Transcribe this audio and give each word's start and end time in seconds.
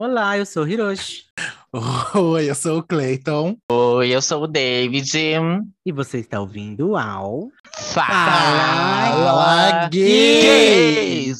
Olá, 0.00 0.38
eu 0.38 0.46
sou 0.46 0.66
Hiroshi. 0.66 1.24
Oi, 2.14 2.48
eu 2.48 2.54
sou 2.54 2.78
o 2.78 2.82
Clayton. 2.82 3.54
Oi, 3.70 4.08
eu 4.08 4.22
sou 4.22 4.44
o 4.44 4.46
David. 4.46 5.06
E 5.84 5.92
você 5.92 6.20
está 6.20 6.40
ouvindo 6.40 6.96
ao 6.96 7.50
Fala 7.92 9.10
gays! 9.90 11.36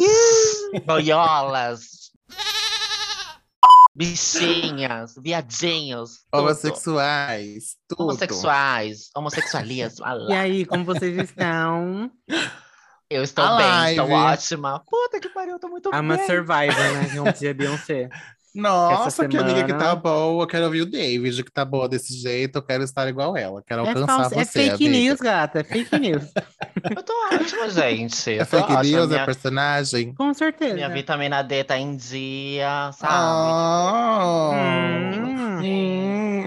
Boiolas! 0.84 2.10
Bichinhas, 3.94 5.14
viadinhos, 5.16 6.18
tudo. 6.30 6.42
Homossexuais, 6.42 7.76
tudo. 7.88 8.02
homossexuais, 8.02 9.08
homossexualismo. 9.16 10.04
E 10.28 10.32
aí, 10.34 10.66
como 10.66 10.84
vocês 10.84 11.16
estão? 11.16 12.10
Eu 13.08 13.22
estou 13.24 13.42
A 13.42 13.56
bem, 13.56 13.90
estou 13.96 14.10
ótima. 14.10 14.84
Puta 14.86 15.18
que 15.18 15.30
pariu, 15.30 15.54
eu 15.54 15.58
tô 15.58 15.68
muito 15.68 15.88
I'm 15.88 16.12
a 16.12 16.16
bem. 16.16 16.26
survivor, 16.26 16.76
né? 16.76 17.08
Como 17.16 17.32
dizia 17.32 17.54
Beyoncé. 17.54 18.08
Nossa, 18.54 19.28
que 19.28 19.36
amiga 19.36 19.64
que 19.64 19.74
tá 19.74 19.94
boa. 19.94 20.42
Eu 20.42 20.46
quero 20.46 20.64
ouvir 20.64 20.82
o 20.82 20.86
David, 20.90 21.44
que 21.44 21.52
tá 21.52 21.64
boa 21.64 21.88
desse 21.88 22.14
jeito. 22.14 22.56
Eu 22.58 22.62
quero 22.62 22.82
estar 22.82 23.08
igual 23.08 23.36
ela. 23.36 23.62
Quero 23.62 23.86
É, 23.86 23.88
alcançar 23.88 24.06
falso, 24.06 24.30
você. 24.34 24.40
é 24.40 24.44
fake 24.44 24.86
amiga. 24.86 24.90
news, 24.90 25.20
gata. 25.20 25.60
É 25.60 25.64
fake 25.64 25.98
news. 25.98 26.24
Eu 26.90 27.02
tô 27.02 27.12
ótima, 27.32 27.68
gente. 27.70 28.30
É 28.30 28.42
Eu 28.42 28.46
tô 28.46 28.58
fake 28.58 28.72
ótima. 28.72 28.82
news, 28.82 29.12
é 29.12 29.14
minha, 29.14 29.26
personagem. 29.26 30.14
Com 30.14 30.34
certeza. 30.34 30.74
minha 30.74 30.88
vitamina 30.88 31.42
D 31.42 31.62
tá 31.64 31.78
em 31.78 31.96
dia, 31.96 32.90
sabe? 32.92 33.12
Ah. 33.14 34.50
Hum. 34.52 35.58
Hum. 35.58 35.60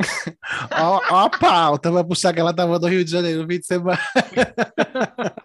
Ó, 0.80 1.02
ó 1.10 1.20
a 1.26 1.30
pauta, 1.30 1.92
vai 1.92 2.04
puxar 2.04 2.34
que 2.34 2.40
ela 2.40 2.54
tava 2.54 2.78
no 2.80 2.88
Rio 2.88 3.04
de 3.04 3.12
Janeiro 3.12 3.42
no 3.44 3.48
fim 3.48 3.60
de 3.60 3.66
semana. 3.66 4.00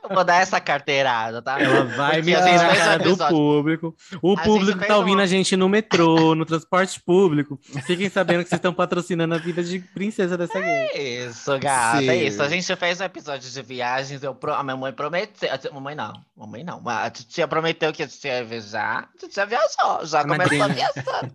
Eu 0.09 0.15
vou 0.15 0.25
dar 0.25 0.41
essa 0.41 0.61
carteirada, 0.61 1.43
tá? 1.43 1.61
Ela 1.61 1.85
vai 1.85 2.23
me 2.23 2.33
na 2.33 2.77
cara 2.77 2.99
do 2.99 3.17
público. 3.17 3.95
O 4.23 4.33
A 4.39 4.43
público 4.43 4.79
tá 4.87 4.97
ouvindo 4.97 5.17
uma- 5.19 5.23
a 5.23 5.27
gente 5.27 5.57
no 5.57 5.69
metrô, 5.69 6.35
no 6.35 6.45
transporte 6.45 7.01
público. 7.01 7.59
Fiquem 7.87 8.09
sabendo 8.09 8.43
que 8.43 8.49
vocês 8.49 8.59
estão 8.59 8.73
patrocinando 8.73 9.35
a 9.35 9.39
vida 9.39 9.63
de 9.63 9.79
princesa 9.81 10.37
dessa 10.37 10.61
gay. 10.61 11.27
Isso, 11.27 11.59
gata, 11.59 11.99
Sim. 12.01 12.09
é 12.09 12.17
isso. 12.25 12.43
A 12.43 12.49
gente 12.49 12.77
fez 12.77 13.01
um 13.01 13.05
episódio 13.05 13.51
de 13.51 13.63
viagens, 13.63 14.23
eu 14.23 14.35
pro... 14.35 14.55
a 14.55 14.63
minha 14.63 14.77
mãe 14.77 14.93
prometeu. 14.93 15.53
a 15.53 15.59
tia- 15.59 15.71
Mamãe 15.73 15.95
não, 15.95 16.13
mamãe 16.37 16.65
não. 16.65 16.81
mas 16.81 17.07
A 17.07 17.11
titia 17.11 17.47
prometeu 17.49 17.93
que 17.93 18.03
a 18.03 18.09
titia 18.09 18.39
ia 18.39 18.45
viajar. 18.45 19.09
A 19.15 19.19
titia 19.19 19.47
viajou, 19.47 20.05
já 20.07 20.21
A 20.21 20.27
começou 20.27 20.63
a 20.63 20.69
viajar. 20.69 21.31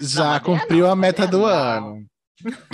Já 0.00 0.24
Maria 0.24 0.40
cumpriu 0.40 0.84
não, 0.86 0.92
a 0.92 0.96
meta 0.96 1.26
do 1.26 1.38
não. 1.40 1.46
ano. 1.46 2.06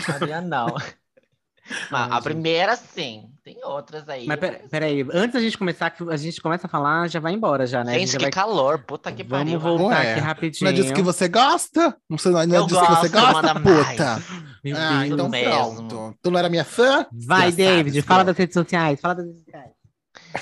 Maria 0.08 0.40
não. 0.40 0.66
Mas 1.90 2.12
a 2.12 2.20
primeira, 2.20 2.76
sim. 2.76 3.30
Tem 3.42 3.56
outras 3.64 4.06
aí. 4.06 4.26
Mas 4.26 4.38
pera- 4.38 4.60
peraí, 4.70 5.00
antes 5.14 5.32
da 5.32 5.40
gente 5.40 5.56
começar, 5.56 5.88
que 5.90 6.02
a 6.10 6.16
gente 6.16 6.38
começa 6.42 6.66
a 6.66 6.70
falar, 6.70 7.08
já 7.08 7.18
vai 7.20 7.32
embora 7.32 7.66
já, 7.66 7.82
né? 7.82 7.98
Gente, 7.98 8.12
já 8.12 8.18
que 8.18 8.24
vai... 8.24 8.30
calor, 8.32 8.80
puta 8.84 9.10
que 9.10 9.22
Vamos 9.24 9.44
pariu. 9.46 9.60
voltar 9.60 9.84
Ué, 10.00 10.12
aqui 10.12 10.20
Não 10.20 10.26
rapidinho. 10.26 10.68
é 10.68 10.72
disso 10.74 10.92
que 10.92 11.00
você 11.02 11.26
gosta? 11.26 11.96
Não 12.08 12.18
sei, 12.18 12.32
não 12.32 12.40
é 12.40 12.46
disso 12.46 12.66
que 12.80 12.86
você 12.96 13.08
gosta, 13.08 13.54
puta? 13.54 14.22
Meu 14.62 14.76
Ah, 14.76 14.98
Deus. 15.00 15.12
então 15.12 15.28
mesmo. 15.30 15.88
pronto. 15.88 16.18
Tu 16.22 16.30
não 16.30 16.38
era 16.38 16.50
minha 16.50 16.64
fã? 16.66 17.06
Vai, 17.10 17.50
Já 17.50 17.56
David, 17.56 17.94
sabes, 17.94 18.04
fala 18.06 18.20
girl. 18.20 18.26
das 18.26 18.36
redes 18.36 18.54
sociais, 18.54 19.00
fala 19.00 19.14
das 19.14 19.24
redes 19.26 19.44
sociais. 19.44 19.70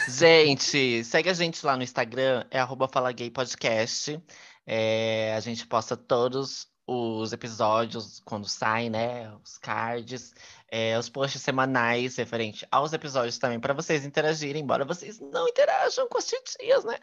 Gente, 0.09 1.05
segue 1.05 1.29
a 1.31 1.35
gente 1.35 1.65
lá 1.65 1.77
no 1.77 1.83
Instagram, 1.85 2.45
é 2.51 2.59
arroba 2.59 2.89
Fala 2.93 3.13
Gay 3.13 3.31
Podcast. 3.31 4.21
É, 4.67 5.35
a 5.37 5.41
gente 5.41 5.67
posta 5.67 5.97
todos 5.97 6.67
os 6.93 7.33
episódios 7.33 8.21
quando 8.25 8.49
saem, 8.49 8.91
né? 8.91 9.33
Os 9.45 9.59
cards, 9.59 10.35
é, 10.71 10.99
os 10.99 11.09
posts 11.09 11.43
semanais 11.43 12.17
referente 12.17 12.67
aos 12.71 12.93
episódios 12.93 13.39
também, 13.39 13.61
para 13.61 13.75
vocês 13.75 14.05
interagirem, 14.05 14.63
embora 14.63 14.85
vocês 14.85 15.21
não 15.21 15.49
interajam 15.49 16.09
com 16.09 16.19
as 16.19 16.27
titias, 16.27 16.85
né? 16.85 16.99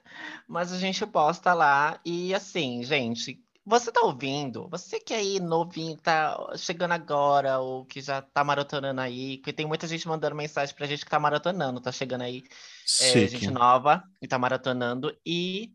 Mas 0.48 0.72
a 0.72 0.78
gente 0.78 1.06
posta 1.06 1.54
lá 1.54 2.00
e 2.06 2.34
assim, 2.34 2.84
gente. 2.84 3.44
Você 3.66 3.92
tá 3.92 4.02
ouvindo? 4.02 4.67
Você 4.70 5.00
que 5.00 5.14
aí 5.14 5.40
novinho, 5.40 5.95
que 5.95 6.02
tá 6.02 6.36
chegando 6.58 6.94
agora, 6.94 7.60
ou 7.60 7.86
que 7.86 8.02
já 8.02 8.20
tá 8.20 8.44
maratonando 8.44 9.00
aí, 9.00 9.38
porque 9.38 9.54
tem 9.54 9.67
muita 9.67 9.86
gente 9.86 10.08
mandando 10.08 10.36
mensagem 10.36 10.73
pra 10.73 10.88
gente 10.88 11.06
que 11.06 11.12
tá 11.12 11.20
maratonando, 11.20 11.80
tá 11.80 11.92
chegando 11.92 12.23
aí 12.23 12.44
é, 13.02 13.28
gente 13.28 13.52
nova 13.52 14.04
e 14.20 14.28
tá 14.28 14.39
maratonando. 14.39 15.16
E 15.23 15.72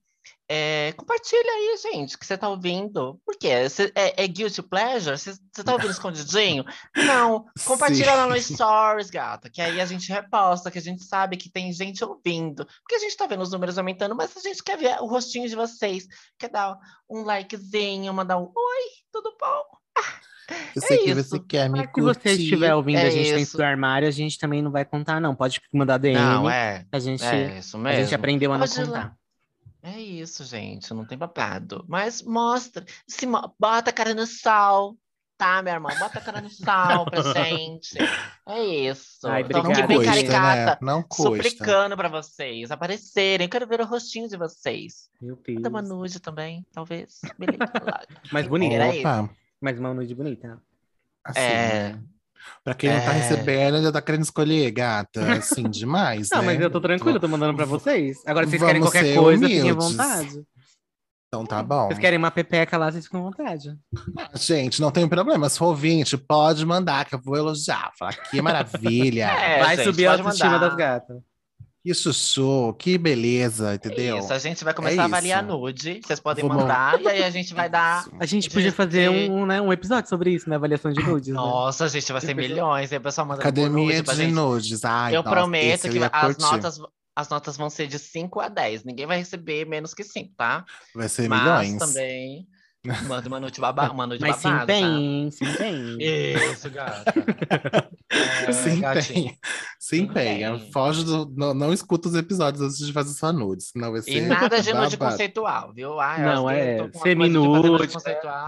é, 0.49 0.93
compartilha 0.97 1.51
aí, 1.51 1.77
gente, 1.93 2.19
que 2.19 2.27
você 2.27 2.37
tá 2.37 2.49
ouvindo. 2.49 3.19
Por 3.25 3.37
quê? 3.39 3.69
Cê- 3.69 3.93
é, 3.95 4.25
é 4.25 4.27
guilty 4.29 4.63
pleasure? 4.63 5.17
Você 5.19 5.35
tá 5.65 5.73
ouvindo 5.73 5.91
escondidinho? 5.93 6.65
Não. 6.95 7.47
Compartilha 7.65 8.11
Sim. 8.13 8.17
lá 8.17 8.27
no 8.27 8.41
Stories, 8.41 9.11
gata, 9.11 9.49
que 9.51 9.61
aí 9.63 9.81
a 9.81 9.87
gente 9.87 10.13
reposta, 10.13 10.71
que 10.71 10.79
a 10.79 10.83
gente 10.83 11.03
sabe 11.05 11.37
que 11.37 11.51
tem 11.51 11.73
gente 11.73 12.05
ouvindo. 12.05 12.67
Porque 12.83 12.95
a 12.97 12.99
gente 12.99 13.17
tá 13.17 13.27
vendo 13.27 13.43
os 13.43 13.51
números 13.53 13.79
aumentando, 13.79 14.15
mas 14.15 14.37
a 14.37 14.41
gente 14.41 14.63
quer 14.63 14.77
ver 14.79 15.01
o 15.01 15.07
rostinho 15.07 15.49
de 15.49 15.57
vocês. 15.57 16.05
Quer 16.39 16.51
dar 16.51 16.77
um 17.09 17.23
likezinho, 17.23 18.13
mandar 18.13 18.39
um 18.39 18.45
oi, 18.45 18.85
tudo 19.13 19.35
bom? 19.41 19.63
Eu 20.77 20.83
sei 20.83 20.99
que 20.99 21.11
isso. 21.11 21.23
você 21.25 21.39
quer 21.41 21.71
me 21.71 21.79
Mas 21.79 21.87
se 21.95 22.01
você 22.03 22.21
curtir. 22.21 22.43
estiver 22.43 22.75
ouvindo 22.75 22.99
É 22.99 23.07
a 23.07 23.11
gente 23.11 23.25
dentro 23.29 23.41
isso. 23.41 23.57
do 23.57 23.63
armário, 23.63 24.07
a 24.07 24.11
gente 24.11 24.39
também 24.39 24.61
não 24.61 24.71
vai 24.71 24.85
contar, 24.85 25.19
não. 25.19 25.35
Pode 25.35 25.59
mandar 25.73 25.97
DM. 25.97 26.19
Não, 26.19 26.51
é. 26.51 26.85
A 26.93 26.99
gente, 26.99 27.25
É 27.25 27.59
isso 27.61 27.79
a 27.79 27.81
mesmo. 27.81 28.03
gente 28.03 28.15
aprendeu 28.15 28.53
a 28.53 28.59
não 28.59 28.67
Pode 28.67 28.85
contar. 28.85 29.17
É 29.87 30.01
isso, 30.01 30.45
gente, 30.45 30.95
não 30.95 31.05
tem 31.07 31.19
babado. 31.19 31.85
Mas 31.87 32.23
mostra, 32.23 32.85
se 33.07 33.27
mo- 33.27 33.55
bota 33.61 33.91
a 33.91 33.93
cara 33.93 34.15
no 34.15 34.27
sol, 34.27 34.97
tá, 35.37 35.61
meu 35.63 35.75
irmão? 35.75 35.95
Bota 35.99 36.19
a 36.19 36.23
cara 36.23 36.41
no 36.41 36.49
sol 36.49 37.05
pra 37.05 37.21
gente. 37.35 37.99
É 38.49 38.65
isso. 38.65 39.29
Ai, 39.29 39.45
Tô 39.45 39.63
Não 39.63 39.71
aqui 39.73 39.83
bem 39.87 39.99
custa, 39.99 40.11
David. 40.13 40.29
caricata, 40.31 40.71
né? 40.73 40.79
Não 40.81 41.03
custa. 41.03 41.23
suplicando 41.37 41.97
pra 41.99 42.09
vocês 42.09 42.71
aparecerem. 42.71 43.47
Quero 43.47 43.67
ver 43.67 43.83
o 43.83 43.85
rostinho 43.87 44.27
de 44.27 44.39
vocês. 44.39 45.11
Meu 45.21 45.37
Deus. 45.37 45.57
Manda 45.57 45.69
uma 45.69 45.83
nude 45.83 46.19
também, 46.19 46.65
talvez. 46.73 47.21
Beleza. 47.39 47.59
Mais 48.33 48.47
bonita. 48.49 48.75
Era 48.77 48.89
isso. 48.89 49.01
Opa, 49.07 49.31
Mais 49.61 49.79
uma 49.79 49.93
nude 49.93 50.15
bonita. 50.15 50.63
assim, 51.23 51.41
É. 51.41 51.99
Pra 52.63 52.75
quem 52.75 52.91
não 52.91 53.01
tá 53.01 53.11
É. 53.15 53.19
recebendo, 53.19 53.75
ainda 53.77 53.93
tá 53.93 54.01
querendo 54.03 54.23
escolher, 54.23 54.71
gata. 54.71 55.33
Assim, 55.35 55.69
demais, 55.69 56.29
Não, 56.33 56.41
né? 56.41 56.47
mas 56.47 56.61
eu 56.61 56.71
tô 56.71 56.81
tranquilo, 56.81 57.17
eu 57.17 57.21
tô 57.21 57.29
mandando 57.29 57.55
pra 57.55 57.65
vocês. 57.67 58.19
Agora, 58.27 58.47
se 58.47 58.51
vocês 58.51 58.61
Vamos 58.61 58.73
querem 58.73 58.83
qualquer 58.83 59.17
coisa, 59.23 59.43
fiquem 59.49 59.61
à 59.61 59.63
humildes. 59.73 59.91
vontade. 59.91 60.43
Então 61.29 61.45
tá 61.45 61.63
bom. 61.65 61.89
Vocês 61.89 61.99
querem 61.99 62.17
uma 62.19 62.31
pepeca 62.31 62.77
lá, 62.79 62.93
vocês 62.93 63.05
ficam 63.07 63.21
à 63.21 63.25
vontade. 63.25 63.77
Gente, 64.37 64.81
não 64.81 64.93
tem 64.93 65.09
problema. 65.09 65.49
Se 65.49 65.59
for 65.59 65.67
ouvinte, 65.67 66.17
pode 66.17 66.65
mandar, 66.65 67.05
que 67.07 67.15
eu 67.17 67.21
vou 67.21 67.37
elogiar. 67.37 67.91
Falar 67.99 68.13
que 68.15 68.41
maravilha. 68.41 69.27
É, 69.35 69.59
vai 69.59 69.77
gente, 69.77 69.85
subir 69.85 70.07
a 70.07 70.13
autoestima 70.13 70.51
mandar. 70.53 70.69
das 70.69 70.77
gatas. 70.77 71.17
Que 71.85 71.93
chuchu, 71.93 72.73
que 72.79 72.97
beleza, 72.97 73.75
entendeu? 73.75 74.19
Isso, 74.19 74.33
a 74.33 74.39
gente 74.39 74.65
vai 74.65 74.73
começar 74.73 74.97
É 74.97 75.01
a 75.01 75.05
avaliar 75.05 75.45
isso. 75.45 75.53
nude. 75.53 76.01
Vocês 76.03 76.19
podem 76.19 76.43
Vamos- 76.49 76.63
mandar 76.63 76.99
e 76.99 77.07
aí 77.07 77.23
a 77.23 77.29
gente 77.29 77.53
vai 77.53 77.69
dar. 77.69 78.07
A 78.19 78.25
gente 78.25 78.45
Gente, 78.45 78.55
podia 78.55 78.73
fazer 78.73 79.11
um, 79.11 79.45
né, 79.45 79.61
um 79.61 79.71
episódio 79.71 80.09
sobre 80.09 80.31
isso, 80.33 80.49
né? 80.49 80.57
Avaliação 80.57 80.91
de 80.91 81.03
nudes. 81.03 81.29
né? 81.29 81.35
Nossa, 81.35 81.87
gente, 81.89 82.11
vai 82.11 82.23
ser 82.23 82.35
milhões. 82.35 82.91
E 82.91 82.95
a 82.97 83.01
pessoa 83.01 83.27
manda 83.27 83.41
Academia 83.41 84.03
pra 84.03 84.15
de 84.15 84.21
gente. 84.23 84.33
nudes. 84.33 84.83
Ai, 84.83 85.15
eu 85.15 85.23
nossa, 85.23 85.37
prometo 85.37 85.89
que 85.91 85.99
as 86.11 86.39
notas, 86.39 86.81
as 87.15 87.29
notas 87.29 87.57
vão 87.59 87.69
ser 87.69 87.87
de 87.87 87.99
5 87.99 88.41
a 88.41 88.49
10. 88.49 88.83
Ninguém 88.83 89.05
vai 89.07 89.19
receber 89.19 89.67
menos 89.67 89.93
que 89.93 90.03
5, 90.03 90.33
tá? 90.39 90.65
Vai 90.95 91.09
ser 91.11 91.29
Mas 91.29 91.43
milhões. 91.43 91.77
também 91.79 92.49
manda 93.07 93.29
uma 93.29 93.41
noite 93.41 93.61
baba, 93.61 93.91
uma 93.91 94.07
noite 94.07 94.21
Mas 94.21 94.37
sim 94.37 94.49
babada, 94.49 94.67
tem, 94.67 95.31
sim 95.31 95.45
tem. 95.57 95.97
Isso, 96.01 96.71
gata. 96.71 97.15
É, 98.47 98.53
Sim, 98.53 98.81
gatinho. 98.81 99.25
tem. 99.25 99.39
Sim, 99.79 100.07
tem. 100.07 100.39
tem. 100.39 100.71
Foge 100.71 101.05
do. 101.05 101.33
Não, 101.37 101.55
não 101.55 101.73
escuta 101.73 102.09
os 102.09 102.15
episódios 102.15 102.63
antes 102.63 102.79
de 102.79 102.93
fazer 102.93 103.13
sua 103.15 103.33
nudes, 103.33 103.71
senão 103.71 103.91
vai 103.93 104.03
ser. 104.03 104.11
E 104.13 104.21
nada 104.21 104.61
de 104.61 104.73
nude 104.73 104.97
conceitual, 104.97 105.73
viu? 105.73 105.99
Ai, 105.99 106.23
Não, 106.23 106.51
eu 106.51 106.51
é 106.51 106.91
semi-nude, 107.03 107.69
nude. 107.69 107.95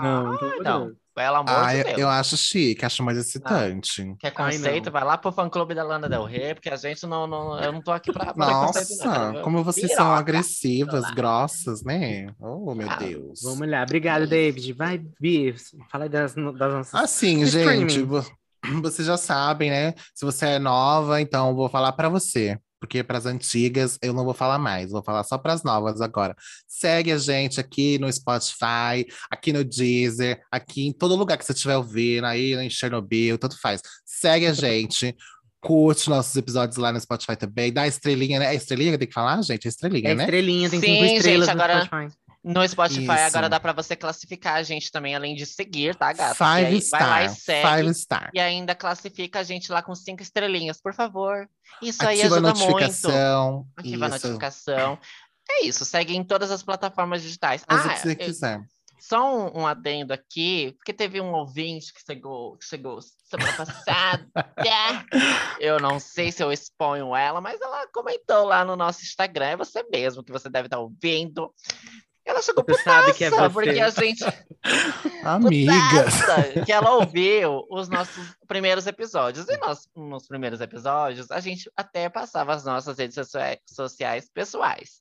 Não, 0.03 0.35
então, 0.35 0.63
não. 0.63 1.06
Pelo 1.17 1.37
amor 1.37 1.49
Ah, 1.51 1.73
de 1.73 1.79
eu, 1.79 1.85
Deus. 1.85 1.99
eu 1.99 2.09
acho 2.11 2.37
chique, 2.37 2.85
acho 2.85 3.03
mais 3.03 3.17
excitante. 3.17 4.15
Quer 4.21 4.27
Ai, 4.37 4.53
conceito, 4.53 4.85
não. 4.87 4.93
vai 4.93 5.03
lá 5.03 5.17
pro 5.17 5.33
fã 5.33 5.49
clube 5.49 5.75
da 5.75 5.83
Lana 5.83 6.11
Del 6.11 6.25
Rey, 6.25 6.53
porque 6.55 6.69
a 6.69 6.77
gente 6.77 7.07
não, 7.07 7.27
não 7.27 7.59
eu 7.59 7.73
não 7.73 7.81
tô 7.81 7.91
aqui 7.91 8.13
pra 8.13 8.35
conceito. 8.35 9.03
Nossa, 9.03 9.31
Quero 9.33 9.43
como 9.43 9.65
vocês 9.65 9.89
são 9.93 10.05
piroca. 10.05 10.19
agressivas, 10.21 11.03
Lá. 11.05 11.11
grossas, 11.13 11.83
né? 11.83 12.27
Oh, 12.39 12.75
meu 12.75 12.91
Ah, 12.91 12.97
Deus. 12.97 13.41
Vamos 13.43 13.67
lá, 13.67 13.83
obrigado, 13.83 14.27
David. 14.27 14.75
Vai, 14.75 14.99
Bi, 15.19 15.55
fala 15.91 16.05
aí 16.05 16.11
das, 16.11 16.35
das 16.35 16.73
nossas. 16.73 16.95
Assim, 16.95 17.47
gente, 17.47 18.03
vo- 18.03 18.23
vocês 18.83 19.07
já 19.09 19.17
sabem, 19.17 19.71
né? 19.71 19.95
Se 20.15 20.23
você 20.25 20.45
é 20.47 20.59
nova, 20.59 21.19
então 21.19 21.49
eu 21.49 21.57
vou 21.57 21.71
falar 21.71 21.93
pra 21.93 22.11
você. 22.11 22.59
Porque 22.81 23.03
para 23.03 23.19
as 23.19 23.27
antigas 23.27 23.99
eu 24.03 24.13
não 24.13 24.25
vou 24.25 24.35
falar 24.35 24.59
mais, 24.59 24.91
vou 24.91 25.03
falar 25.03 25.25
só 25.25 25.39
para 25.39 25.53
as 25.55 25.63
novas 25.63 26.01
agora. 26.01 26.37
Segue 26.69 27.11
a 27.11 27.19
gente 27.19 27.59
aqui 27.59 27.99
no 27.99 28.13
Spotify, 28.13 29.07
aqui 29.31 29.53
no 29.53 29.65
Deezer, 29.65 30.43
aqui 30.51 30.87
em 30.87 30.93
todo 30.93 31.17
lugar 31.17 31.39
que 31.39 31.45
você 31.45 31.53
estiver 31.53 31.77
ouvindo, 31.77 32.25
aí 32.27 32.55
em 32.55 32.69
Chernobyl, 32.71 33.39
tanto 33.39 33.59
faz. 33.61 33.81
Segue 34.05 34.47
a 34.47 34.53
gente, 34.53 35.17
curte 35.61 36.09
nossos 36.11 36.37
episódios 36.37 36.77
lá 36.77 36.93
no 36.93 37.01
Spotify 37.01 37.35
também, 37.37 37.73
dá 37.73 37.87
estrelinha, 37.87 38.39
né? 38.39 38.47
É 38.53 38.55
estrelinha 38.55 38.93
que 38.93 38.99
tem 38.99 39.09
que 39.09 39.15
falar, 39.15 39.41
gente? 39.43 39.67
É 39.67 39.69
estrelinha, 39.69 40.11
É 40.11 40.15
né? 40.15 40.25
estrelinha, 40.25 40.71
tem 40.71 40.81
Sim, 40.81 40.87
cinco 40.87 41.05
estrelas 41.05 41.47
gente, 41.47 41.57
no 41.57 41.63
agora- 41.63 41.85
Spotify. 41.85 42.17
No 42.49 42.67
Spotify 42.69 43.03
Isso. 43.03 43.11
agora 43.11 43.49
dá 43.49 43.59
pra 43.59 43.73
você 43.73 43.97
classificar 43.97 44.55
a 44.55 44.63
gente 44.63 44.93
também, 44.93 45.17
além 45.17 45.35
de 45.35 45.45
seguir, 45.45 45.97
tá, 45.97 46.13
gata? 46.13 46.33
Five 46.35 46.63
E 46.63 46.77
aí 46.77 46.81
vai 46.91 47.01
lá 47.03 47.25
e 47.25 47.29
star, 47.29 47.37
segue. 47.41 47.69
five 47.83 47.95
star. 47.95 48.31
E 48.33 48.39
ainda 48.39 48.73
classifica 48.73 49.41
a 49.41 49.43
gente 49.43 49.73
lá 49.73 49.83
com 49.83 49.97
cinco 49.97 50.23
estrelinhas, 50.23 50.81
por 50.81 50.95
favor. 50.95 51.49
Isso 51.83 52.07
aí 52.07 52.21
Ativa 52.21 52.37
a 52.37 52.39
ajuda 52.39 52.55
muito. 52.55 52.71
notificação. 52.71 53.67
Ativa 53.77 54.07
a 54.07 54.09
notificação. 54.09 54.99
É 55.51 55.65
isso, 55.67 55.85
segue 55.85 56.17
em 56.17 56.23
todas 56.23 56.53
as 56.53 56.63
plataformas 56.63 57.21
digitais. 57.21 57.65
Mas 57.69 57.85
o 57.85 57.89
Ah, 57.89 57.93
que 57.95 57.99
você 58.01 58.13
eu- 58.13 58.17
quiser. 58.17 58.61
Só 58.99 59.37
um, 59.37 59.61
um, 59.63 59.67
adendo 59.67 60.13
aqui, 60.13 60.73
porque 60.79 60.93
teve 60.93 61.21
um 61.21 61.33
ouvinte 61.33 61.93
que 61.93 62.01
chegou, 62.05 62.57
que 62.57 62.65
chegou 62.65 62.99
semana 63.29 63.53
passada. 63.53 64.27
eu 65.61 65.79
não 65.79 66.01
sei 66.01 66.33
se 66.33 66.43
eu 66.43 66.51
exponho 66.51 67.15
ela, 67.15 67.41
mas 67.41 67.61
ela 67.61 67.87
comentou 67.93 68.45
lá 68.45 68.65
no 68.65 68.75
nosso 68.75 69.03
Instagram, 69.03 69.47
é 69.47 69.57
você 69.57 69.85
mesmo 69.93 70.25
que 70.25 70.33
você 70.33 70.49
deve 70.49 70.67
estar 70.67 70.79
ouvindo. 70.79 71.53
Ela 72.27 72.43
chegou 72.43 72.65
você 72.65 72.77
putaça, 72.77 73.07
sabe 73.07 73.15
que 73.15 73.25
é 73.25 73.31
você. 73.31 73.51
porque 73.51 73.81
a 73.81 73.91
gente... 73.91 74.25
Amigas! 75.25 76.15
que 76.65 76.73
ela 76.73 76.97
ouviu 76.97 77.65
os 77.71 77.89
nossos 77.89 78.35
primeiros 78.49 78.87
episódios. 78.87 79.49
E 79.49 79.57
nós, 79.59 79.89
nos 79.95 80.27
primeiros 80.27 80.61
episódios, 80.61 81.31
a 81.31 81.39
gente 81.39 81.71
até 81.77 82.09
passava 82.09 82.53
as 82.53 82.65
nossas 82.65 82.99
redes 82.99 83.17
sociais 83.65 84.29
pessoais. 84.35 85.01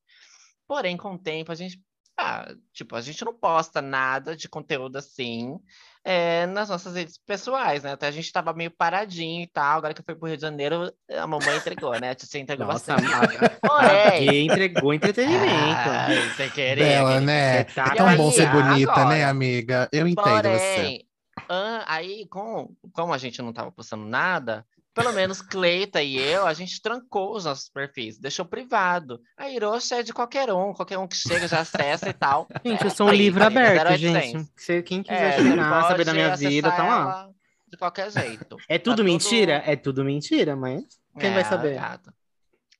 Porém, 0.68 0.96
com 0.96 1.16
o 1.16 1.20
tempo, 1.20 1.52
a 1.52 1.56
gente 1.56 1.82
ah, 2.18 2.54
tipo, 2.72 2.96
a 2.96 3.02
gente 3.02 3.24
não 3.26 3.34
posta 3.34 3.82
nada 3.82 4.36
de 4.36 4.48
conteúdo 4.48 4.98
assim 4.98 5.60
é, 6.04 6.46
nas 6.46 6.70
nossas 6.70 6.96
redes 6.96 7.18
pessoais, 7.18 7.82
né? 7.82 7.94
Até 7.94 8.08
a 8.08 8.12
gente 8.12 8.32
tava 8.32 8.54
meio 8.54 8.70
paradinho 8.70 9.42
e 9.42 9.48
tal. 9.48 9.80
Agora 9.80 9.94
que 9.94 10.02
eu 10.02 10.06
fui 10.06 10.16
pro 10.16 10.28
Rio 10.28 10.38
de 10.38 10.42
Janeiro, 10.44 10.94
a 11.10 11.26
mamãe 11.26 11.58
entregou, 11.58 12.00
né? 12.00 12.12
A 12.12 12.16
tia 12.16 12.40
entregou 12.40 12.68
Nossa, 12.68 12.96
bastante. 12.96 13.38
Porém... 13.60 14.46
entregou 14.46 14.94
entretenimento. 14.94 15.90
Ah, 15.90 16.08
você 16.36 16.48
querer. 16.52 16.84
Bela, 16.84 17.20
né? 17.20 17.64
Tá 17.64 17.92
é 17.94 17.96
tão 17.96 18.16
bom 18.16 18.32
ser 18.32 18.50
bonita, 18.52 18.94
né, 18.94 19.02
agora, 19.02 19.10
né, 19.10 19.24
amiga? 19.26 19.90
Eu 19.92 20.08
entendo 20.08 20.24
porém, 20.24 21.06
você. 21.50 21.84
aí, 21.88 22.28
com, 22.28 22.74
como 22.94 23.12
a 23.12 23.18
gente 23.18 23.42
não 23.42 23.52
tava 23.52 23.72
postando 23.72 24.06
nada, 24.06 24.64
pelo 24.96 25.12
menos 25.12 25.42
Cleita 25.42 26.02
e 26.02 26.18
eu, 26.18 26.48
a 26.48 26.54
gente 26.54 26.82
trancou 26.82 27.36
os 27.36 27.44
nossos 27.44 27.68
perfis, 27.68 28.18
deixou 28.18 28.46
privado. 28.46 29.20
A 29.38 29.50
Hiroshi 29.50 29.94
é 29.94 30.02
de 30.02 30.14
qualquer 30.14 30.50
um, 30.52 30.74
qualquer 30.74 30.98
um 30.98 31.06
que 31.06 31.18
chega 31.18 31.50
já 31.50 31.60
acessa 31.60 32.10
e 32.10 32.14
tal. 32.14 32.48
Gente, 32.64 32.86
eu 32.86 32.90
sou 32.90 33.08
um 33.10 33.12
livro 33.12 33.44
aberto, 33.44 33.98
gente. 33.98 34.50
Se, 34.56 34.82
quem 34.82 35.04
quiser 35.04 35.40
é, 35.40 35.44
chegar, 35.44 35.88
saber 35.88 36.06
da 36.06 36.14
minha 36.14 36.36
vida, 36.36 36.72
tá 36.72 36.84
lá. 36.84 37.30
De 37.68 37.78
qualquer 37.78 38.10
jeito. 38.10 38.58
É 38.70 38.80
tudo 38.80 38.98
tá 38.98 39.04
mentira? 39.04 39.60
Tudo... 39.60 39.70
É 39.70 39.76
tudo 39.76 40.06
mentira, 40.06 40.56
mas 40.56 40.84
quem 41.20 41.32
é, 41.32 41.34
vai 41.34 41.44
saber? 41.44 41.76
Gato. 41.76 42.14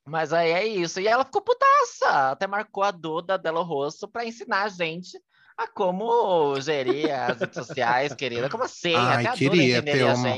Mas 0.08 0.32
aí 0.32 0.52
é 0.52 0.66
isso. 0.66 1.02
E 1.02 1.08
ela 1.08 1.26
ficou 1.26 1.42
putaça. 1.42 2.32
Até 2.32 2.48
marcou 2.48 2.84
a 2.84 2.92
Duda 2.92 3.38
Delo 3.38 3.64
Rosso 3.64 4.08
para 4.08 4.26
ensinar 4.26 4.64
a 4.64 4.70
gente 4.70 5.20
a 5.58 5.68
como 5.68 6.60
gerir 6.60 7.12
as 7.12 7.40
redes 7.40 7.56
sociais, 7.56 8.14
querida. 8.14 8.50
Como 8.50 8.64
assim? 8.64 8.94
Ai, 8.94 9.26
Até 9.26 9.38
queria 9.38 9.82
ter 9.82 10.04
uma, 10.04 10.36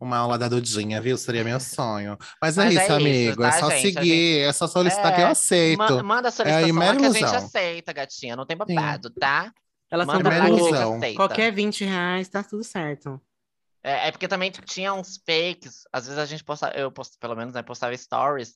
uma 0.00 0.16
aula 0.16 0.38
da 0.38 0.48
Dudinha, 0.48 1.00
viu? 1.00 1.16
Seria 1.16 1.44
meu 1.44 1.60
sonho. 1.60 2.18
Mas, 2.42 2.58
é 2.58 2.64
Mas 2.64 2.76
é, 2.76 2.82
isso, 2.82 2.92
é 2.92 2.96
amigo. 2.96 3.42
Tá, 3.42 3.48
é 3.48 3.52
só 3.52 3.70
gente, 3.70 3.82
seguir, 3.82 4.08
gente... 4.08 4.48
é 4.48 4.52
só 4.52 4.66
solicitar 4.66 5.12
é, 5.12 5.14
que 5.16 5.22
eu 5.22 5.26
aceito. 5.28 5.78
Ma 5.78 6.02
manda 6.02 6.28
a 6.28 6.32
solicitação 6.32 6.82
é 6.82 6.88
a 6.88 6.96
que 6.96 7.04
a 7.04 7.10
gente 7.10 7.36
aceita, 7.36 7.92
gatinha. 7.92 8.36
Não 8.36 8.44
tem 8.44 8.56
babado, 8.56 9.08
Sim. 9.08 9.14
tá? 9.20 9.52
Elas 9.90 10.06
são 10.06 10.20
da 10.20 11.14
Qualquer 11.14 11.52
20 11.52 11.84
reais, 11.84 12.28
tá 12.28 12.42
tudo 12.42 12.64
certo. 12.64 13.20
É, 13.82 14.08
é, 14.08 14.10
porque 14.10 14.28
também 14.28 14.50
tinha 14.50 14.92
uns 14.92 15.16
fakes. 15.24 15.84
Às 15.92 16.06
vezes 16.06 16.18
a 16.18 16.26
gente 16.26 16.44
postava, 16.44 16.74
eu 16.74 16.90
posto, 16.90 17.16
pelo 17.18 17.36
menos, 17.36 17.54
né, 17.54 17.62
postava 17.62 17.96
stories 17.96 18.54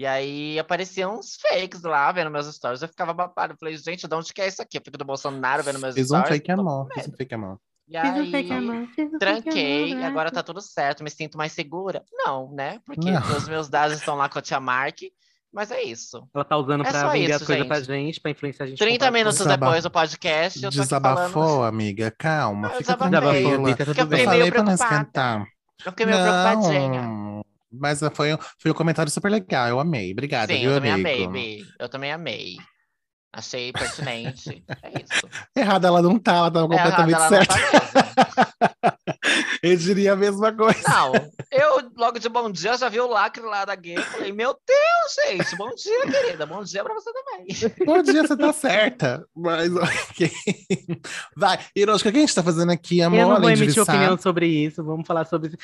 e 0.00 0.06
aí 0.06 0.58
apareciam 0.58 1.18
uns 1.18 1.36
fakes 1.36 1.82
lá 1.82 2.10
vendo 2.10 2.30
meus 2.30 2.46
stories. 2.46 2.80
Eu 2.80 2.88
ficava 2.88 3.12
babado. 3.12 3.52
Eu 3.52 3.56
falei, 3.58 3.76
gente, 3.76 4.08
de 4.08 4.14
onde 4.14 4.32
que 4.32 4.40
é 4.40 4.48
isso 4.48 4.62
aqui? 4.62 4.78
Eu 4.78 4.82
fico 4.82 4.96
do 4.96 5.04
Bolsonaro 5.04 5.62
vendo 5.62 5.78
meus 5.78 5.94
Fiz 5.94 6.06
stories. 6.06 6.26
Fiz 6.26 6.36
um 6.36 6.38
fake 6.38 6.52
amor. 6.52 6.88
Fiz 6.94 7.06
um 7.06 7.12
fake 7.12 7.34
amor. 7.34 7.58
E 7.86 7.96
aí, 7.98 8.32
tranquei, 9.18 9.92
amor, 9.92 10.04
agora 10.06 10.30
tá 10.30 10.42
tudo 10.42 10.62
certo, 10.62 11.04
me 11.04 11.10
sinto 11.10 11.36
mais 11.36 11.52
segura. 11.52 12.02
Não, 12.10 12.50
né? 12.50 12.80
Porque 12.86 13.10
não. 13.10 13.36
os 13.36 13.46
meus 13.46 13.68
dados 13.68 13.98
estão 13.98 14.14
lá 14.16 14.26
com 14.26 14.38
a 14.38 14.42
tia 14.42 14.58
Mark, 14.58 15.00
mas 15.52 15.70
é 15.70 15.82
isso. 15.82 16.26
Ela 16.34 16.44
tá 16.46 16.56
usando 16.56 16.86
é 16.86 16.90
pra 16.90 17.10
vender 17.10 17.32
as 17.32 17.42
coisas 17.42 17.66
pra 17.66 17.80
gente, 17.82 18.20
pra 18.22 18.30
influenciar 18.30 18.64
a 18.64 18.68
gente. 18.70 18.78
30 18.78 19.10
minutos 19.10 19.38
Desaba... 19.38 19.66
depois 19.66 19.82
do 19.82 19.90
podcast, 19.90 20.64
eu 20.64 20.70
tô 20.70 20.78
Desabafou, 20.78 21.42
falando... 21.42 21.64
amiga, 21.64 22.10
calma. 22.16 22.68
Eu 22.68 22.78
fica 22.78 22.96
desabafou, 22.96 23.54
amiga, 23.54 23.84
tá 23.84 23.94
tudo 23.94 24.06
bem. 24.06 24.20
Eu 24.22 24.30
fiquei 24.30 24.38
meio 24.38 24.52
preocupada. 24.52 25.46
Eu 25.84 25.92
fiquei 25.92 26.06
meio 26.06 26.18
não. 26.18 26.24
preocupadinha. 26.24 27.29
Mas 27.72 28.00
foi, 28.14 28.30
foi 28.58 28.70
um 28.70 28.74
comentário 28.74 29.10
super 29.10 29.30
legal, 29.30 29.68
eu 29.68 29.80
amei. 29.80 30.12
Obrigada, 30.12 30.56
Sim, 30.56 30.58
viu, 30.58 30.70
eu 30.70 30.72
também 30.72 30.90
amigo? 30.92 30.92
amei, 30.92 31.20
Eu 31.78 31.88
também 31.88 32.12
amei. 32.12 32.69
Achei 33.32 33.72
pertinente. 33.72 34.64
é 34.82 35.02
isso. 35.02 35.28
Errada 35.56 35.86
ela 35.86 36.02
não 36.02 36.18
tá, 36.18 36.36
ela 36.36 36.50
tava 36.50 36.66
completamente 36.66 37.16
Errada 37.16 37.28
certa. 37.28 37.54
Tá 37.54 38.96
eu 39.62 39.76
diria 39.76 40.14
a 40.14 40.16
mesma 40.16 40.52
coisa. 40.52 40.80
Não, 40.88 41.12
eu 41.52 41.90
logo 41.96 42.18
de 42.18 42.28
bom 42.28 42.50
dia 42.50 42.76
já 42.76 42.88
vi 42.88 42.98
o 42.98 43.06
lacre 43.06 43.42
lá 43.44 43.64
da 43.64 43.74
gay. 43.76 43.96
Falei, 43.98 44.32
meu 44.32 44.56
Deus, 44.66 45.38
gente, 45.38 45.56
bom 45.56 45.70
dia, 45.76 46.06
querida. 46.10 46.44
Bom 46.44 46.64
dia 46.64 46.82
pra 46.82 46.92
você 46.92 47.10
também. 47.12 47.86
Bom 47.86 48.02
dia, 48.02 48.26
você 48.26 48.36
tá 48.36 48.52
certa. 48.52 49.24
Mas 49.34 49.70
ok. 49.76 50.30
Vai, 51.36 51.58
Hiroshika, 51.76 52.08
o 52.08 52.12
que 52.12 52.18
a 52.18 52.22
gente 52.22 52.34
tá 52.34 52.42
fazendo 52.42 52.72
aqui, 52.72 53.00
amor? 53.00 53.18
Eu 53.18 53.28
não 53.28 53.40
vou 53.40 53.50
emitir 53.50 53.82
opinião 53.82 54.18
sobre 54.18 54.46
isso. 54.46 54.82
Vamos 54.82 55.06
falar 55.06 55.24
sobre. 55.24 55.56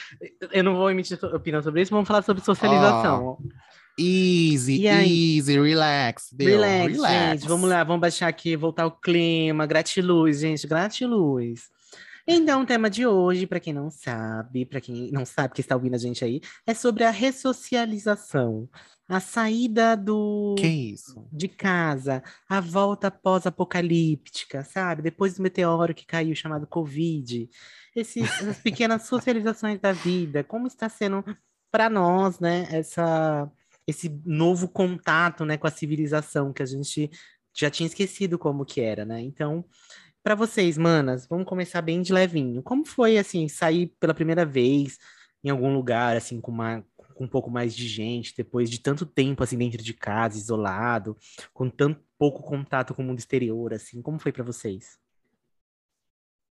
Eu 0.52 0.62
não 0.62 0.76
vou 0.76 0.88
emitir 0.88 1.18
opinião 1.24 1.62
sobre 1.62 1.82
isso, 1.82 1.90
vamos 1.90 2.06
falar 2.06 2.22
sobre 2.22 2.44
socialização. 2.44 3.38
Oh. 3.40 3.65
Easy, 3.98 4.86
easy, 4.86 5.58
relax. 5.58 6.30
Deu. 6.32 6.48
Relax, 6.48 6.92
relax, 6.92 7.40
gente. 7.40 7.48
Vamos 7.48 7.68
lá, 7.68 7.82
vamos 7.82 8.00
baixar 8.00 8.28
aqui, 8.28 8.54
voltar 8.54 8.86
o 8.86 8.90
clima. 8.90 9.64
Gratiluz, 9.66 10.40
gente, 10.40 10.66
gratiluz. 10.66 11.70
Então, 12.28 12.62
o 12.62 12.66
tema 12.66 12.90
de 12.90 13.06
hoje, 13.06 13.46
para 13.46 13.60
quem 13.60 13.72
não 13.72 13.88
sabe, 13.88 14.66
para 14.66 14.80
quem 14.80 15.10
não 15.12 15.24
sabe 15.24 15.54
que 15.54 15.60
está 15.60 15.76
ouvindo 15.76 15.94
a 15.94 15.98
gente 15.98 16.24
aí, 16.24 16.40
é 16.66 16.74
sobre 16.74 17.04
a 17.04 17.10
ressocialização. 17.10 18.68
A 19.08 19.20
saída 19.20 19.96
do 19.96 20.56
que 20.58 20.66
isso? 20.66 21.28
de 21.32 21.46
casa, 21.46 22.24
a 22.48 22.60
volta 22.60 23.08
pós-apocalíptica, 23.08 24.64
sabe? 24.64 25.00
Depois 25.00 25.34
do 25.34 25.42
meteoro 25.42 25.94
que 25.94 26.04
caiu 26.04 26.34
chamado 26.34 26.66
Covid. 26.66 27.48
Esses, 27.94 28.24
essas 28.24 28.58
pequenas 28.60 29.04
socializações 29.04 29.80
da 29.80 29.92
vida, 29.92 30.42
como 30.42 30.66
está 30.66 30.88
sendo 30.88 31.24
para 31.70 31.88
nós, 31.88 32.40
né, 32.40 32.66
essa 32.70 33.48
esse 33.86 34.08
novo 34.24 34.68
contato, 34.68 35.44
né, 35.44 35.56
com 35.56 35.66
a 35.66 35.70
civilização 35.70 36.52
que 36.52 36.62
a 36.62 36.66
gente 36.66 37.10
já 37.54 37.70
tinha 37.70 37.86
esquecido 37.86 38.38
como 38.38 38.64
que 38.64 38.80
era, 38.80 39.04
né? 39.04 39.20
Então, 39.20 39.64
para 40.22 40.34
vocês, 40.34 40.76
manas, 40.76 41.26
vamos 41.26 41.46
começar 41.46 41.80
bem 41.80 42.02
de 42.02 42.12
levinho. 42.12 42.62
Como 42.62 42.84
foi 42.84 43.16
assim 43.16 43.48
sair 43.48 43.94
pela 44.00 44.12
primeira 44.12 44.44
vez 44.44 44.98
em 45.44 45.50
algum 45.50 45.72
lugar 45.72 46.16
assim 46.16 46.40
com 46.40 46.50
uma 46.50 46.84
com 47.14 47.24
um 47.24 47.28
pouco 47.28 47.50
mais 47.50 47.74
de 47.74 47.88
gente, 47.88 48.34
depois 48.36 48.68
de 48.68 48.78
tanto 48.78 49.06
tempo 49.06 49.42
assim 49.42 49.56
dentro 49.56 49.82
de 49.82 49.94
casa, 49.94 50.36
isolado, 50.36 51.16
com 51.54 51.70
tanto 51.70 52.02
pouco 52.18 52.42
contato 52.42 52.94
com 52.94 53.02
o 53.02 53.06
mundo 53.06 53.18
exterior 53.18 53.72
assim? 53.72 54.02
Como 54.02 54.18
foi 54.18 54.32
para 54.32 54.44
vocês? 54.44 54.98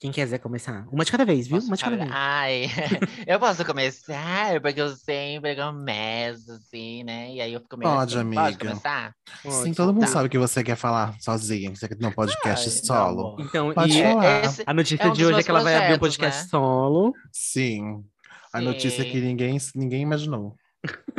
Quem 0.02 0.10
quiser 0.10 0.38
começar? 0.38 0.84
Uma 0.90 1.04
de 1.04 1.12
cada 1.12 1.25
vez, 1.25 1.46
viu? 1.46 1.58
Posso 1.58 1.69
Uma 1.69 1.76
de 1.76 1.84
cada 1.84 1.96
vez. 1.96 2.10
Ai, 2.12 2.67
eu 3.24 3.38
posso 3.38 3.65
começar, 3.65 4.60
porque 4.60 4.81
eu 4.81 4.96
sempre 4.96 5.55
começo, 5.55 6.50
assim, 6.50 7.05
né? 7.05 7.31
E 7.31 7.41
aí 7.41 7.53
eu 7.53 7.60
fico 7.60 7.76
meio 7.76 7.88
Pode, 7.88 8.17
assim, 8.17 8.20
amiga. 8.20 8.43
Pode 8.43 8.58
começar? 8.58 9.15
Sim, 9.48 9.72
todo 9.72 9.94
mundo 9.94 10.06
tá. 10.06 10.08
sabe 10.08 10.29
que 10.29 10.36
você 10.36 10.65
quer 10.65 10.74
falar 10.74 11.15
sozinho, 11.20 11.76
você 11.76 11.86
quer 11.86 11.94
ter 11.94 12.05
um 12.05 12.10
podcast 12.10 12.69
Ai, 12.69 12.84
solo. 12.84 13.36
Então, 13.38 13.72
Pode 13.72 13.96
e 13.96 14.03
falar. 14.03 14.43
a 14.67 14.74
notícia 14.74 15.05
é 15.05 15.08
um 15.08 15.12
de 15.12 15.24
hoje 15.24 15.38
é 15.38 15.43
que 15.44 15.50
ela 15.53 15.62
vai 15.62 15.76
abrir 15.76 15.94
um 15.94 16.00
podcast 16.00 16.43
né? 16.43 16.48
solo. 16.48 17.15
Sim. 17.31 18.03
A 18.53 18.58
Sim. 18.58 18.65
notícia 18.65 19.05
que 19.05 19.20
ninguém, 19.20 19.56
ninguém 19.76 20.03
imaginou. 20.03 20.56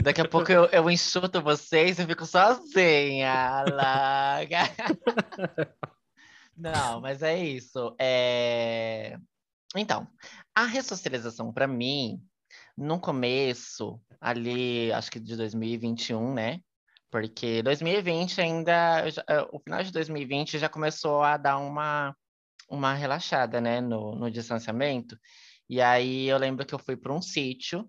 Daqui 0.03 0.19
a 0.19 0.27
pouco 0.27 0.51
eu, 0.51 0.65
eu 0.65 0.89
enxuto 0.89 1.41
vocês 1.41 1.99
e 1.99 2.05
fico 2.05 2.25
sozinha. 2.25 3.63
Larga. 3.71 4.63
Não, 6.55 7.01
mas 7.01 7.21
é 7.23 7.37
isso. 7.37 7.95
É... 7.99 9.17
Então, 9.75 10.07
a 10.53 10.65
ressocialização 10.65 11.51
para 11.51 11.67
mim, 11.67 12.21
no 12.77 12.99
começo, 12.99 13.99
ali, 14.21 14.91
acho 14.93 15.11
que 15.11 15.19
de 15.19 15.35
2021, 15.35 16.33
né? 16.33 16.59
Porque 17.09 17.61
2020 17.61 18.41
ainda, 18.41 19.07
eh, 19.07 19.47
o 19.51 19.59
final 19.59 19.83
de 19.83 19.91
2020 19.91 20.57
já 20.57 20.67
começou 20.67 21.21
a 21.21 21.37
dar 21.37 21.57
uma, 21.57 22.15
uma 22.69 22.93
relaxada, 22.93 23.61
né, 23.61 23.79
no, 23.81 24.15
no 24.15 24.31
distanciamento. 24.31 25.17
E 25.69 25.81
aí 25.81 26.27
eu 26.27 26.37
lembro 26.37 26.65
que 26.65 26.73
eu 26.73 26.79
fui 26.79 26.97
para 26.97 27.13
um 27.13 27.21
sítio 27.21 27.87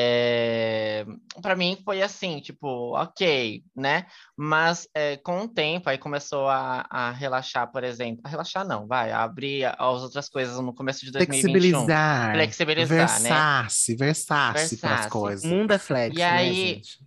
é, 0.00 1.04
para 1.42 1.56
mim 1.56 1.76
foi 1.84 2.00
assim, 2.00 2.38
tipo, 2.38 2.96
ok, 2.96 3.64
né? 3.74 4.06
Mas 4.36 4.88
é, 4.94 5.16
com 5.16 5.40
o 5.40 5.48
tempo 5.48 5.90
aí 5.90 5.98
começou 5.98 6.46
a, 6.46 6.86
a, 6.88 7.10
relaxar, 7.10 7.72
por 7.72 7.82
exemplo. 7.82 8.20
A 8.24 8.28
relaxar 8.28 8.64
não, 8.64 8.86
vai, 8.86 9.10
a 9.10 9.24
abrir 9.24 9.64
as 9.64 10.02
outras 10.02 10.28
coisas 10.28 10.56
no 10.60 10.72
começo 10.72 11.04
de 11.04 11.10
2021. 11.10 11.50
Flexibilizar. 11.50 12.32
Flexibilizar, 12.32 12.98
né? 12.98 13.28
versar-se, 13.28 13.90
né? 13.90 13.96
Versar-se 13.98 14.86
as 14.86 15.06
coisas. 15.06 15.44
O 15.44 15.48
mundo 15.48 15.72
é 15.72 15.78
flex, 15.78 16.14
e 16.14 16.20
né, 16.20 16.24
aí, 16.24 16.74
né, 16.76 17.06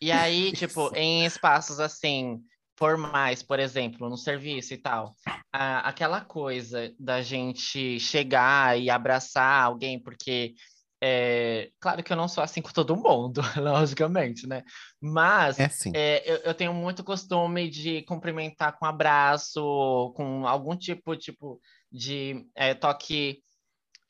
E 0.00 0.12
aí, 0.12 0.52
tipo, 0.52 0.92
em 0.94 1.26
espaços 1.26 1.80
assim, 1.80 2.40
formais, 2.78 3.42
por 3.42 3.58
exemplo, 3.58 4.08
no 4.08 4.16
serviço 4.16 4.72
e 4.72 4.78
tal, 4.78 5.16
a, 5.52 5.80
aquela 5.80 6.20
coisa 6.20 6.94
da 6.96 7.22
gente 7.22 7.98
chegar 7.98 8.80
e 8.80 8.88
abraçar 8.88 9.64
alguém 9.64 9.98
porque 9.98 10.54
é, 11.02 11.70
claro 11.80 12.02
que 12.02 12.12
eu 12.12 12.16
não 12.16 12.28
sou 12.28 12.44
assim 12.44 12.60
com 12.60 12.70
todo 12.70 12.94
mundo, 12.96 13.40
logicamente, 13.56 14.46
né? 14.46 14.62
Mas 15.00 15.58
É 15.58 15.68
sim. 15.68 15.92
é, 15.94 16.22
eu, 16.30 16.36
eu 16.38 16.54
tenho 16.54 16.74
muito 16.74 17.02
costume 17.02 17.70
de 17.70 18.02
cumprimentar 18.02 18.78
com 18.78 18.84
abraço, 18.84 20.12
com 20.14 20.46
algum 20.46 20.76
tipo, 20.76 21.16
tipo 21.16 21.58
de 21.90 22.46
é, 22.54 22.74
toque 22.74 23.38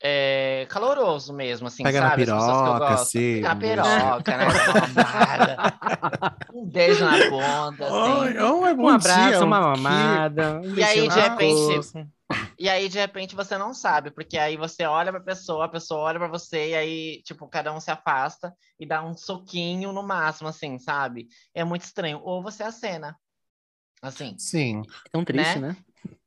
é, 0.03 0.65
caloroso 0.69 1.33
mesmo, 1.33 1.67
assim, 1.67 1.83
Pega 1.83 2.01
na 2.01 2.09
sabe? 2.09 2.23
As 2.23 2.29
pessoas 2.29 2.45
que 2.45 2.51
eu 2.51 2.57
piroca, 2.73 2.79
gosto. 2.79 3.01
assim, 3.01 3.35
Pega 3.35 3.47
na 3.47 3.55
piroca, 3.55 4.37
né? 4.37 4.47
Um 6.53 6.65
beijo 6.65 7.05
na 7.05 7.17
bunda, 7.29 7.87
assim. 7.87 8.11
Oi, 8.19 8.37
oi, 8.37 8.73
Um 8.73 8.87
abraço, 8.89 9.29
dia, 9.29 9.45
uma 9.45 9.61
mamada. 9.61 10.59
um 10.61 10.75
E 10.75 10.83
aí, 10.83 11.07
de 11.07 11.19
repente. 11.19 12.05
E 12.57 12.69
aí, 12.69 12.87
de 12.89 12.99
repente, 12.99 13.35
você 13.35 13.57
não 13.57 13.73
sabe, 13.73 14.11
porque 14.11 14.37
aí 14.37 14.57
você 14.57 14.85
olha 14.85 15.11
pra 15.11 15.21
pessoa, 15.21 15.65
a 15.65 15.69
pessoa 15.69 16.01
olha 16.01 16.19
pra 16.19 16.27
você, 16.27 16.69
e 16.69 16.75
aí, 16.75 17.21
tipo, 17.23 17.47
cada 17.47 17.73
um 17.73 17.79
se 17.79 17.89
afasta 17.89 18.53
e 18.79 18.85
dá 18.85 19.03
um 19.03 19.15
soquinho 19.15 19.91
no 19.91 20.03
máximo, 20.03 20.49
assim, 20.49 20.77
sabe? 20.77 21.27
É 21.53 21.63
muito 21.63 21.83
estranho. 21.83 22.21
Ou 22.23 22.41
você 22.43 22.63
acena. 22.63 23.17
Assim. 24.01 24.35
Sim. 24.37 24.81
Tão 25.11 25.23
triste, 25.23 25.59
né? 25.59 25.69
né? 25.69 25.77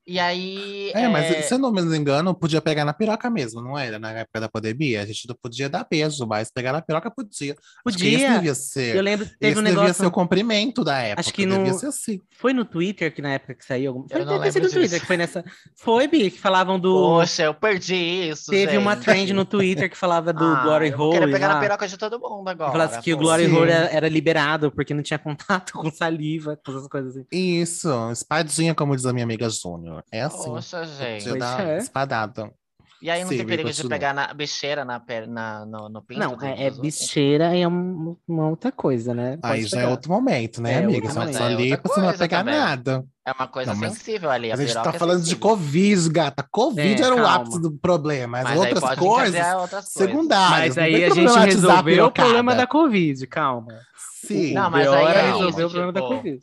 E 0.06 0.18
aí. 0.18 0.90
É, 0.94 1.08
mas 1.08 1.46
se 1.46 1.54
eu 1.54 1.58
não 1.58 1.72
me 1.72 1.80
engano, 1.96 2.34
podia 2.34 2.60
pegar 2.60 2.84
na 2.84 2.92
piroca 2.92 3.30
mesmo, 3.30 3.62
não 3.62 3.78
era? 3.78 3.98
Na 3.98 4.10
época 4.12 4.38
da 4.40 4.48
pandemia, 4.50 5.00
a 5.02 5.06
gente 5.06 5.26
não 5.26 5.34
podia 5.34 5.68
dar 5.68 5.86
beijo, 5.90 6.26
mas 6.26 6.50
pegar 6.50 6.72
na 6.72 6.82
piroca 6.82 7.10
podia. 7.10 7.54
Que 7.54 7.60
Podia. 7.82 8.32
devia 8.34 8.54
ser. 8.54 8.96
Eu 8.96 9.02
lembro, 9.02 9.24
teve 9.26 9.52
esse 9.52 9.58
um 9.60 9.62
devia 9.62 9.80
negócio. 9.80 9.94
ser 10.02 10.06
o 10.06 10.10
cumprimento 10.10 10.84
da 10.84 10.98
época. 10.98 11.20
Acho 11.20 11.32
que 11.32 11.46
devia 11.46 11.58
no- 11.72 11.78
ser 11.78 11.86
assim. 11.86 12.20
Foi 12.36 12.52
no 12.52 12.64
Twitter 12.66 13.14
que 13.14 13.22
na 13.22 13.30
época 13.32 13.54
que 13.54 13.64
saiu. 13.64 13.92
algum- 13.92 14.08
Foi, 14.08 14.20
Eu 14.20 14.26
não 14.26 14.32
sido 14.34 14.40
lembro 14.42 14.62
no 14.62 14.68
Twitter 14.70 14.82
disso. 14.90 15.00
que 15.00 15.06
foi 15.06 15.16
nessa. 15.16 15.44
Foi, 15.76 16.06
Bi, 16.06 16.30
que 16.30 16.38
falavam 16.38 16.78
do. 16.78 16.92
Poxa, 16.92 17.44
eu 17.44 17.54
perdi 17.54 17.94
isso. 18.28 18.50
Teve 18.50 18.76
uma 18.76 18.94
gente. 18.94 19.04
trend 19.04 19.32
no 19.32 19.44
Twitter 19.46 19.88
que 19.90 19.96
falava 19.96 20.32
do 20.34 20.44
Ah, 20.44 20.62
Glory 20.64 20.92
Hole. 20.94 21.32
pegar 21.32 21.48
na 21.48 21.54
lá, 21.54 21.60
piroca 21.60 21.88
de 21.88 21.96
todo 21.96 22.18
mundo 22.20 22.44
que 22.44 22.50
agora. 22.50 22.72
falasse 22.72 23.00
que 23.00 23.14
o. 23.14 23.16
Glory. 23.16 23.46
Hole 23.50 23.70
era, 23.70 23.86
era 23.90 24.08
liberado 24.08 24.70
porque 24.70 24.92
não 24.92 25.02
tinha 25.02 25.18
contato 25.18 25.72
com 25.78 25.90
saliva, 25.90 26.58
com 26.62 26.72
essas 26.72 26.86
coisas 26.88 27.16
assim. 27.16 27.26
Isso, 27.32 27.88
espadinha, 28.12 28.74
como 28.74 28.94
diz 28.94 29.06
a 29.06 29.12
minha 29.12 29.24
amiga 29.24 29.48
Júnior. 29.48 29.93
É 30.10 30.22
assim. 30.22 30.50
Poxa, 30.50 30.84
gente. 30.84 31.24
Podia 31.24 31.38
dar 31.38 31.66
é. 31.66 31.78
espadada. 31.78 32.50
E 33.02 33.10
aí 33.10 33.20
não 33.22 33.28
Sim, 33.28 33.36
tem 33.36 33.46
perigo 33.46 33.70
de 33.70 33.86
pegar 33.86 34.14
na 34.14 34.32
bicheira 34.32 34.82
na, 34.82 35.02
na, 35.28 35.66
no, 35.66 35.88
no 35.90 36.00
pinto? 36.02 36.20
Não, 36.20 36.38
é, 36.40 36.68
é 36.68 36.70
bicheira 36.70 37.54
e 37.54 37.60
é 37.60 37.68
um- 37.68 38.16
uma 38.26 38.48
outra 38.48 38.72
coisa, 38.72 39.12
né? 39.12 39.32
Aí 39.42 39.60
Pode 39.60 39.66
já 39.66 39.76
é 39.76 39.80
pegar. 39.80 39.90
outro 39.92 40.10
momento, 40.10 40.62
né, 40.62 40.72
É, 40.72 40.78
amiga? 40.78 40.96
outro 41.08 41.12
Só, 41.12 41.20
momento. 41.20 41.36
É 41.36 41.42
ali 41.44 41.70
outra 41.72 41.88
você 41.92 42.00
não 42.00 42.06
vai 42.06 42.16
pegar 42.16 42.38
também. 42.38 42.54
nada. 42.58 43.04
É 43.26 43.32
uma 43.32 43.46
coisa 43.46 43.74
Não, 43.74 43.80
sensível 43.80 44.30
ali. 44.30 44.50
A 44.50 44.56
gente 44.56 44.68
piroca 44.68 44.90
tá 44.90 44.96
é 44.96 44.98
falando 44.98 45.18
de 45.18 45.24
sensível. 45.24 45.48
Covid, 45.50 46.08
gata. 46.08 46.46
Covid 46.50 47.02
É, 47.02 47.04
era 47.04 47.14
o 47.14 47.18
calma. 47.18 47.34
ápice 47.34 47.60
do 47.60 47.72
problema. 47.72 48.38
As 48.38 48.44
Mas 48.44 48.58
outras 48.58 48.80
pode 48.80 49.00
coisas, 49.00 49.46
outras 49.54 49.70
coisas. 49.70 49.92
secundárias. 49.92 50.76
Mas 50.76 50.78
aí 50.78 51.04
a 51.04 51.10
gente 51.10 51.36
a 51.36 51.40
resolveu 51.44 52.06
o 52.06 52.10
problema 52.10 52.54
da 52.54 52.66
Covid, 52.66 53.26
calma. 53.26 53.68
Sim. 54.26 54.54
Não, 54.54 54.68
O 54.68 54.70
mas 54.70 54.88
aí 54.88 55.04
é 55.06 55.22
resolver 55.32 55.64
o 55.64 55.68
problema 55.70 55.92
da 55.92 56.00
tipo, 56.00 56.14
Covid. 56.16 56.42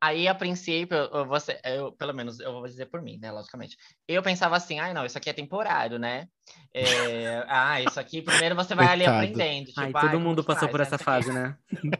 Aí, 0.00 0.28
a 0.28 0.34
princípio, 0.34 0.96
você, 1.26 1.58
eu, 1.64 1.90
pelo 1.92 2.14
menos 2.14 2.38
eu 2.38 2.52
vou 2.52 2.66
dizer 2.66 2.86
por 2.86 3.02
mim, 3.02 3.18
né? 3.20 3.32
Logicamente. 3.32 3.76
Eu 4.06 4.22
pensava 4.22 4.56
assim, 4.56 4.78
ai, 4.78 4.94
não, 4.94 5.04
isso 5.04 5.18
aqui 5.18 5.28
é 5.28 5.32
temporário, 5.32 5.98
né? 5.98 6.28
É, 6.72 7.44
ah, 7.48 7.80
isso 7.82 7.98
aqui, 7.98 8.22
primeiro 8.22 8.54
você 8.54 8.74
vai 8.74 8.86
ali 8.86 9.04
Coitado. 9.04 9.24
aprendendo. 9.24 9.66
Tipo, 9.66 9.80
Ai, 9.80 9.86
ai, 9.86 9.92
todo 9.92 10.10
como 10.12 10.24
mundo 10.24 10.44
passou 10.44 10.68
faz, 10.68 10.70
por 10.70 10.78
né? 10.80 10.86
essa 10.86 10.98
fase, 10.98 11.32
né? 11.32 11.56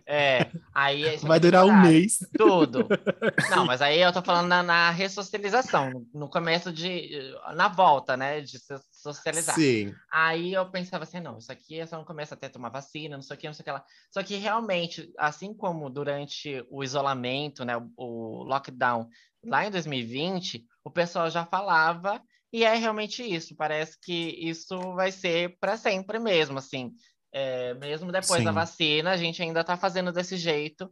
É, 0.07 0.47
aí... 0.75 1.15
isso 1.15 1.27
Vai 1.27 1.39
é 1.39 1.41
durar 1.41 1.65
um 1.65 1.83
mês. 1.83 2.19
Tudo. 2.37 2.87
Não, 3.51 3.67
mas 3.67 3.83
aí 3.83 4.01
eu 4.01 4.13
tô 4.13 4.23
falando 4.23 4.49
na, 4.49 4.63
na 4.63 4.91
ressocialização, 4.91 5.91
no, 5.91 6.07
no 6.15 6.31
começo 6.31 6.73
de. 6.73 7.11
na 7.55 7.69
volta, 7.69 8.17
né? 8.17 8.41
De 8.41 8.59
se 8.59 8.75
socializar. 8.99 9.55
Sim. 9.55 9.95
Aí 10.11 10.53
eu 10.53 10.69
pensava 10.71 11.05
assim, 11.05 11.21
não, 11.21 11.39
isso 11.39 11.51
aqui 11.51 11.79
é 11.79 11.87
só 11.87 11.99
no 11.99 12.05
começo 12.05 12.35
até 12.35 12.49
tomar 12.49 12.69
vacina, 12.69 13.17
não 13.17 13.23
sei 13.23 13.37
o 13.37 13.39
que, 13.39 13.47
não 13.47 13.55
sei 13.55 13.63
o 13.63 13.65
que 13.65 13.71
lá. 13.71 13.85
Só 14.13 14.23
que 14.23 14.37
realmente, 14.37 15.13
assim 15.17 15.55
como 15.55 15.89
durante 15.89 16.65
o 16.71 16.83
isolamento, 16.83 17.65
né, 17.65 17.75
o, 17.97 18.43
lockdown 18.43 19.09
lá 19.45 19.67
em 19.67 19.71
2020, 19.71 20.67
o 20.83 20.91
pessoal 20.91 21.31
já 21.31 21.45
falava 21.45 22.21
e 22.53 22.65
é 22.65 22.75
realmente 22.75 23.23
isso. 23.23 23.55
Parece 23.55 23.97
que 24.01 24.37
isso 24.41 24.77
vai 24.95 25.13
ser 25.13 25.57
para 25.61 25.77
sempre 25.77 26.19
mesmo, 26.19 26.59
assim. 26.59 26.93
É, 27.33 27.75
mesmo 27.75 28.11
depois 28.11 28.43
da 28.43 28.51
Sim. 28.51 28.55
vacina, 28.55 29.11
a 29.13 29.17
gente 29.17 29.43
ainda 29.43 29.63
tá 29.63 29.77
fazendo 29.77 30.11
desse 30.13 30.37
jeito. 30.37 30.91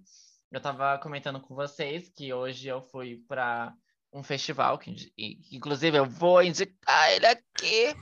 Eu 0.52 0.60
tava 0.60 0.98
comentando 0.98 1.40
com 1.40 1.54
vocês 1.54 2.08
que 2.08 2.32
hoje 2.32 2.68
eu 2.68 2.82
fui 2.82 3.24
para 3.26 3.74
um 4.18 4.22
festival, 4.22 4.78
que 4.78 4.94
inclusive 5.52 5.96
eu 5.98 6.06
vou 6.06 6.42
indicar 6.42 7.12
ele 7.12 7.26
aqui. 7.26 7.94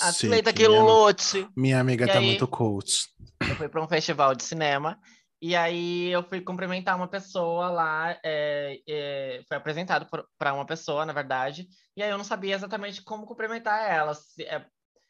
Atleta 0.00 0.52
minha- 0.52 0.68
Quilote. 0.68 1.48
Minha 1.56 1.80
amiga 1.80 2.04
E 2.04 2.08
tá 2.08 2.18
aí? 2.18 2.24
muito 2.24 2.46
coach. 2.48 3.08
Eu 3.48 3.56
fui 3.56 3.68
para 3.68 3.82
um 3.82 3.88
festival 3.88 4.34
de 4.34 4.42
cinema 4.44 4.98
e 5.42 5.56
aí 5.56 6.08
eu 6.10 6.22
fui 6.22 6.40
cumprimentar 6.40 6.96
uma 6.96 7.08
pessoa 7.08 7.68
lá. 7.70 8.16
é, 8.24 8.80
é, 8.88 9.40
foi 9.48 9.56
apresentado 9.56 10.06
para 10.38 10.54
uma 10.54 10.64
pessoa, 10.64 11.04
na 11.04 11.12
verdade. 11.12 11.66
E 11.96 12.02
aí 12.02 12.10
eu 12.10 12.16
não 12.18 12.24
sabia 12.24 12.54
exatamente 12.54 13.02
como 13.02 13.26
cumprimentar 13.26 13.90
ela. 13.90 14.14
se- 14.14 14.44
é, 14.44 14.64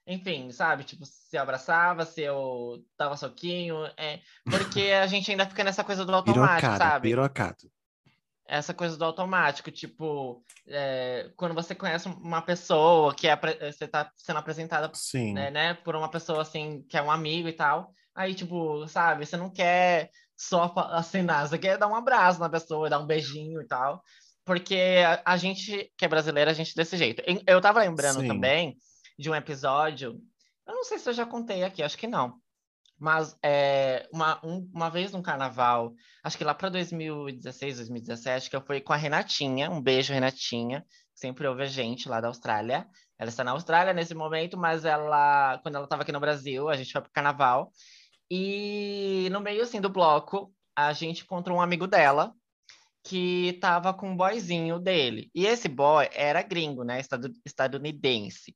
enfim, 0.06 0.50
sabe? 0.50 0.82
Tipo, 0.82 1.04
se 1.04 1.36
eu 1.36 1.42
abraçava, 1.42 2.04
se 2.06 2.22
eu 2.22 2.78
dava 2.98 3.16
soquinho. 3.16 3.76
é, 3.98 4.20
porque 4.46 4.90
a 5.02 5.06
gente 5.06 5.30
ainda 5.30 5.46
fica 5.46 5.62
nessa 5.62 5.84
coisa 5.84 6.04
do 6.06 6.14
automático, 6.14 6.60
Pirocado, 6.60 6.78
sabe? 6.78 7.08
pirocado. 7.08 7.70
Essa 8.50 8.74
coisa 8.74 8.96
do 8.96 9.04
automático, 9.04 9.70
tipo, 9.70 10.44
é, 10.66 11.30
quando 11.36 11.54
você 11.54 11.72
conhece 11.72 12.08
uma 12.08 12.42
pessoa 12.42 13.14
que 13.14 13.28
é, 13.28 13.30
apre- 13.30 13.72
você 13.72 13.86
tá 13.86 14.10
sendo 14.16 14.38
apresentada 14.40 14.90
Sim. 14.92 15.34
né, 15.34 15.50
né, 15.50 15.74
por 15.74 15.94
uma 15.94 16.10
pessoa 16.10 16.42
assim, 16.42 16.82
que 16.88 16.96
é 16.96 17.02
um 17.02 17.10
amigo 17.10 17.48
e 17.48 17.52
tal, 17.52 17.94
aí, 18.12 18.34
tipo, 18.34 18.86
sabe, 18.88 19.24
você 19.24 19.36
não 19.36 19.50
quer 19.50 20.10
só 20.36 20.72
acenar, 20.90 21.48
você 21.48 21.58
quer 21.58 21.78
dar 21.78 21.86
um 21.86 21.94
abraço 21.94 22.40
na 22.40 22.48
pessoa, 22.48 22.90
dar 22.90 22.98
um 22.98 23.06
beijinho 23.06 23.62
e 23.62 23.66
tal, 23.66 24.02
porque 24.44 25.02
a, 25.06 25.32
a 25.32 25.36
gente, 25.36 25.92
que 25.96 26.04
é 26.04 26.08
brasileira, 26.08 26.50
a 26.50 26.54
gente 26.54 26.72
é 26.72 26.74
desse 26.74 26.96
jeito. 26.96 27.22
Eu 27.46 27.60
tava 27.60 27.78
lembrando 27.80 28.20
Sim. 28.20 28.26
também 28.26 28.76
de 29.16 29.30
um 29.30 29.34
episódio, 29.34 30.20
eu 30.66 30.74
não 30.74 30.82
sei 30.82 30.98
se 30.98 31.08
eu 31.08 31.14
já 31.14 31.24
contei 31.24 31.62
aqui, 31.62 31.82
acho 31.84 31.96
que 31.96 32.08
não, 32.08 32.34
mas 33.00 33.36
é, 33.42 34.06
uma, 34.12 34.38
um- 34.46 34.70
uma 34.74 34.90
vez 34.90 35.12
no 35.12 35.22
carnaval, 35.22 35.94
acho 36.22 36.36
que 36.38 36.44
lá 36.44 36.54
para 36.54 36.68
2016, 36.68 37.78
2017, 37.78 38.50
que 38.50 38.56
eu 38.56 38.60
fui 38.62 38.80
com 38.80 38.92
a 38.92 38.96
Renatinha, 38.96 39.70
um 39.70 39.80
beijo, 39.82 40.12
Renatinha, 40.12 40.84
sempre 41.14 41.46
ouve 41.48 41.62
a 41.62 41.66
gente 41.66 42.08
lá 42.08 42.20
da 42.20 42.28
Austrália. 42.28 42.86
Ela 43.18 43.28
está 43.30 43.42
na 43.44 43.52
Austrália 43.52 43.92
nesse 43.94 44.14
momento, 44.14 44.56
mas 44.58 44.84
ela, 44.84 45.58
quando 45.62 45.74
ela 45.76 45.84
estava 45.84 46.02
aqui 46.02 46.12
no 46.12 46.20
Brasil, 46.20 46.68
a 46.68 46.76
gente 46.76 46.92
foi 46.92 47.00
pro 47.02 47.10
carnaval. 47.12 47.72
E 48.30 49.28
no 49.32 49.40
meio 49.40 49.62
assim 49.62 49.80
do 49.80 49.88
bloco, 49.90 50.54
a 50.76 50.92
gente 50.92 51.22
encontrou 51.24 51.58
um 51.58 51.60
amigo 51.60 51.86
dela 51.86 52.32
que 53.04 53.54
tava 53.60 53.94
com 53.94 54.10
um 54.10 54.16
boyzinho 54.16 54.78
dele. 54.78 55.30
E 55.34 55.46
esse 55.46 55.68
boy 55.68 56.08
era 56.12 56.42
gringo, 56.42 56.84
né? 56.84 57.00
estadu- 57.00 57.32
Estadunidense. 57.44 58.54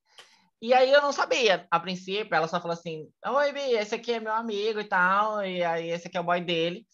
E 0.65 0.73
aí 0.73 0.91
eu 0.91 1.03
não 1.03 1.13
sabia. 1.13 1.67
A 1.71 1.79
princípio, 1.79 2.35
ela 2.35 2.49
só 2.49 2.59
falou 2.59 2.73
assim: 2.73 3.07
Oi, 3.27 3.53
Bi, 3.53 3.73
esse 3.73 3.95
aqui 3.95 4.13
é 4.13 4.19
meu 4.19 4.33
amigo 4.33 4.81
e 4.81 4.85
tal. 4.85 5.45
E 5.45 5.63
aí 5.63 5.91
esse 5.91 6.09
aqui 6.09 6.17
é 6.17 6.21
o 6.21 6.25
boy 6.25 6.41
dele. 6.41 6.87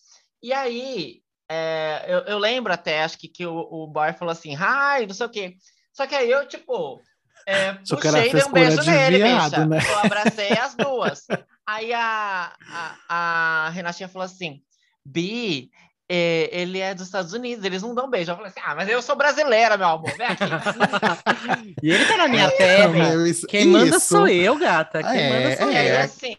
E 0.42 0.52
aí, 0.52 1.20
é, 1.48 2.04
eu, 2.08 2.18
eu 2.22 2.38
lembro 2.38 2.72
até, 2.72 3.04
acho 3.04 3.16
que, 3.16 3.28
que 3.28 3.46
o, 3.46 3.56
o 3.56 3.86
boy 3.86 4.12
falou 4.14 4.32
assim, 4.32 4.56
ai, 4.58 5.06
não 5.06 5.14
sei 5.14 5.24
o 5.24 5.30
quê. 5.30 5.54
Só 5.92 6.04
que 6.04 6.16
aí 6.16 6.28
eu, 6.28 6.48
tipo, 6.48 7.00
é, 7.46 7.74
puxei 7.74 8.30
e 8.30 8.32
dei 8.32 8.42
um 8.42 8.50
beijo 8.50 8.82
nele, 8.82 9.18
viado, 9.18 9.50
bicha. 9.50 9.66
né? 9.66 9.78
Eu 9.88 9.98
abracei 10.00 10.50
as 10.50 10.74
duas. 10.74 11.26
Aí 11.64 11.92
a, 11.92 12.52
a, 12.68 13.66
a 13.66 13.70
Renatinha 13.70 14.08
falou 14.08 14.26
assim, 14.26 14.60
Bi, 15.06 15.70
é, 16.12 16.48
ele 16.52 16.80
é 16.80 16.92
dos 16.92 17.06
Estados 17.06 17.32
Unidos, 17.32 17.64
eles 17.64 17.82
não 17.82 17.94
dão 17.94 18.10
beijo. 18.10 18.32
Eu 18.32 18.36
falei 18.36 18.50
assim, 18.50 18.60
ah, 18.64 18.74
mas 18.74 18.88
eu 18.88 19.00
sou 19.00 19.14
brasileira, 19.14 19.76
meu 19.76 19.86
amor, 19.86 20.10
vem 20.16 20.26
aqui. 20.26 20.44
E 21.82 21.90
ele 21.90 22.04
tá 22.04 22.16
na 22.16 22.26
minha 22.28 22.46
É, 22.46 22.50
terra. 22.50 23.28
isso- 23.28 23.46
Quem 23.46 23.66
manda 23.66 23.96
isso. 23.96 24.00
sou 24.08 24.26
eu, 24.26 24.56
gata. 24.58 25.02
Quem 25.02 25.20
É, 25.20 25.28
manda 25.30 25.56
sou 25.56 25.70
E 25.70 25.76
aí, 25.76 25.88
eu. 25.90 26.00
assim, 26.00 26.36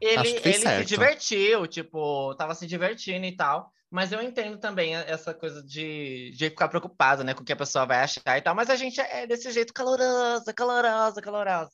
ele, 0.00 0.40
ele 0.42 0.54
se 0.54 0.84
divertiu, 0.86 1.66
tipo, 1.66 2.34
tava 2.36 2.54
se 2.54 2.66
divertindo 2.66 3.26
e 3.26 3.32
tal. 3.36 3.70
Mas 3.90 4.12
eu 4.12 4.22
entendo 4.22 4.56
também 4.56 4.94
essa 4.94 5.34
coisa 5.34 5.62
de, 5.62 6.30
de 6.36 6.48
ficar 6.48 6.68
preocupado, 6.68 7.24
né, 7.24 7.34
com 7.34 7.42
o 7.42 7.44
que 7.44 7.52
a 7.52 7.56
pessoa 7.56 7.84
vai 7.84 7.98
achar 7.98 8.38
e 8.38 8.40
tal. 8.40 8.54
Mas 8.54 8.70
a 8.70 8.76
gente 8.76 9.00
é 9.00 9.26
desse 9.26 9.50
jeito 9.50 9.74
calorosa, 9.74 10.52
calorosa, 10.54 11.20
calorosa. 11.20 11.70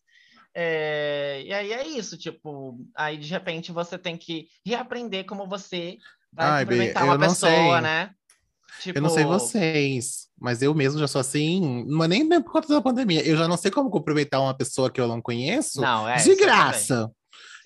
É, 0.58 1.42
e 1.44 1.52
aí 1.52 1.70
é 1.74 1.86
isso, 1.86 2.16
tipo, 2.16 2.78
aí 2.96 3.18
de 3.18 3.28
repente 3.30 3.70
você 3.70 3.98
tem 3.98 4.16
que 4.16 4.46
reaprender 4.64 5.26
como 5.26 5.46
você 5.46 5.98
vai 6.32 6.46
Ai, 6.46 6.64
cumprimentar 6.64 7.02
eu 7.02 7.08
uma 7.08 7.18
não 7.18 7.28
pessoa, 7.28 7.50
sei. 7.50 7.80
né? 7.80 8.10
Tipo, 8.82 8.98
Eu 8.98 9.02
não 9.02 9.10
sei 9.10 9.24
vocês, 9.24 10.26
mas 10.38 10.62
eu 10.62 10.74
mesmo 10.74 10.98
já 11.00 11.08
sou 11.08 11.20
assim, 11.20 11.84
não 11.88 12.04
é 12.04 12.08
nem 12.08 12.28
por 12.28 12.52
conta 12.52 12.68
da 12.68 12.80
pandemia. 12.82 13.26
Eu 13.26 13.36
já 13.36 13.48
não 13.48 13.56
sei 13.56 13.70
como 13.70 13.90
cumprimentar 13.90 14.40
uma 14.40 14.56
pessoa 14.56 14.90
que 14.90 15.00
eu 15.00 15.08
não 15.08 15.20
conheço 15.22 15.80
Não, 15.80 16.08
é, 16.08 16.16
de 16.16 16.34
graça. 16.36 17.10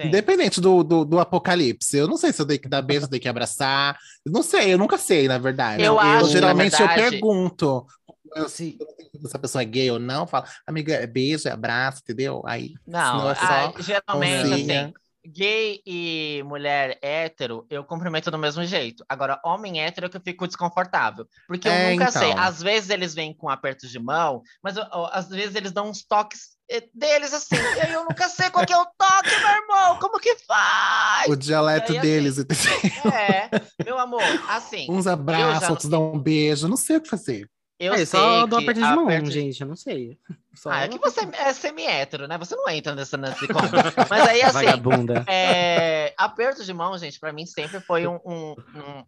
Independente 0.03 0.61
do, 0.63 0.83
do, 0.83 1.05
do 1.05 1.19
apocalipse. 1.21 1.95
Eu 1.99 2.09
não 2.09 2.17
sei 2.17 2.33
se 2.33 2.41
eu 2.41 2.47
tenho 2.47 2.61
que 2.61 2.69
dar 2.69 2.81
beijo, 2.81 3.01
se 3.03 3.07
eu 3.07 3.11
tenho 3.11 3.21
que 3.23 3.29
abraçar. 3.29 3.99
Eu 4.25 4.33
não 4.33 4.43
sei, 4.43 4.73
eu 4.73 4.79
nunca 4.79 4.97
sei, 4.97 5.29
na 5.29 5.37
verdade. 5.37 5.83
Eu 5.83 5.99
acho, 5.99 6.25
na 6.27 6.31
geralmente 6.31 6.77
verdade- 6.77 7.03
eu 7.03 7.11
pergunto. 7.11 7.87
Eu, 8.35 8.49
se 8.49 8.79
essa 9.27 9.39
pessoa 9.39 9.61
é 9.61 9.65
gay 9.67 9.91
ou 9.91 9.99
não, 9.99 10.27
falo, 10.27 10.47
amiga, 10.67 10.95
é 10.95 11.07
beijo, 11.07 11.49
é 11.49 11.51
abraço, 11.53 12.01
entendeu? 12.03 12.41
Aí, 12.47 12.73
Não, 12.87 13.29
é 13.31 13.35
só 13.35 13.75
geralmente, 13.81 14.49
mãozinha. 14.49 14.83
assim, 14.87 14.95
Gay 15.27 15.83
e 15.87 16.43
mulher 16.47 16.99
hétero, 17.03 17.67
eu 17.69 17.85
cumprimento 17.85 18.31
do 18.31 18.39
mesmo 18.39 18.65
jeito. 18.65 19.05
Agora, 19.09 19.41
homem 19.45 19.81
hétero 19.83 20.07
é 20.07 20.09
que 20.09 20.17
eu 20.17 20.21
fico 20.21 20.47
desconfortável. 20.47 21.27
Porque 21.47 21.69
eu 21.69 21.73
É, 21.73 21.91
nunca 21.91 22.11
sei. 22.11 22.31
então. 22.31 22.43
Às 22.43 22.63
vezes 22.63 22.89
eles 22.91 23.13
vêm 23.15 23.35
com 23.35 23.49
apertos 23.49 23.91
de 23.91 23.99
mão, 23.99 24.43
mas 24.63 24.77
eu- 24.77 24.85
eu- 24.85 25.07
às 25.13 25.29
vezes 25.29 25.55
eles 25.55 25.73
dão 25.73 25.91
uns 25.91 26.03
toques 26.05 26.59
eh, 26.73 26.89
deles 26.95 27.35
assim. 27.35 27.57
e 27.77 27.81
aí 27.81 27.93
eu 27.93 28.05
nunca 28.05 28.29
sei 28.29 28.49
qual 28.49 28.65
que 28.65 28.73
é 28.73 28.77
o 28.79 28.87
toque, 28.87 29.29
meu 29.29 29.49
irmão. 29.63 29.99
Como 29.99 30.21
que 30.21 30.37
faz? 30.47 31.29
O 31.29 31.35
dialeto 31.37 31.91
aí, 31.93 31.99
assim, 31.99 32.09
deles, 32.09 32.39
entendeu? 32.39 33.13
É, 33.13 33.51
meu 33.85 33.99
amor, 33.99 34.23
assim. 34.49 34.87
Uns 34.89 35.07
abraços, 35.07 35.69
outros 35.69 35.89
dão 35.91 36.13
um 36.15 36.19
beijo, 36.19 36.69
não 36.69 36.77
sei 36.77 36.97
o 36.97 37.01
que 37.01 37.09
fazer. 37.09 37.51
Eu 37.81 37.95
é, 37.95 37.97
sei 38.05 38.07
só 38.07 38.45
dou 38.47 38.59
aperto 38.59 38.79
de 38.81 38.87
mão, 38.87 39.05
aperto- 39.05 39.31
gente, 39.31 39.59
eu 39.63 39.67
não 39.67 39.75
sei. 39.75 40.19
Só 40.55 40.71
Ah, 40.71 40.83
é 40.83 40.89
que 40.89 40.99
você 40.99 41.21
é 41.33 41.51
semi-hétero, 41.55 42.29
né? 42.29 42.37
Você 42.37 42.55
não 42.55 42.69
entra 42.69 42.95
nessa, 42.95 43.17
nesse 43.17 43.49
conto. 43.49 43.71
Mas 44.11 44.29
aí, 44.29 44.43
assim, 44.43 44.53
Vagabunda. 44.67 45.25
É, 45.27 46.13
aperto 46.19 46.63
de 46.63 46.75
mão, 46.75 46.99
gente, 46.99 47.19
pra 47.19 47.33
mim 47.33 47.47
sempre 47.47 47.81
foi 47.81 48.07
um, 48.07 48.21
um, 48.27 48.55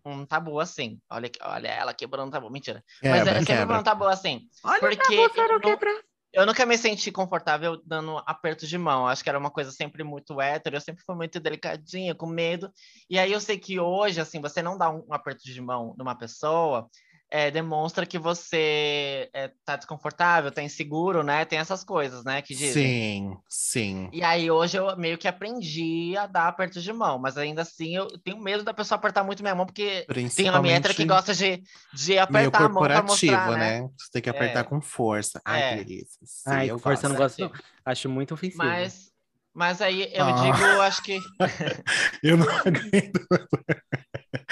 um, 0.06 0.12
um 0.12 0.24
tabu 0.26 0.58
assim. 0.58 0.98
Olha, 1.10 1.30
olha 1.42 1.68
ela 1.68 1.92
quebrando 1.92 2.30
tabu, 2.32 2.48
mentira. 2.48 2.82
Mas 3.02 3.12
Quebra, 3.24 3.30
é, 3.30 3.34
sempre 3.34 3.46
foi 3.46 3.56
quebra. 3.56 3.78
um 3.78 3.82
tabu 3.82 4.04
assim. 4.04 4.48
Olha 4.64 4.80
Porque 4.80 5.14
eu 5.14 5.28
não 5.36 5.52
não- 5.54 5.60
quebra. 5.60 5.90
Eu 6.32 6.46
nunca 6.46 6.64
me 6.64 6.78
senti 6.78 7.12
confortável 7.12 7.78
dando 7.84 8.22
aperto 8.24 8.66
de 8.66 8.78
mão. 8.78 9.06
Acho 9.06 9.22
que 9.22 9.28
era 9.28 9.38
uma 9.38 9.50
coisa 9.50 9.70
sempre 9.70 10.02
muito 10.02 10.40
hétero. 10.40 10.76
Eu 10.76 10.80
sempre 10.80 11.04
fui 11.04 11.14
muito 11.14 11.38
delicadinha, 11.38 12.14
com 12.14 12.26
medo. 12.26 12.72
E 13.10 13.18
aí 13.18 13.30
eu 13.30 13.38
sei 13.40 13.58
que 13.58 13.78
hoje, 13.78 14.18
assim, 14.18 14.40
você 14.40 14.62
não 14.62 14.78
dá 14.78 14.88
um 14.88 15.04
aperto 15.10 15.44
de 15.44 15.60
mão 15.60 15.94
numa 15.98 16.14
pessoa, 16.14 16.88
é, 17.34 17.50
demonstra 17.50 18.04
que 18.04 18.18
você 18.18 19.30
é, 19.32 19.50
tá 19.64 19.74
desconfortável, 19.76 20.52
tá 20.52 20.62
inseguro, 20.62 21.22
né? 21.22 21.46
Tem 21.46 21.58
essas 21.58 21.82
coisas, 21.82 22.22
né? 22.24 22.42
Que 22.42 22.54
dizem. 22.54 22.72
Sim, 22.84 23.36
sim. 23.48 24.10
E 24.12 24.22
aí 24.22 24.50
hoje 24.50 24.76
eu 24.76 24.94
meio 24.98 25.16
que 25.16 25.26
aprendi 25.26 26.14
a 26.14 26.26
dar 26.26 26.48
aperto 26.48 26.78
de 26.78 26.92
mão, 26.92 27.18
mas 27.18 27.38
ainda 27.38 27.62
assim 27.62 27.96
eu 27.96 28.06
tenho 28.22 28.38
medo 28.38 28.62
da 28.62 28.74
pessoa 28.74 28.98
apertar 28.98 29.24
muito 29.24 29.42
minha 29.42 29.54
mão, 29.54 29.64
porque 29.64 30.04
tem 30.36 30.50
uma 30.50 30.68
hétera 30.68 30.92
que 30.92 31.06
gosta 31.06 31.32
de, 31.34 31.62
de 31.94 32.08
meio 32.10 32.20
apertar 32.22 32.66
a 32.66 32.68
mão 32.68 32.82
pra 32.82 32.96
corporativo, 33.00 33.32
mostrar, 33.32 33.56
né? 33.58 33.80
né? 33.80 33.88
Você 33.98 34.10
tem 34.12 34.22
que 34.22 34.28
apertar 34.30 34.60
É. 34.60 34.64
com 34.64 34.80
força. 34.82 35.40
Ai, 35.42 35.62
É. 35.62 35.76
que 35.78 35.84
delícia. 35.84 36.20
Sim, 36.26 36.50
Ai, 36.50 36.70
eu 36.70 36.78
força 36.78 37.06
eu 37.06 37.10
não 37.10 37.16
gosto. 37.16 37.38
gosto, 37.40 37.54
não. 37.54 37.62
Acho 37.86 38.10
muito 38.10 38.34
ofensivo. 38.34 38.62
Mas, 38.62 39.10
mas 39.54 39.80
aí 39.80 40.02
eu 40.12 40.26
Ah. 40.26 40.32
digo, 40.32 40.80
acho 40.82 41.02
que 41.02 41.18
Eu 42.22 42.36
não 42.36 42.46
aguento, 42.60 43.26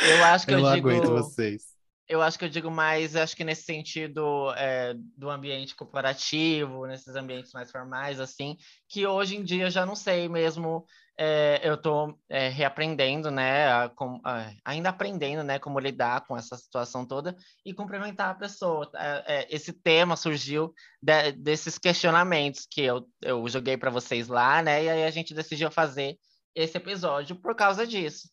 eu 0.08 0.24
acho 0.24 0.46
que 0.46 0.54
eu 0.54 0.58
eu, 0.58 0.64
não 0.64 0.74
digo, 0.74 0.88
aguento 0.88 1.10
vocês. 1.10 1.78
Eu 2.10 2.20
acho 2.20 2.38
que 2.38 2.44
eu 2.44 2.48
digo 2.48 2.70
mais, 2.70 3.14
acho 3.16 3.36
que 3.36 3.44
nesse 3.44 3.62
sentido 3.62 4.52
é, 4.56 4.94
do 5.16 5.30
ambiente 5.30 5.74
corporativo, 5.76 6.86
nesses 6.86 7.14
ambientes 7.14 7.52
mais 7.52 7.70
formais, 7.70 8.18
assim, 8.18 8.56
que 8.88 9.06
hoje 9.06 9.36
em 9.36 9.44
dia 9.44 9.70
já 9.70 9.86
não 9.86 9.94
sei 9.96 10.28
mesmo. 10.28 10.84
é, 11.22 11.60
eu 11.62 11.74
estou 11.74 12.18
reaprendendo, 12.30 13.30
né, 13.30 13.70
a 13.70 13.90
com- 13.90 14.22
a- 14.24 14.50
ainda 14.64 14.88
aprendendo, 14.88 15.42
né, 15.44 15.58
como 15.58 15.78
lidar 15.78 16.26
com 16.26 16.34
essa 16.34 16.56
situação 16.56 17.04
toda 17.04 17.36
e 17.62 17.74
cumprimentar 17.74 18.30
a 18.30 18.34
pessoa. 18.34 18.90
É, 18.94 19.24
é, 19.40 19.46
esse 19.54 19.70
tema 19.70 20.16
surgiu 20.16 20.72
de- 21.02 21.32
desses 21.32 21.76
questionamentos 21.76 22.66
que 22.70 22.80
eu, 22.80 23.06
eu 23.20 23.46
joguei 23.48 23.76
para 23.76 23.90
vocês 23.90 24.28
lá, 24.28 24.62
né, 24.62 24.84
e 24.84 24.88
aí 24.88 25.04
a 25.04 25.10
gente 25.10 25.34
decidiu 25.34 25.70
fazer 25.70 26.16
esse 26.54 26.78
episódio 26.78 27.36
por 27.36 27.54
causa 27.54 27.86
disso. 27.86 28.26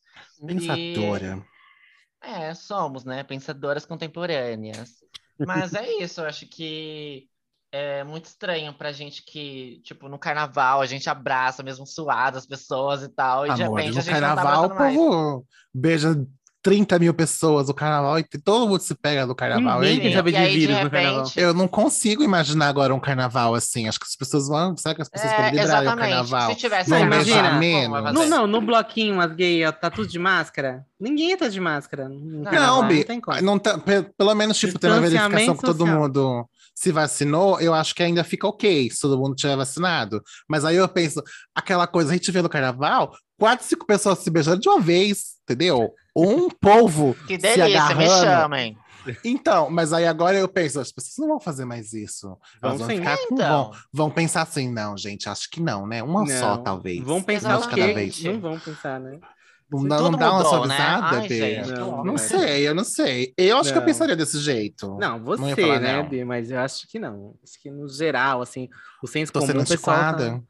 Pensadora. 0.48 1.46
É, 2.22 2.54
somos, 2.54 3.06
né? 3.06 3.24
Pensadoras 3.24 3.86
contemporâneas. 3.86 4.96
Mas 5.40 5.74
é 5.74 5.88
isso, 6.02 6.22
eu 6.22 6.26
acho 6.26 6.48
que 6.48 7.30
é 7.72 8.04
muito 8.04 8.26
estranho 8.26 8.74
pra 8.74 8.92
gente 8.92 9.24
que, 9.24 9.82
tipo, 9.84 10.08
no 10.10 10.18
carnaval 10.18 10.82
a 10.82 10.86
gente 10.86 11.10
abraça 11.10 11.62
mesmo 11.62 11.86
suado 11.86 12.38
as 12.38 12.46
pessoas 12.46 13.04
e 13.04 13.10
tal, 13.10 13.46
e 13.46 13.54
de 13.54 13.64
Amor, 13.64 13.78
repente 13.80 13.92
a 13.92 14.00
no 14.00 14.02
gente 14.02 14.14
não 14.14 14.36
tá 14.36 14.36
carnaval 14.36 14.66
o 14.66 14.76
povo 14.76 15.48
beija 15.74 16.28
30 16.68 17.00
mil 17.00 17.14
pessoas 17.14 17.70
no 17.70 17.74
carnaval 17.74 18.20
e 18.20 18.24
todo 18.44 18.68
mundo 18.68 18.82
se 18.82 18.94
pega 18.94 19.26
no 19.26 19.34
carnaval. 19.34 19.80
Ninguém 19.80 19.96
Eu- 19.96 20.02
quer 20.02 20.14
saber 20.18 20.30
E 20.32 20.34
de 20.34 20.38
aí, 20.40 20.52
de 20.52 20.60
vírus 20.60 20.84
no 20.84 20.90
carnaval. 20.92 21.32
Eu 21.38 21.54
não 21.54 21.66
consigo 21.66 22.22
imaginar 22.24 22.68
agora 22.68 22.94
um 22.94 23.00
carnaval 23.00 23.56
assim. 23.56 23.88
Acho 23.88 23.98
que 23.98 24.06
as 24.06 24.18
pessoas 24.18 24.50
vão. 24.50 24.76
Será 24.76 24.94
que 24.94 25.02
as 25.02 25.08
pessoas 25.08 25.32
É, 25.32 25.36
podem 25.38 25.52
liberar 25.52 25.80
o 25.80 25.82
exatamente. 25.84 26.10
carnaval? 26.10 26.50
Se 26.50 26.56
tivesse 26.58 26.90
menos? 26.90 28.02
vai 28.02 28.12
No, 28.12 28.26
não, 28.26 28.46
no 28.46 28.60
bloquinho, 28.60 29.22
as 29.22 29.32
gays, 29.34 29.72
tá 29.80 29.90
tudo 29.90 30.10
de 30.10 30.20
máscara? 30.20 30.86
Ninguém 31.00 31.38
tá 31.38 31.48
de 31.48 31.60
máscara. 31.62 32.10
No 32.10 32.44
carnaval, 32.44 32.76
Não, 32.76 32.82
não 32.82 32.88
Bi, 32.90 33.04
tem 33.06 33.22
como. 33.22 33.42
não 33.42 33.58
tá- 33.58 33.78
pe- 33.78 34.04
pelo 34.18 34.36
menos, 34.36 34.58
tipo, 34.58 34.78
tendo 34.78 34.96
uma 34.96 35.00
verificação 35.02 35.56
que 35.56 35.62
todo 35.62 35.78
social. 35.80 36.00
mundo 36.02 36.46
se 36.76 36.92
vacinou, 36.92 37.62
eu 37.62 37.74
acho 37.74 37.96
que 37.96 38.04
ainda 38.04 38.24
fica 38.26 38.46
ok 38.46 38.90
se 38.92 39.00
todo 39.00 39.18
mundo 39.18 39.36
tiver 39.36 39.56
vacinado. 39.56 40.22
Mas 40.50 40.66
aí 40.66 40.76
eu 40.76 40.88
penso, 40.90 41.24
aquela 41.56 41.88
coisa, 41.88 42.12
a 42.12 42.14
gente 42.14 42.30
vê 42.32 42.42
no 42.42 42.50
carnaval, 42.50 43.14
quatro, 43.38 43.66
cinco 43.66 43.86
pessoas 43.86 44.20
se 44.20 44.30
beijando 44.30 44.60
de 44.60 44.70
uma 44.70 44.80
vez, 44.80 45.36
entendeu? 45.44 45.92
Um 46.16 46.50
povo 46.62 47.16
Que 47.28 47.36
se 47.36 47.38
delícia, 47.38 47.66
me 47.68 47.76
agarrando. 47.76 48.10
chamem. 48.24 48.78
Então, 49.24 49.70
mas 49.70 49.94
aí 49.94 50.06
agora 50.06 50.38
eu 50.38 50.50
penso, 50.50 50.82
as 50.82 50.92
pessoas 50.92 51.18
não 51.20 51.28
vão 51.30 51.40
fazer 51.40 51.64
mais 51.64 51.94
isso. 51.94 52.38
Elas 52.62 52.78
Vão 52.80 52.88
vão 52.88 52.98
ficar 52.98 53.18
com- 53.18 53.36
Então. 53.36 53.64
vão, 53.64 53.72
vão 53.94 54.10
pensar 54.12 54.42
assim, 54.42 54.70
não, 54.70 54.98
gente, 54.98 55.30
acho 55.30 55.50
que 55.50 55.62
não, 55.62 55.88
né? 55.88 56.04
Uma 56.04 56.26
só, 56.28 56.58
Não. 56.58 56.64
talvez. 56.64 57.02
Vão 57.06 57.22
pensar 57.24 57.58
o 57.58 57.62
cada 57.62 57.74
quê? 57.76 57.94
vez. 57.94 58.22
Não 58.24 58.40
vão 58.42 58.60
pensar, 58.60 59.00
né? 59.00 59.18
Não, 59.70 59.80
Se 59.82 59.88
não 59.88 60.12
dá 60.12 60.32
uma 60.32 60.44
né? 60.44 60.50
suavizada, 60.50 61.18
Ai, 61.20 61.28
Bê? 61.28 61.38
gente, 61.56 61.74
que 61.74 61.80
Não. 61.80 62.04
Não 62.04 62.18
sei, 62.18 62.68
eu 62.68 62.74
não 62.74 62.84
sei. 62.86 63.34
Eu 63.38 63.58
acho 63.58 63.70
que 63.72 63.78
eu 63.78 63.82
Não. 63.82 63.86
pensaria 63.86 64.16
desse 64.16 64.40
jeito. 64.40 64.98
Não, 64.98 65.20
Não 65.20 65.26
você, 65.26 65.56
falar 65.62 65.80
né, 65.82 66.02
não. 66.02 66.10
Bi? 66.10 66.24
Mas 66.24 66.50
eu 66.52 66.60
acho 66.60 66.88
que 66.88 66.98
não. 66.98 67.34
Acho 67.44 67.62
que 67.62 67.70
no 67.70 67.88
geral, 67.90 68.42
assim, 68.42 68.70
o 69.04 69.08
senso 69.08 69.32
Tô 69.32 69.40
comum, 69.40 69.52
sendo 69.52 69.62
o 69.64 69.68
pessoal, 69.68 69.98
tá- 69.98 70.10
antiquada. 70.10 70.36
o 70.36 70.44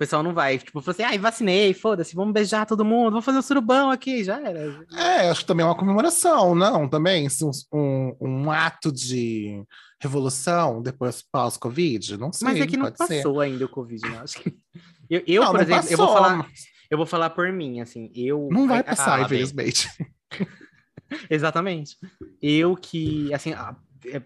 pessoal 0.00 0.22
não 0.22 0.32
vai. 0.32 0.56
Tipo, 0.56 0.80
falou 0.80 0.92
assim, 0.92 1.02
ai, 1.02 1.18
vacinei, 1.18 1.74
foda-se, 1.74 2.14
vamos 2.14 2.32
beijar 2.32 2.64
todo 2.64 2.84
mundo, 2.86 3.10
vamos 3.10 3.24
fazer 3.24 3.38
o 3.38 3.42
surubão 3.42 3.90
aqui, 3.90 4.24
já 4.24 4.40
era. 4.40 4.86
É, 4.94 5.28
acho 5.28 5.40
que 5.40 5.46
também 5.46 5.62
é 5.62 5.68
uma 5.68 5.76
comemoração, 5.76 6.54
não? 6.54 6.88
Também 6.88 7.28
um, 7.42 7.50
um, 7.78 8.16
um 8.18 8.50
ato 8.50 8.90
de 8.90 9.62
revolução 10.00 10.80
depois 10.80 11.22
pós-Covid, 11.30 12.16
não 12.16 12.32
sei. 12.32 12.48
Mas 12.48 12.60
é 12.60 12.66
que 12.66 12.78
não 12.78 12.90
passou 12.90 13.34
ser. 13.34 13.40
ainda 13.42 13.66
o 13.66 13.68
Covid, 13.68 14.08
né? 14.08 14.20
Acho 14.20 14.40
que... 14.40 14.56
Eu, 15.10 15.24
eu, 15.26 15.42
Não, 15.42 15.50
por 15.50 15.56
não 15.56 15.62
exemplo, 15.62 15.90
eu 15.90 15.96
vou 15.96 16.06
passou, 16.06 16.22
falar, 16.22 16.50
eu 16.88 16.96
vou 16.96 17.06
falar 17.06 17.30
por 17.30 17.52
mim, 17.52 17.80
assim, 17.80 18.12
eu... 18.14 18.48
Não 18.48 18.68
vai 18.68 18.80
passar, 18.80 19.16
Bê. 19.18 19.24
infelizmente. 19.24 19.88
Exatamente. 21.28 21.96
Eu 22.40 22.76
que, 22.76 23.34
assim, 23.34 23.52
a, 23.52 23.74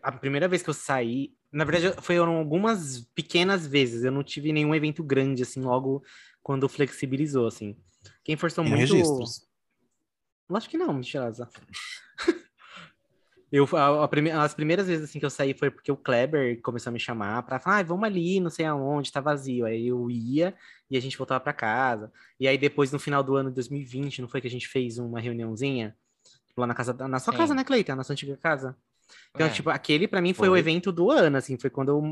a 0.03 0.13
primeira 0.13 0.47
vez 0.47 0.63
que 0.63 0.69
eu 0.69 0.75
saí, 0.75 1.33
na 1.55 1.65
verdade, 1.65 1.95
foram 2.03 2.37
algumas 2.37 3.01
pequenas 3.15 3.67
vezes. 3.67 4.05
Eu 4.05 4.13
não 4.13 4.23
tive 4.23 4.53
nenhum 4.53 4.75
evento 4.75 5.03
grande, 5.03 5.43
assim, 5.43 5.61
logo 5.61 6.03
quando 6.43 6.69
flexibilizou, 6.69 7.47
assim. 7.47 7.77
Quem 8.23 8.37
forçou 8.37 8.65
Tem 8.65 8.73
muito. 8.75 8.93
registros. 8.93 9.47
Acho 10.51 10.69
que 10.69 10.77
não, 10.77 10.93
mentirosa. 10.93 11.49
Eu, 13.53 13.69
a- 13.77 14.05
a 14.05 14.09
prime- 14.09 14.33
as 14.33 14.53
primeiras 14.53 14.89
vezes 14.89 15.05
assim 15.09 15.21
que 15.21 15.25
eu 15.25 15.31
saí 15.31 15.55
foi 15.55 15.71
porque 15.71 15.93
o 15.93 15.97
Kleber 15.97 16.61
começou 16.61 16.91
a 16.91 16.93
me 16.93 16.99
chamar 16.99 17.41
pra 17.45 17.61
falar, 17.61 17.79
ah, 17.79 17.83
vamos 17.85 18.05
ali, 18.05 18.41
não 18.41 18.51
sei 18.51 18.65
aonde, 18.67 19.13
tá 19.13 19.21
vazio. 19.21 19.65
Aí 19.65 19.87
eu 19.87 20.11
ia 20.11 20.55
e 20.91 20.97
a 20.97 21.01
gente 21.01 21.17
voltava 21.17 21.39
pra 21.39 21.53
casa. 21.53 22.13
E 22.41 22.49
aí 22.49 22.59
depois, 22.59 22.91
no 22.91 22.99
final 22.99 23.23
do 23.23 23.37
ano 23.37 23.51
de 23.51 23.55
2020, 23.55 24.21
não 24.23 24.29
foi 24.29 24.41
que 24.41 24.49
a 24.49 24.51
gente 24.51 24.67
fez 24.67 24.99
uma 24.99 25.21
reuniãozinha? 25.21 25.97
Lá 26.57 26.67
na 26.67 26.75
casa, 26.75 26.93
da- 26.93 27.07
na 27.07 27.21
sua 27.21 27.33
Sim. 27.33 27.39
casa, 27.39 27.55
né, 27.55 27.63
Cleiton? 27.63 27.95
Na 27.95 28.03
sua 28.03 28.15
antiga 28.15 28.37
casa. 28.37 28.77
Então, 29.35 29.47
É. 29.47 29.51
tipo, 29.51 29.71
aquele 29.71 30.07
pra 30.09 30.21
mim 30.23 30.33
foi, 30.33 30.49
o 30.49 30.53
Foi. 30.53 30.59
evento 30.59 30.93
do 30.93 31.11
ano, 31.11 31.37
assim, 31.37 31.59
foi 31.59 31.71
quando 31.71 31.89
eu, 31.89 32.03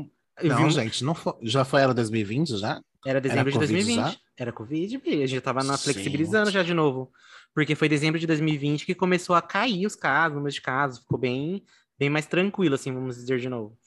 eu 0.41 0.55
vi 0.55 0.61
Não, 0.61 0.67
um- 0.67 0.71
gente, 0.71 1.03
não 1.03 1.15
foi, 1.15 1.33
já 1.41 1.63
foi 1.63 1.81
era 1.81 1.93
2020 1.93 2.57
já? 2.57 2.81
Era 3.05 3.19
dezembro 3.21 3.51
de 3.51 3.57
Covid 3.57 3.73
2020. 3.73 4.11
já? 4.13 4.17
Era 4.37 4.51
Covid. 4.51 5.01
A 5.05 5.09
gente 5.11 5.27
já 5.27 5.41
tava 5.41 5.63
na 5.63 5.77
flexibilizando 5.77 6.49
já 6.51 6.63
de 6.63 6.73
novo. 6.73 7.11
Porque 7.53 7.75
foi 7.75 7.87
dezembro 7.87 8.19
de 8.19 8.25
2020 8.25 8.85
que 8.85 8.95
começou 8.95 9.35
a 9.35 9.41
cair 9.41 9.85
os 9.85 9.95
casos, 9.95 10.31
o 10.33 10.35
número 10.37 10.53
de 10.53 10.61
casos. 10.61 10.99
Ficou 10.99 11.19
bem, 11.19 11.63
bem 11.99 12.09
mais 12.09 12.25
tranquilo, 12.25 12.73
assim, 12.75 12.91
vamos 12.91 13.15
dizer 13.17 13.39
de 13.39 13.47
novo. 13.49 13.77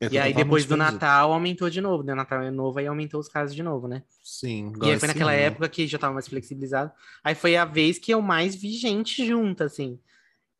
Eu 0.00 0.10
E 0.10 0.18
aí, 0.18 0.32
depois 0.32 0.64
do 0.64 0.74
perdido. 0.76 0.92
Natal, 0.94 1.30
aumentou 1.32 1.68
de 1.68 1.80
novo. 1.82 2.02
Né? 2.02 2.14
Natal 2.14 2.40
é 2.40 2.50
novo, 2.50 2.78
aí 2.78 2.86
aumentou 2.86 3.20
os 3.20 3.28
casos 3.28 3.54
de 3.54 3.62
novo, 3.62 3.86
né? 3.86 4.02
Sim. 4.24 4.72
E 4.82 4.90
aí 4.92 4.98
foi 4.98 5.08
naquela 5.08 5.32
ano. 5.32 5.40
época 5.42 5.68
que 5.68 5.86
já 5.86 5.98
tava 5.98 6.14
mais 6.14 6.26
flexibilizado. 6.28 6.90
Aí 7.22 7.34
foi 7.34 7.56
a 7.56 7.66
vez 7.66 7.98
que 7.98 8.10
eu 8.14 8.22
mais 8.22 8.54
vi 8.54 8.72
gente 8.78 9.26
junta, 9.26 9.64
assim. 9.64 9.98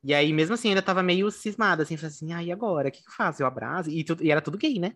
E 0.03 0.13
aí, 0.13 0.33
mesmo 0.33 0.55
assim, 0.55 0.69
ainda 0.69 0.81
tava 0.81 1.03
meio 1.03 1.29
cismada, 1.31 1.83
assim, 1.83 1.95
falei 1.97 2.09
assim, 2.09 2.33
ah, 2.33 2.43
e 2.43 2.51
agora? 2.51 2.89
O 2.89 2.91
que, 2.91 3.01
que 3.03 3.07
eu 3.07 3.13
faço? 3.13 3.41
Eu 3.43 3.47
abraço? 3.47 3.89
E, 3.89 4.03
e 4.21 4.31
era 4.31 4.41
tudo 4.41 4.57
gay, 4.57 4.79
né? 4.79 4.95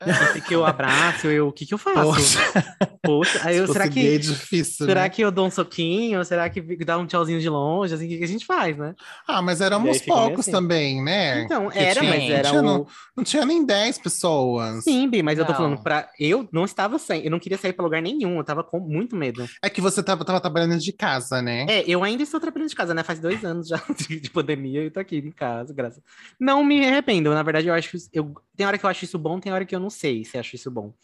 O 0.00 0.42
que 0.42 0.54
eu 0.54 0.64
abraço? 0.64 1.26
Eu, 1.26 1.48
o 1.48 1.52
que, 1.52 1.66
que 1.66 1.74
eu 1.74 1.78
faço? 1.78 2.02
Poxa, 2.02 2.64
Poxa, 3.02 3.40
aí 3.42 3.56
eu, 3.56 3.66
se 3.66 3.72
será 3.72 3.88
que. 3.88 4.14
é 4.14 4.18
difícil, 4.18 4.86
Será 4.86 5.02
né? 5.02 5.08
que 5.08 5.22
eu 5.22 5.30
dou 5.32 5.46
um 5.46 5.50
soquinho? 5.50 6.24
Será 6.24 6.48
que 6.48 6.60
dá 6.84 6.96
um 6.98 7.06
tchauzinho 7.06 7.40
de 7.40 7.48
longe? 7.48 7.94
Assim, 7.94 8.06
o 8.06 8.08
que, 8.08 8.18
que 8.18 8.24
a 8.24 8.28
gente 8.28 8.46
faz, 8.46 8.76
né? 8.76 8.94
Ah, 9.26 9.42
mas 9.42 9.60
éramos 9.60 10.00
poucos 10.02 10.40
assim. 10.40 10.52
também, 10.52 11.02
né? 11.02 11.42
Então, 11.42 11.68
Que 11.68 11.78
era, 11.80 12.00
tinha- 12.00 12.12
mas 12.12 12.30
era 12.30 12.48
tinha, 12.48 12.62
não, 12.62 12.86
não 13.16 13.24
tinha 13.24 13.44
nem 13.44 13.64
10 13.66 13.98
pessoas. 13.98 14.84
Sim, 14.84 15.08
Bi, 15.08 15.20
mas 15.22 15.36
eu 15.38 15.44
tô 15.44 15.50
Não. 15.52 15.56
falando 15.58 15.82
pra. 15.82 16.08
Eu 16.18 16.48
não 16.52 16.64
estava 16.64 16.96
sem. 16.98 17.24
Eu 17.24 17.30
não 17.32 17.40
queria 17.40 17.58
sair 17.58 17.72
pra 17.72 17.84
lugar 17.84 18.00
nenhum. 18.00 18.36
Eu 18.38 18.44
tava 18.44 18.62
com 18.62 18.78
muito 18.78 19.16
medo. 19.16 19.48
É 19.62 19.68
que 19.68 19.80
você 19.80 20.00
tava, 20.02 20.24
tava 20.24 20.40
trabalhando 20.40 20.78
de 20.78 20.92
casa, 20.92 21.42
né? 21.42 21.66
É, 21.68 21.84
eu 21.88 22.04
ainda 22.04 22.22
estou 22.22 22.38
trabalhando 22.38 22.68
de 22.68 22.76
casa, 22.76 22.94
né? 22.94 23.02
Faz 23.02 23.18
dois 23.18 23.44
anos 23.44 23.66
já 23.66 23.80
de, 24.08 24.20
de 24.20 24.30
pandemia 24.30 24.82
e 24.82 24.86
eu 24.86 24.90
tô 24.92 25.00
aqui 25.00 25.16
em 25.18 25.32
casa, 25.32 25.74
graças. 25.74 26.00
Não 26.38 26.62
me 26.62 26.86
arrependo. 26.86 27.30
Na 27.34 27.42
verdade, 27.42 27.66
eu 27.66 27.74
acho. 27.74 27.96
Eu, 28.12 28.32
tem 28.56 28.66
hora 28.66 28.76
que 28.78 28.84
eu 28.84 28.90
acho 28.90 29.04
isso 29.04 29.18
bom, 29.18 29.40
tem 29.40 29.52
hora 29.52 29.64
que 29.64 29.74
eu 29.74 29.80
não 29.80 29.87
sei 29.90 30.24
se 30.24 30.38
acho 30.38 30.56
isso 30.56 30.70
bom. 30.70 30.94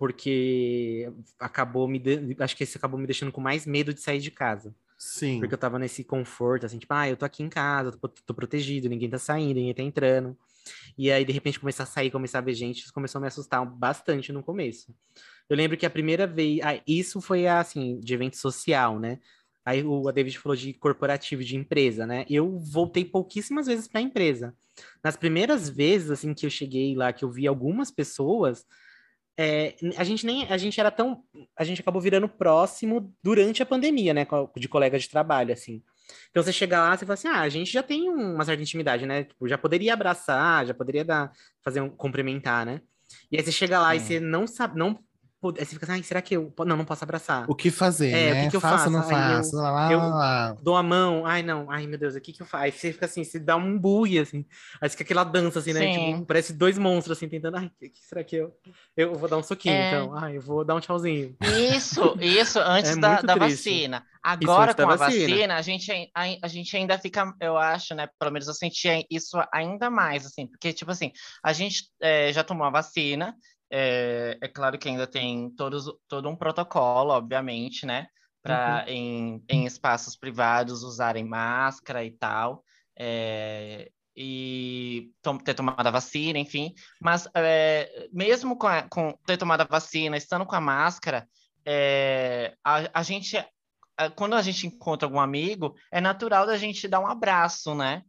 porque 0.00 1.12
acabou 1.38 1.86
me. 1.86 1.98
De... 1.98 2.34
Acho 2.38 2.56
que 2.56 2.64
esse 2.64 2.78
acabou 2.78 2.98
me 2.98 3.06
deixando 3.06 3.30
com 3.30 3.40
mais 3.40 3.66
medo 3.66 3.92
de 3.92 4.00
sair 4.00 4.18
de 4.18 4.30
casa. 4.30 4.74
Sim. 4.96 5.38
Porque 5.38 5.52
eu 5.52 5.58
tava 5.58 5.78
nesse 5.78 6.02
conforto, 6.02 6.64
assim, 6.64 6.78
tipo, 6.78 6.92
ah, 6.94 7.06
eu 7.06 7.18
tô 7.18 7.26
aqui 7.26 7.42
em 7.42 7.50
casa, 7.50 7.92
tô, 7.92 8.08
tô 8.08 8.32
protegido, 8.34 8.88
ninguém 8.88 9.10
tá 9.10 9.18
saindo, 9.18 9.56
ninguém 9.56 9.74
tá 9.74 9.82
entrando. 9.82 10.34
E 10.96 11.10
aí, 11.12 11.22
de 11.22 11.32
repente, 11.32 11.60
começar 11.60 11.82
a 11.82 11.86
sair, 11.86 12.10
começar 12.10 12.38
a 12.38 12.42
ver 12.42 12.54
gente, 12.54 12.80
isso 12.80 12.92
começou 12.94 13.18
a 13.18 13.22
me 13.22 13.28
assustar 13.28 13.64
bastante 13.64 14.32
no 14.32 14.42
começo. 14.42 14.94
Eu 15.48 15.56
lembro 15.56 15.76
que 15.76 15.84
a 15.84 15.90
primeira 15.90 16.26
vez. 16.26 16.60
Ah, 16.62 16.80
isso 16.86 17.20
foi 17.20 17.46
assim, 17.46 18.00
de 18.00 18.14
evento 18.14 18.38
social, 18.38 18.98
né? 18.98 19.18
Aí 19.64 19.84
o 19.84 20.08
a 20.08 20.12
David 20.12 20.38
falou 20.38 20.56
de 20.56 20.72
corporativo, 20.72 21.44
de 21.44 21.56
empresa, 21.56 22.06
né? 22.06 22.24
Eu 22.28 22.58
voltei 22.58 23.04
pouquíssimas 23.04 23.66
vezes 23.66 23.86
para 23.86 24.00
a 24.00 24.02
empresa. 24.02 24.54
Nas 25.04 25.16
primeiras 25.16 25.68
vezes, 25.68 26.10
assim, 26.10 26.32
que 26.32 26.46
eu 26.46 26.50
cheguei 26.50 26.94
lá, 26.94 27.12
que 27.12 27.24
eu 27.24 27.30
vi 27.30 27.46
algumas 27.46 27.90
pessoas, 27.90 28.64
é, 29.38 29.74
a 29.96 30.04
gente 30.04 30.26
nem 30.26 30.44
a 30.46 30.56
gente 30.58 30.78
era 30.78 30.90
tão 30.90 31.22
a 31.56 31.64
gente 31.64 31.80
acabou 31.80 32.00
virando 32.00 32.28
próximo 32.28 33.14
durante 33.22 33.62
a 33.62 33.66
pandemia, 33.66 34.12
né, 34.12 34.26
de 34.56 34.68
colega 34.68 34.98
de 34.98 35.08
trabalho 35.08 35.52
assim. 35.52 35.82
Então 36.30 36.42
você 36.42 36.52
chega 36.52 36.80
lá, 36.80 36.96
você 36.96 37.06
fala 37.06 37.14
assim: 37.14 37.28
"Ah, 37.28 37.40
a 37.40 37.48
gente 37.48 37.72
já 37.72 37.82
tem 37.82 38.08
uma 38.10 38.44
certa 38.44 38.62
intimidade, 38.62 39.06
né? 39.06 39.24
Tipo, 39.24 39.48
já 39.48 39.56
poderia 39.56 39.94
abraçar, 39.94 40.66
já 40.66 40.74
poderia 40.74 41.04
dar 41.04 41.32
fazer 41.62 41.80
um 41.80 41.88
cumprimentar, 41.88 42.66
né? 42.66 42.82
E 43.30 43.36
aí 43.36 43.42
você 43.44 43.52
chega 43.52 43.80
lá 43.80 43.94
e 43.94 44.00
você 44.00 44.20
não 44.20 44.46
sabe, 44.46 44.78
não 44.78 44.98
Aí 45.42 45.64
você 45.64 45.74
fica 45.74 45.90
assim, 45.90 46.02
será 46.02 46.20
que 46.20 46.36
eu. 46.36 46.52
Não, 46.66 46.76
não 46.76 46.84
posso 46.84 47.02
abraçar. 47.02 47.46
O 47.48 47.54
que 47.54 47.70
fazer? 47.70 48.10
É, 48.10 48.34
né? 48.34 48.40
o 48.40 48.44
que, 48.44 48.50
que 48.50 48.56
eu 48.56 48.60
faço? 48.60 48.90
não 48.90 49.02
faço? 49.02 49.56
Eu, 49.56 49.62
lá, 49.62 49.92
eu 49.92 49.98
lá. 49.98 50.56
dou 50.60 50.76
a 50.76 50.82
mão, 50.82 51.24
ai 51.24 51.42
não, 51.42 51.70
ai 51.70 51.86
meu 51.86 51.98
Deus, 51.98 52.14
o 52.14 52.20
que 52.20 52.32
que 52.32 52.42
eu 52.42 52.46
faço? 52.46 52.64
Aí 52.64 52.72
você 52.72 52.92
fica 52.92 53.06
assim, 53.06 53.24
você 53.24 53.38
dá 53.38 53.56
um 53.56 53.78
bui, 53.78 54.18
assim. 54.18 54.44
Aí 54.80 54.88
fica 54.90 55.02
aquela 55.02 55.24
dança, 55.24 55.58
assim, 55.58 55.72
né? 55.72 55.92
Tipo, 55.92 56.26
parece 56.26 56.52
dois 56.52 56.76
monstros, 56.76 57.16
assim, 57.16 57.28
tentando, 57.28 57.56
ai, 57.56 57.70
que, 57.78 57.88
que 57.88 58.00
será 58.04 58.22
que 58.22 58.36
eu. 58.36 58.54
Eu 58.94 59.14
vou 59.14 59.28
dar 59.28 59.38
um 59.38 59.42
soquinho, 59.42 59.74
é... 59.74 59.88
então. 59.88 60.14
Ai, 60.14 60.36
eu 60.36 60.42
vou 60.42 60.62
dar 60.62 60.74
um 60.74 60.80
tchauzinho. 60.80 61.34
Isso, 61.74 62.16
isso, 62.20 62.58
antes 62.60 62.92
é 62.92 62.96
da, 62.96 63.22
da 63.22 63.34
vacina. 63.34 64.04
Agora, 64.22 64.74
com 64.74 64.82
a 64.82 64.96
vacina. 64.96 65.28
vacina, 65.28 65.56
a, 65.56 65.62
gente, 65.62 66.10
a, 66.14 66.24
a 66.42 66.48
gente 66.48 66.76
ainda 66.76 66.98
fica, 66.98 67.34
eu 67.40 67.56
acho, 67.56 67.94
né? 67.94 68.08
Pelo 68.18 68.30
menos 68.30 68.46
eu 68.46 68.54
senti 68.54 69.06
isso 69.10 69.42
ainda 69.50 69.88
mais, 69.88 70.26
assim, 70.26 70.46
porque, 70.46 70.72
tipo 70.74 70.90
assim, 70.90 71.12
a 71.42 71.54
gente 71.54 71.84
é, 72.02 72.30
já 72.30 72.44
tomou 72.44 72.66
a 72.66 72.70
vacina, 72.70 73.34
é, 73.70 74.36
é 74.40 74.48
claro 74.48 74.78
que 74.78 74.88
ainda 74.88 75.06
tem 75.06 75.48
todos, 75.50 75.86
todo 76.08 76.28
um 76.28 76.36
protocolo, 76.36 77.10
obviamente, 77.10 77.86
né? 77.86 78.08
Para 78.42 78.84
uhum. 78.86 78.92
em, 78.92 79.44
em 79.48 79.66
espaços 79.66 80.16
privados 80.16 80.82
usarem 80.82 81.24
máscara 81.24 82.04
e 82.04 82.10
tal. 82.10 82.64
É, 82.98 83.90
e 84.16 85.12
tom, 85.22 85.38
ter 85.38 85.54
tomado 85.54 85.86
a 85.86 85.90
vacina, 85.90 86.38
enfim. 86.38 86.74
Mas 87.00 87.28
é, 87.34 88.08
mesmo 88.12 88.56
com, 88.56 88.66
a, 88.66 88.82
com, 88.82 89.16
ter 89.24 89.36
tomado 89.36 89.60
a 89.60 89.64
vacina, 89.64 90.16
estando 90.16 90.44
com 90.44 90.56
a 90.56 90.60
máscara, 90.60 91.28
é, 91.64 92.54
a, 92.64 93.00
a 93.00 93.02
gente, 93.02 93.36
a, 93.96 94.10
quando 94.10 94.34
a 94.34 94.42
gente 94.42 94.66
encontra 94.66 95.06
algum 95.06 95.20
amigo, 95.20 95.74
é 95.92 96.00
natural 96.00 96.46
da 96.46 96.58
gente 96.58 96.88
dar 96.88 97.00
um 97.00 97.06
abraço, 97.06 97.74
né? 97.74 98.02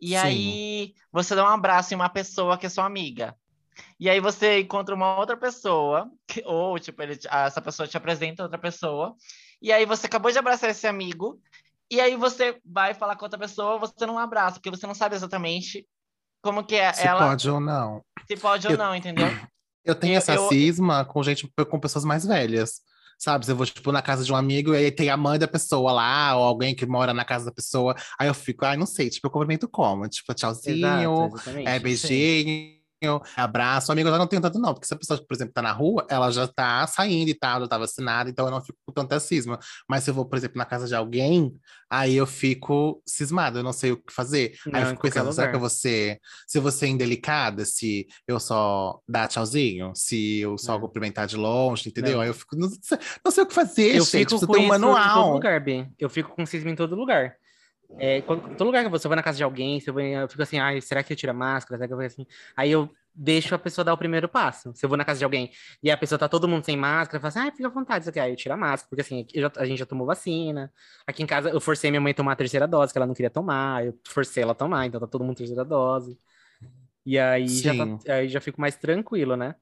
E 0.00 0.10
Sim. 0.10 0.16
aí 0.16 0.94
você 1.10 1.34
dá 1.34 1.44
um 1.44 1.52
abraço 1.52 1.92
em 1.92 1.96
uma 1.96 2.08
pessoa 2.08 2.56
que 2.56 2.66
é 2.66 2.68
sua 2.68 2.86
amiga. 2.86 3.34
E 3.98 4.08
aí 4.08 4.20
você 4.20 4.60
encontra 4.60 4.94
uma 4.94 5.18
outra 5.18 5.36
pessoa, 5.36 6.10
que, 6.26 6.42
ou 6.46 6.78
tipo, 6.78 7.02
ele, 7.02 7.18
essa 7.30 7.60
pessoa 7.60 7.86
te 7.86 7.96
apresenta 7.96 8.42
outra 8.42 8.58
pessoa, 8.58 9.14
e 9.60 9.72
aí 9.72 9.84
você 9.84 10.06
acabou 10.06 10.30
de 10.30 10.38
abraçar 10.38 10.70
esse 10.70 10.86
amigo, 10.86 11.40
e 11.90 12.00
aí 12.00 12.16
você 12.16 12.60
vai 12.64 12.94
falar 12.94 13.16
com 13.16 13.24
outra 13.24 13.38
pessoa, 13.38 13.78
você 13.78 14.06
não 14.06 14.18
abraça, 14.18 14.54
porque 14.54 14.70
você 14.70 14.86
não 14.86 14.94
sabe 14.94 15.16
exatamente 15.16 15.86
como 16.42 16.64
que 16.64 16.76
é 16.76 16.92
se 16.92 17.06
ela. 17.06 17.22
Se 17.22 17.28
pode 17.28 17.50
ou 17.50 17.60
não. 17.60 18.02
Se 18.26 18.36
pode 18.36 18.66
eu, 18.66 18.72
ou 18.72 18.78
não, 18.78 18.94
entendeu? 18.94 19.26
Eu 19.84 19.94
tenho 19.94 20.14
eu, 20.14 20.18
essa 20.18 20.34
eu... 20.34 20.48
cisma 20.48 21.02
com 21.02 21.22
gente, 21.22 21.50
com 21.70 21.80
pessoas 21.80 22.04
mais 22.04 22.26
velhas. 22.26 22.82
Sabe, 23.18 23.46
se 23.46 23.50
eu 23.50 23.56
vou, 23.56 23.64
tipo, 23.64 23.90
na 23.90 24.02
casa 24.02 24.22
de 24.22 24.30
um 24.30 24.36
amigo 24.36 24.74
e 24.74 24.76
aí 24.76 24.90
tem 24.92 25.08
a 25.08 25.16
mãe 25.16 25.38
da 25.38 25.48
pessoa 25.48 25.90
lá, 25.90 26.36
ou 26.36 26.44
alguém 26.44 26.74
que 26.74 26.84
mora 26.84 27.14
na 27.14 27.24
casa 27.24 27.46
da 27.46 27.52
pessoa, 27.52 27.96
aí 28.18 28.28
eu 28.28 28.34
fico, 28.34 28.66
ai, 28.66 28.74
ah, 28.74 28.76
não 28.76 28.86
sei, 28.86 29.08
tipo, 29.08 29.26
eu 29.26 29.30
cumprimento 29.30 29.66
como? 29.66 30.06
Tipo, 30.06 30.34
tchauzinho, 30.34 31.26
Exato, 31.26 31.50
é 31.66 31.78
beijinho, 31.80 32.77
abraço. 33.36 33.92
Amigo, 33.92 34.08
eu 34.08 34.12
já 34.12 34.18
não 34.18 34.26
tenho 34.26 34.42
tanto, 34.42 34.58
não, 34.58 34.74
porque 34.74 34.86
se 34.86 34.94
a 34.94 34.96
pessoa, 34.96 35.20
por 35.26 35.34
exemplo, 35.34 35.52
tá 35.52 35.62
na 35.62 35.72
rua, 35.72 36.06
ela 36.08 36.30
já 36.30 36.46
tá 36.46 36.86
saindo 36.86 37.28
e 37.28 37.34
tal, 37.34 37.60
já 37.60 37.68
tá 37.68 37.78
vacinada, 37.78 38.28
então 38.28 38.46
eu 38.46 38.50
não 38.50 38.60
fico 38.60 38.78
com 38.84 38.92
tanta 38.92 39.18
cisma. 39.20 39.58
Mas 39.88 40.04
se 40.04 40.10
eu 40.10 40.14
vou, 40.14 40.24
por 40.24 40.36
exemplo, 40.36 40.58
na 40.58 40.64
casa 40.64 40.86
de 40.86 40.94
alguém, 40.94 41.54
aí 41.88 42.16
eu 42.16 42.26
fico 42.26 43.02
cismado, 43.06 43.58
eu 43.58 43.62
não 43.62 43.72
sei 43.72 43.92
o 43.92 43.96
que 43.96 44.12
fazer. 44.12 44.54
Não, 44.66 44.78
aí 44.78 44.82
eu 44.84 44.88
fico 44.90 45.02
pensando, 45.02 45.32
será 45.32 45.48
que 45.48 45.56
eu 45.56 45.60
vou 45.60 45.70
ser, 45.70 46.18
se 46.46 46.58
você 46.58 46.86
é 46.86 46.88
indelicada, 46.88 47.64
se 47.64 48.06
eu 48.26 48.40
só 48.40 49.00
dar 49.08 49.28
tchauzinho, 49.28 49.92
se 49.94 50.40
eu 50.40 50.58
só 50.58 50.76
é. 50.76 50.80
cumprimentar 50.80 51.26
de 51.26 51.36
longe, 51.36 51.88
entendeu? 51.88 52.14
Não. 52.14 52.20
Aí 52.20 52.28
eu 52.28 52.34
fico, 52.34 52.56
não 52.56 52.68
sei, 52.68 52.98
não 53.24 53.30
sei 53.32 53.44
o 53.44 53.46
que 53.46 53.54
fazer, 53.54 53.96
eu 53.96 54.04
gente, 54.04 54.30
fico 54.30 54.46
com 54.46 54.58
um 54.58 54.66
manual. 54.66 54.98
em 54.98 55.14
todo 55.14 55.32
lugar, 55.34 55.60
Ben. 55.60 55.92
Eu 55.98 56.10
fico 56.10 56.34
com 56.34 56.44
cisma 56.44 56.70
em 56.70 56.76
todo 56.76 56.94
lugar. 56.94 57.36
É, 57.96 58.20
quando, 58.22 58.54
todo 58.56 58.66
lugar 58.66 58.84
que 58.84 58.90
você 58.90 59.08
vai 59.08 59.16
na 59.16 59.22
casa 59.22 59.38
de 59.38 59.44
alguém, 59.44 59.80
você 59.80 59.90
vai, 59.90 60.14
eu 60.14 60.28
fico 60.28 60.42
assim, 60.42 60.58
ah, 60.58 60.78
será 60.80 61.02
que 61.02 61.12
eu 61.12 61.16
tiro 61.16 61.30
a 61.30 61.34
máscara? 61.34 61.78
Será 61.78 61.88
que 61.88 61.94
eu 61.94 62.00
assim? 62.00 62.26
Aí 62.56 62.70
eu 62.70 62.90
deixo 63.14 63.54
a 63.54 63.58
pessoa 63.58 63.84
dar 63.84 63.92
o 63.92 63.98
primeiro 63.98 64.28
passo. 64.28 64.72
Se 64.74 64.84
eu 64.84 64.88
vou 64.88 64.96
na 64.96 65.04
casa 65.04 65.18
de 65.18 65.24
alguém 65.24 65.50
e 65.82 65.90
a 65.90 65.96
pessoa 65.96 66.18
tá 66.18 66.28
todo 66.28 66.46
mundo 66.46 66.64
sem 66.64 66.76
máscara, 66.76 67.16
eu 67.16 67.20
falo 67.20 67.28
assim, 67.28 67.48
ah, 67.48 67.52
fica 67.52 67.66
à 67.66 67.70
vontade, 67.70 68.02
isso 68.02 68.10
aqui. 68.10 68.20
Aí 68.20 68.30
eu 68.30 68.36
tiro 68.36 68.54
a 68.54 68.56
máscara, 68.56 68.88
porque 68.88 69.00
assim, 69.00 69.26
já, 69.34 69.50
a 69.56 69.64
gente 69.64 69.78
já 69.78 69.86
tomou 69.86 70.06
vacina. 70.06 70.72
Aqui 71.06 71.22
em 71.22 71.26
casa 71.26 71.50
eu 71.50 71.60
forcei 71.60 71.90
minha 71.90 72.00
mãe 72.00 72.12
a 72.12 72.14
tomar 72.14 72.32
a 72.32 72.36
terceira 72.36 72.68
dose, 72.68 72.92
que 72.92 72.98
ela 72.98 73.06
não 73.06 73.14
queria 73.14 73.30
tomar, 73.30 73.84
eu 73.84 73.98
forcei 74.06 74.42
ela 74.42 74.52
a 74.52 74.54
tomar, 74.54 74.86
então 74.86 75.00
tá 75.00 75.06
todo 75.06 75.24
mundo 75.24 75.36
terceira 75.36 75.64
dose. 75.64 76.18
E 77.04 77.18
aí 77.18 77.48
já, 77.48 77.74
tá, 77.74 78.14
aí 78.14 78.28
já 78.28 78.40
fico 78.40 78.60
mais 78.60 78.76
tranquilo, 78.76 79.34
né? 79.34 79.54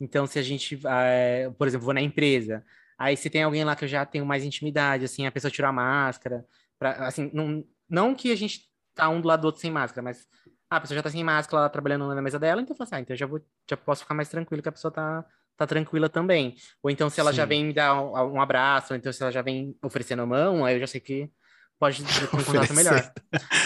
Então, 0.00 0.26
se 0.26 0.38
a 0.38 0.42
gente, 0.42 0.80
é, 0.86 1.50
por 1.58 1.66
exemplo, 1.66 1.84
vou 1.84 1.94
na 1.94 2.00
empresa, 2.00 2.64
aí 2.96 3.16
se 3.16 3.28
tem 3.28 3.42
alguém 3.42 3.64
lá 3.64 3.76
que 3.76 3.84
eu 3.84 3.88
já 3.88 4.06
tenho 4.06 4.24
mais 4.24 4.44
intimidade, 4.44 5.04
assim, 5.04 5.26
a 5.26 5.32
pessoa 5.32 5.50
tirou 5.50 5.68
a 5.68 5.72
máscara, 5.72 6.44
pra, 6.82 7.06
assim, 7.06 7.30
não, 7.32 7.64
não 7.88 8.14
que 8.14 8.32
a 8.32 8.36
gente 8.36 8.62
tá 8.94 9.08
um 9.08 9.20
do 9.20 9.28
lado 9.28 9.42
do 9.42 9.44
outro 9.46 9.60
sem 9.60 9.70
máscara, 9.70 10.02
mas 10.02 10.26
ah, 10.68 10.76
a 10.76 10.80
pessoa 10.80 10.96
já 10.96 11.02
tá 11.02 11.10
sem 11.10 11.22
máscara 11.22 11.62
lá 11.62 11.68
trabalhando 11.68 12.12
na 12.12 12.22
mesa 12.22 12.38
dela, 12.38 12.60
então 12.60 12.74
eu 12.74 12.76
falo 12.78 12.88
assim, 12.88 12.96
ah, 12.96 13.00
então 13.00 13.14
eu 13.14 13.18
já, 13.18 13.26
vou, 13.26 13.40
já 13.68 13.76
posso 13.76 14.02
ficar 14.02 14.14
mais 14.14 14.28
tranquilo 14.28 14.62
que 14.62 14.68
a 14.68 14.72
pessoa 14.72 14.90
tá, 14.90 15.24
tá 15.56 15.66
tranquila 15.66 16.08
também. 16.08 16.56
Ou 16.82 16.90
então 16.90 17.08
se 17.08 17.20
ela 17.20 17.30
Sim. 17.30 17.36
já 17.36 17.44
vem 17.44 17.64
me 17.64 17.72
dar 17.72 18.00
um, 18.00 18.34
um, 18.34 18.40
abraço, 18.40 18.92
ou 18.92 18.96
então 18.96 19.12
se 19.12 19.22
ela 19.22 19.30
já 19.30 19.42
vem 19.42 19.76
oferecendo 19.82 20.22
a 20.22 20.26
mão, 20.26 20.64
aí 20.64 20.74
eu 20.74 20.80
já 20.80 20.86
sei 20.86 21.00
que 21.00 21.30
pode 21.78 22.02
ter 22.04 22.24
um 22.24 22.42
contato 22.42 22.74
melhor. 22.74 23.12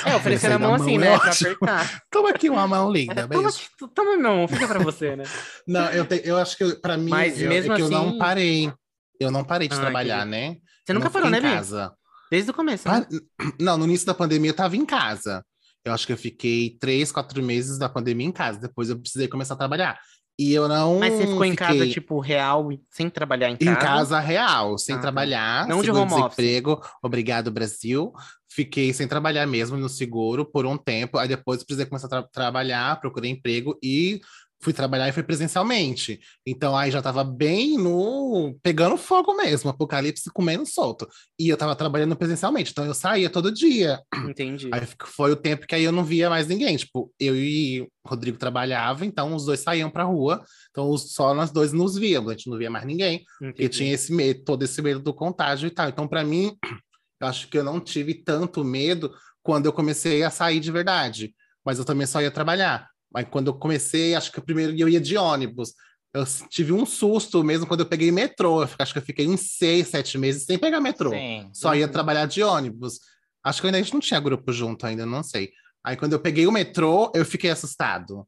É, 0.05 0.15
oferecer 0.15 0.53
a 0.53 0.59
mão 0.59 0.75
assim, 0.75 0.99
né? 0.99 1.15
É 1.15 1.19
pra 1.19 1.31
apertar. 1.31 2.03
Toma 2.11 2.31
aqui 2.31 2.51
uma 2.51 2.69
mão 2.69 2.93
linda, 2.93 3.23
é. 3.23 3.27
Toma, 3.27 3.51
toma 3.95 4.17
mão, 4.19 4.49
fica 4.49 4.69
pra 4.69 4.79
você, 4.79 5.17
né? 5.17 5.25
não, 5.67 5.91
eu, 5.91 6.05
te, 6.05 6.21
eu 6.25 6.37
acho 6.37 6.57
que 6.59 6.75
pra 6.77 6.97
mim, 6.99 7.11
Mas 7.11 7.41
eu, 7.41 7.49
mesmo 7.49 7.73
é 7.73 7.77
que 7.77 7.83
assim... 7.83 7.95
eu 7.95 7.99
não 7.99 8.09
assim 8.09 8.19
parei. 8.19 8.73
Eu 9.19 9.31
não 9.31 9.45
parei 9.45 9.69
de 9.69 9.75
ah, 9.75 9.81
trabalhar, 9.81 10.27
né? 10.27 10.57
Você 10.85 10.93
nunca 10.93 11.09
parou, 11.09 11.31
né, 11.31 11.41
casa. 11.41 11.95
Desde 12.37 12.51
o 12.51 12.55
começo. 12.55 12.87
Né? 12.87 13.07
Não, 13.59 13.79
no 13.79 13.87
início 13.87 14.07
da 14.07 14.13
pandemia 14.13 14.51
eu 14.51 14.55
tava 14.55 14.77
em 14.77 14.85
casa. 14.85 15.43
Eu 15.83 15.95
acho 15.95 16.07
que 16.07 16.13
eu 16.13 16.19
fiquei 16.19 16.77
três, 16.79 17.11
quatro 17.11 17.43
meses 17.43 17.79
da 17.79 17.89
pandemia 17.89 18.27
em 18.27 18.33
casa. 18.33 18.61
Depois 18.61 18.91
eu 18.91 19.01
precisei 19.01 19.27
começar 19.27 19.55
a 19.55 19.57
trabalhar. 19.57 19.99
E 20.39 20.53
eu 20.53 20.69
não. 20.69 20.99
Mas 20.99 21.15
você 21.15 21.27
ficou 21.27 21.47
em 21.47 21.55
casa, 21.55 21.89
tipo, 21.89 22.21
real, 22.21 22.69
sem 22.91 23.09
trabalhar 23.09 23.49
em 23.49 23.57
casa? 23.57 23.71
Em 23.71 23.75
casa 23.75 24.21
real, 24.21 24.77
sem 24.77 24.95
ah, 24.95 24.99
tá. 24.99 25.03
trabalhar. 25.03 25.67
Não 25.67 25.81
de 25.81 25.91
home 25.91 26.05
desemprego. 26.05 26.73
Office. 26.73 26.91
Obrigado, 27.03 27.51
Brasil. 27.51 28.13
Fiquei 28.51 28.93
sem 28.93 29.09
trabalhar 29.09 29.47
mesmo 29.47 29.79
no 29.79 29.89
seguro 29.89 30.45
por 30.45 30.67
um 30.67 30.77
tempo. 30.77 31.17
Aí 31.17 31.29
depois 31.29 31.65
precisei 31.65 31.87
começar 31.87 32.09
a 32.09 32.11
tra 32.11 32.23
trabalhar, 32.25 33.01
procurei 33.01 33.31
emprego 33.31 33.79
e 33.83 34.21
fui 34.67 34.73
trabalhar 34.73 35.09
e 35.09 35.13
fui 35.13 35.23
presencialmente. 35.23 36.19
Então 36.45 36.77
aí 36.77 36.91
já 36.91 37.01
tava 37.01 37.23
bem 37.23 37.79
no 37.79 38.59
pegando 38.65 38.97
fogo 38.97 39.33
mesmo, 39.37 39.71
apocalipse 39.71 40.29
comendo 40.33 40.67
solto. 40.67 41.09
E 41.39 41.49
eu 41.49 41.57
tava 41.57 41.77
trabalhando 41.77 42.17
presencialmente, 42.17 42.73
então 42.73 42.85
eu 42.85 42.93
saía 42.93 43.31
todo 43.31 43.53
dia. 43.53 44.01
Entendi. 44.29 44.69
Aí 44.73 44.83
foi 45.05 45.31
o 45.31 45.37
tempo 45.37 45.69
que 45.69 45.75
aí 45.77 45.85
eu 45.85 45.93
não 45.93 46.03
via 46.03 46.29
mais 46.29 46.49
ninguém, 46.49 46.77
tipo, 46.77 47.13
eu 47.21 47.37
e 47.37 47.83
o 47.83 47.89
Rodrigo 48.05 48.39
trabalhava, 48.39 49.07
então 49.07 49.37
os 49.37 49.45
dois 49.45 49.61
saíam 49.61 49.89
pra 49.89 50.03
rua, 50.03 50.43
então 50.71 50.97
só 50.99 51.33
nós 51.33 51.53
dois 51.53 51.73
nos 51.73 51.97
víamos, 51.97 52.31
a 52.31 52.33
gente 52.35 52.51
não 52.51 52.59
via 52.59 52.71
mais 52.71 52.85
ninguém, 52.85 53.25
Entendi. 53.41 53.65
e 53.65 53.69
tinha 53.69 53.95
esse 53.95 54.13
medo, 54.13 54.43
todo 54.43 54.65
esse 54.65 54.83
medo 54.83 54.99
do 54.99 55.15
contágio 55.15 55.69
e 55.69 55.71
tal. 55.71 55.89
Então 55.89 56.09
para 56.09 56.25
mim, 56.25 56.57
eu 57.23 57.29
acho 57.29 57.47
que 57.47 57.57
eu 57.57 57.63
não 57.63 57.79
tive 57.79 58.15
tanto 58.15 58.65
medo 58.65 59.15
quando 59.45 59.67
eu 59.67 59.73
comecei 59.73 60.25
a 60.25 60.31
sair 60.31 60.59
de 60.59 60.73
verdade, 60.73 61.33
mas 61.65 61.79
eu 61.79 61.85
também 61.85 62.05
só 62.05 62.21
ia 62.21 62.33
trabalhar. 62.33 62.89
Mas 63.13 63.27
quando 63.31 63.49
eu 63.49 63.55
comecei, 63.55 64.15
acho 64.15 64.31
que 64.33 64.39
o 64.39 64.43
primeiro 64.43 64.77
eu 64.77 64.89
ia 64.89 65.01
de 65.01 65.17
ônibus. 65.17 65.75
Eu 66.13 66.25
tive 66.49 66.73
um 66.73 66.87
susto 66.87 67.45
mesmo 67.45 67.67
quando 67.67 67.81
eu 67.81 67.87
peguei 67.87 68.11
metrô. 68.11 68.63
Eu 68.63 68.69
acho 68.79 68.93
que 68.93 68.99
eu 68.99 69.03
fiquei 69.03 69.29
uns 69.29 69.57
seis, 69.57 69.89
sete 69.89 70.17
meses 70.17 70.45
sem 70.45 70.59
pegar 70.59 70.81
metrô. 70.81 71.11
Sim. 71.11 71.51
Só 71.53 71.75
ia 71.75 71.87
uhum. 71.87 71.93
trabalhar 71.93 72.27
de 72.27 72.43
ônibus. 72.43 73.01
Acho 73.45 73.61
que 73.61 73.67
ainda 73.67 73.79
a 73.79 73.83
gente 73.83 73.93
não 73.93 74.01
tinha 74.01 74.19
grupo 74.19 74.53
junto 74.53 74.87
ainda, 74.87 75.05
não 75.07 75.23
sei. 75.23 75.51
Aí 75.85 75.97
quando 75.97 76.15
eu 76.15 76.21
peguei 76.21 76.47
o 76.47 76.53
metrô, 76.53 77.13
eu 77.15 77.25
fiquei 77.25 77.51
assustado. 77.51 78.27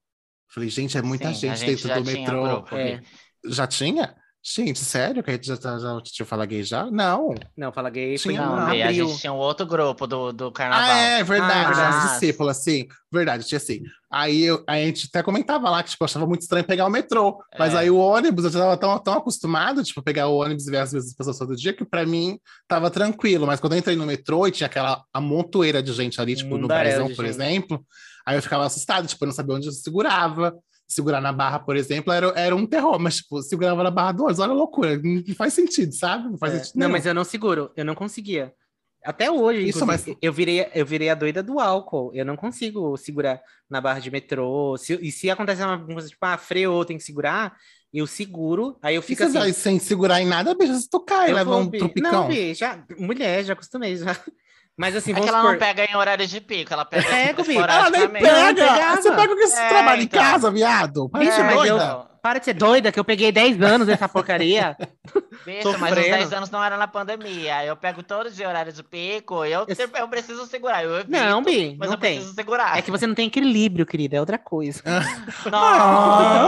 Falei, 0.49 0.69
gente, 0.69 0.97
é 0.97 1.03
muita 1.03 1.29
Sim, 1.29 1.41
gente, 1.41 1.59
gente 1.59 1.87
dentro 1.87 2.03
do 2.03 2.05
metrô. 2.05 2.77
É. 2.77 3.01
Já 3.47 3.67
tinha? 3.67 4.15
Gente, 4.43 4.79
sério 4.79 5.23
que 5.23 5.31
a 5.31 5.35
gente 5.35 5.47
já, 5.47 5.57
já, 5.57 5.79
já 5.79 6.01
tinha 6.03 6.25
Fala 6.25 6.47
Gay 6.47 6.63
já? 6.63 6.87
Não. 6.91 7.35
Não, 7.57 7.73
Fala 7.73 7.91
Gay 7.91 8.17
foi 8.17 8.33
Tinha 8.33 8.47
Não, 8.47 8.57
Ah, 8.57 8.71
Bia, 8.71 8.85
a 8.87 8.89
abril. 8.89 9.09
gente 9.09 9.21
tinha 9.21 9.33
um 9.33 9.37
outro 9.37 9.67
grupo 9.67 10.07
do, 10.07 10.33
do 10.33 10.51
carnaval. 10.53 10.87
Ah, 10.89 10.99
é 11.19 11.25
verdade, 11.25 11.79
Ah, 11.81 11.89
as 11.89 11.95
mas- 11.97 12.13
discípulas, 12.13 12.59
assim. 12.59 12.87
Verdade, 13.13 13.45
tinha 13.47 13.57
assim. 13.59 13.83
Aí 14.11 14.45
eu- 14.45 14.63
a 14.67 14.77
gente 14.77 15.09
até 15.13 15.23
comentava 15.23 15.69
lá 15.69 15.83
que, 15.83 15.91
tipo, 15.91 16.03
eu 16.03 16.07
achava 16.07 16.27
muito 16.27 16.43
estranho 16.43 16.65
pegar 16.65 16.87
o 16.87 16.91
metrô. 16.91 17.39
Mas 17.59 17.75
É. 17.75 17.79
aí 17.79 17.91
o 17.91 17.99
ônibus, 17.99 18.45
eu 18.45 18.51
já 18.51 18.61
tava 18.61 18.77
tão, 18.79 18.99
tão 19.01 19.15
acostumado, 19.15 19.83
tipo, 19.83 20.01
pegar 20.03 20.29
o 20.29 20.37
ônibus 20.39 20.67
e 20.67 20.71
ver 20.71 20.79
as 20.79 20.93
mesmas 20.95 21.15
pessoas 21.15 21.37
todo 21.39 21.57
dia, 21.57 21.73
que 21.75 21.85
pra 21.85 22.07
mim 22.07 22.39
tava 22.67 22.91
tranquilo. 22.91 23.47
Mas 23.47 23.61
quando 23.61 23.73
eu 23.75 23.79
entrei 23.81 23.97
no 23.97 24.07
metrô 24.07 24.47
e 24.47 24.51
tinha 24.53 24.67
aquela 24.69 25.03
amontoeira 25.13 25.83
de 25.83 25.93
gente 25.93 26.21
ali, 26.21 26.37
tipo, 26.37 26.51
no 26.55 26.63
mundaréu 26.63 26.99
Brasil, 27.01 27.17
por 27.17 27.25
gente. 27.27 27.35
exemplo, 27.35 27.85
aí 28.25 28.37
eu 28.37 28.43
ficava 28.43 28.65
assustado, 28.65 29.07
tipo, 29.07 29.23
eu 29.25 29.27
não 29.27 29.35
sabia 29.35 29.55
onde 29.57 29.67
eu 29.67 29.73
segurava. 29.73 30.55
Segurar 30.91 31.21
na 31.21 31.33
barra, 31.33 31.59
por 31.59 31.77
exemplo, 31.77 32.11
era, 32.13 32.29
era 32.29 32.57
um 32.57 32.65
terror, 32.67 32.99
mas, 32.99 33.17
tipo, 33.19 33.43
segurava 33.43 33.83
na 33.83 33.91
barra 33.91 34.17
olha 34.23 34.43
a 34.45 34.47
loucura, 34.55 34.99
não 34.99 35.35
faz 35.35 35.53
sentido, 35.53 35.93
sabe? 35.95 36.31
Não 36.31 36.39
faz 36.39 36.55
É. 36.55 36.57
sentido. 36.59 36.77
Não, 36.77 36.87
nenhum. 36.87 36.93
mas 36.93 37.05
eu 37.05 37.13
não 37.13 37.25
seguro, 37.25 37.71
eu 37.77 37.85
não 37.85 37.95
conseguia. 37.95 38.55
Até 39.05 39.31
hoje, 39.31 39.69
Isso, 39.69 39.85
mas- 39.87 40.07
eu, 40.21 40.33
virei, 40.33 40.67
eu 40.75 40.85
virei 40.87 41.09
a 41.11 41.15
doida 41.15 41.43
do 41.43 41.61
álcool. 41.61 42.11
Eu 42.15 42.25
não 42.25 42.37
consigo 42.37 42.97
segurar 42.97 43.41
na 43.71 43.81
barra 43.81 44.01
de 44.01 44.11
metrô. 44.11 44.77
Se- 44.79 44.99
e 45.01 45.13
se 45.13 45.31
acontece 45.31 45.63
uma 45.63 45.79
coisa 45.79 46.09
tipo, 46.09 46.25
ah, 46.25 46.37
freou, 46.39 46.85
tem 46.85 46.97
que 46.97 47.05
segurar, 47.05 47.55
eu 47.93 48.07
seguro, 48.07 48.77
aí 48.83 48.95
eu 48.97 49.01
E 49.01 49.05
fico 49.05 49.19
você 49.23 49.25
assim. 49.29 49.39
vai 49.39 49.53
sem 49.53 49.79
segurar 49.79 50.21
em 50.21 50.27
nada, 50.27 50.55
bicho, 50.55 50.75
se 50.75 50.89
tu 50.91 51.01
cai, 51.01 51.33
leva 51.33 51.55
um 51.57 51.71
tropicão. 51.71 52.13
Não, 52.23 52.29
Bi, 52.29 52.55
já, 52.55 52.83
mulher, 52.99 53.45
já 53.45 53.53
acostumei, 53.53 53.95
já. 53.97 54.17
Mas 54.79 54.95
assim, 54.95 55.11
É 55.11 55.15
vamos 55.15 55.29
que 55.29 55.35
ela 55.35 55.39
supor... 55.43 55.53
não 55.55 55.59
pega 55.59 55.85
em 55.85 55.97
horário 55.97 56.25
de 56.25 56.41
pico, 56.41 56.73
ela 56.73 56.85
pega 56.85 57.03
Pego, 57.09 57.43
Bi. 57.43 57.57
Ela 57.57 57.91
nem 57.91 58.09
pega! 58.09 58.97
Você 58.97 59.11
pega 59.11 59.33
o 59.33 59.37
que 59.37 59.47
você 59.49 59.59
É, 59.61 59.69
trabalha 59.69 60.03
então. 60.03 60.21
em 60.21 60.25
casa, 60.25 60.51
viado? 60.53 61.09
Bicho, 61.09 61.33
ser 61.33 61.43
mas 61.43 61.55
eu- 61.67 61.77
doida. 61.79 62.08
Para 62.23 62.39
de 62.39 62.45
ser 62.47 62.55
doida, 62.55 62.91
que 62.93 62.99
eu 62.99 63.05
peguei 63.05 63.31
10 63.33 63.61
anos 63.63 63.87
dessa 63.87 64.07
porcaria. 64.09 64.77
Bicho, 65.47 65.69
mas 65.79 65.93
os 65.93 65.99
Sofrendo. 65.99 66.17
10 66.19 66.33
anos 66.33 66.51
não 66.51 66.63
era 66.63 66.77
na 66.77 66.87
pandemia. 66.89 67.65
Eu 67.65 67.77
pego 67.77 68.03
todos 68.03 68.35
de 68.37 68.45
horário 68.45 68.73
de 68.73 68.83
pico, 68.83 69.45
eu, 69.45 69.67
Eu- 69.69 69.91
eu 69.99 70.09
preciso 70.09 70.47
segurar. 70.47 70.85
Eu 70.85 70.95
evito, 70.97 71.11
Não, 71.11 71.43
Bi, 71.43 71.77
mas 71.79 71.89
não 71.89 71.97
eu 71.97 72.01
tem. 72.01 72.15
preciso 72.17 72.35
segurar. 72.35 72.77
É 72.79 72.83
que 72.83 72.91
você 72.91 73.07
não 73.07 73.15
tem 73.15 73.27
equilíbrio, 73.29 73.87
querida, 73.87 74.17
é 74.17 74.21
outra 74.21 74.39
coisa. 74.39 74.83
Ah, 74.87 76.29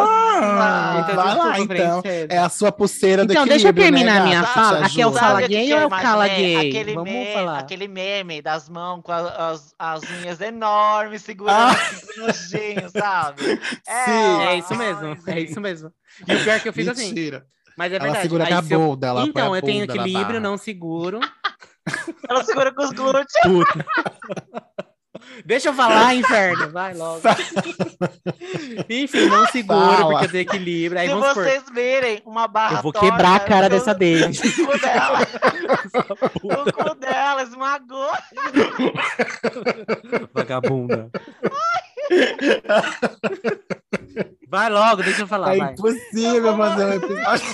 Então, 1.05 1.17
vai 1.17 1.37
lá, 1.37 1.59
então. 1.61 2.03
É 2.29 2.39
a 2.39 2.49
sua 2.49 2.73
pulseira 2.73 3.25
do 3.25 3.33
Então, 3.33 3.47
deixa 3.47 3.67
eu 3.67 3.71
equilíbrio, 3.71 3.97
terminar 3.99 4.15
né, 4.15 4.21
a 4.21 4.25
minha 4.25 4.45
fala. 4.45 4.79
Te 4.81 4.85
Aqui 4.87 5.03
é 5.03 5.07
o 5.07 5.11
ajuda. 5.11 5.21
fala 5.21 5.41
gay 5.47 5.73
ou 5.75 5.79
é 5.81 5.87
o 5.87 5.91
cala 5.91 6.29
gay? 6.29 6.57
Aquele, 6.71 6.95
Vamos 6.95 7.13
meme, 7.13 7.33
falar. 7.35 7.59
aquele 7.59 7.89
meme 7.89 8.43
das 8.43 8.69
mãos 8.69 9.03
com 9.03 9.13
as, 9.13 9.75
as 9.79 10.03
unhas 10.11 10.41
enormes, 10.41 11.23
segurando 11.23 11.77
Ah. 11.77 12.01
nojinho, 12.17 12.89
sabe? 12.91 13.43
Sim. 13.85 14.43
É 14.49 14.57
isso 14.57 14.75
mesmo, 14.75 15.17
é 15.27 15.41
isso 15.41 15.60
mesmo. 15.63 15.93
E 16.27 16.35
o 16.35 16.43
pior 16.43 16.55
é 16.57 16.61
que 16.61 16.69
eu 16.69 16.73
fico 16.73 16.91
assim. 16.91 17.07
Mentira. 17.09 17.47
Mas 17.77 17.93
é 17.93 17.97
Ela 17.97 18.05
verdade. 18.05 18.23
segura 18.23 18.45
Aí 18.45 18.51
com 18.53 18.59
a 18.59 18.63
se 18.63 18.73
eu- 18.75 18.79
bunda, 18.81 19.07
ela 19.07 19.23
Então, 19.25 19.55
eu 19.57 19.63
tenho 19.63 19.87
bunda 19.87 19.95
equilíbrio, 19.99 20.41
não 20.41 20.57
seguro. 20.59 21.21
Ela 22.29 22.45
segura 22.45 22.73
com 22.75 22.83
os 22.85 22.91
glúteos. 22.91 23.27
Puta. 23.43 23.87
Deixa 25.45 25.69
eu 25.69 25.75
falar, 25.75 26.15
inferno. 26.15 26.71
Vai 26.71 26.95
logo. 26.95 27.21
Enfim, 28.89 29.27
não 29.27 29.47
seguro, 29.47 29.81
Fala. 29.97 30.09
porque 30.11 30.25
eu 30.27 30.31
tenho 30.31 30.43
equilíbrio. 30.43 31.01
Aí 31.01 31.09
Se 31.09 31.15
vocês 31.15 31.65
virem 31.73 32.23
uma 32.25 32.47
barra 32.47 32.79
Eu 32.79 32.83
vou 32.83 32.93
quebrar 32.93 33.37
a 33.37 33.41
cara 33.41 33.69
dessa 33.69 33.95
David. 33.95 34.39
O 34.41 34.67
cu 34.67 34.79
dela. 34.79 35.19
o 36.43 36.73
cu 36.73 36.95
dela 36.97 37.43
esmagou. 37.43 38.11
Vagabunda. 40.33 41.11
Vai 44.49 44.69
logo, 44.71 45.03
deixa 45.03 45.23
eu 45.23 45.27
falar. 45.27 45.55
É 45.55 45.59
vai. 45.59 45.73
impossível 45.73 46.57
fazer 46.57 46.85
um 46.85 46.93
episódio. 46.93 47.47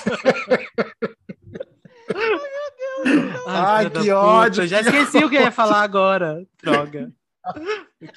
Ai, 3.46 3.84
da 3.84 3.90
que 3.90 3.98
puta, 3.98 4.16
ódio, 4.16 4.66
Já 4.66 4.82
que 4.82 4.88
esqueci 4.88 5.24
o 5.24 5.28
que 5.30 5.36
eu 5.36 5.42
ia 5.42 5.52
falar 5.52 5.82
agora. 5.82 6.44
Droga. 6.62 7.12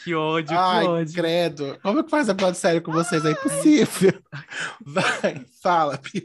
Que 0.04 0.16
ódio, 0.16 0.58
Ai, 0.58 0.84
que 0.84 0.90
ódio. 0.90 1.14
credo. 1.14 1.78
Como 1.84 2.00
é 2.00 2.04
que 2.04 2.10
faz 2.10 2.28
episódio 2.30 2.60
sério 2.60 2.82
com 2.82 2.92
vocês? 2.92 3.24
É 3.24 3.32
impossível. 3.32 4.14
Vai, 4.84 5.46
fala, 5.62 5.98
Pia. 5.98 6.24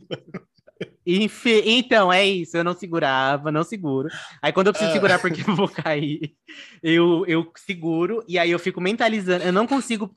Enfe- 1.07 1.63
Então, 1.67 2.13
é 2.13 2.25
isso. 2.27 2.57
Eu 2.57 2.65
não 2.65 2.75
segurava, 2.75 3.51
não 3.53 3.63
seguro. 3.65 4.09
Aí, 4.43 4.53
quando 4.53 4.69
eu 4.69 4.73
preciso 4.73 4.91
Ah. 4.91 4.95
segurar 4.95 5.19
porque 5.19 5.43
eu 5.49 5.55
vou 5.57 5.69
cair, 5.69 6.35
eu, 6.83 7.25
eu 7.27 7.51
seguro. 7.57 8.23
E 8.29 8.39
aí, 8.39 8.51
eu 8.51 8.59
fico 8.59 8.81
mentalizando. 8.81 9.45
Eu 9.45 9.53
não 9.53 9.67
consigo 9.67 10.15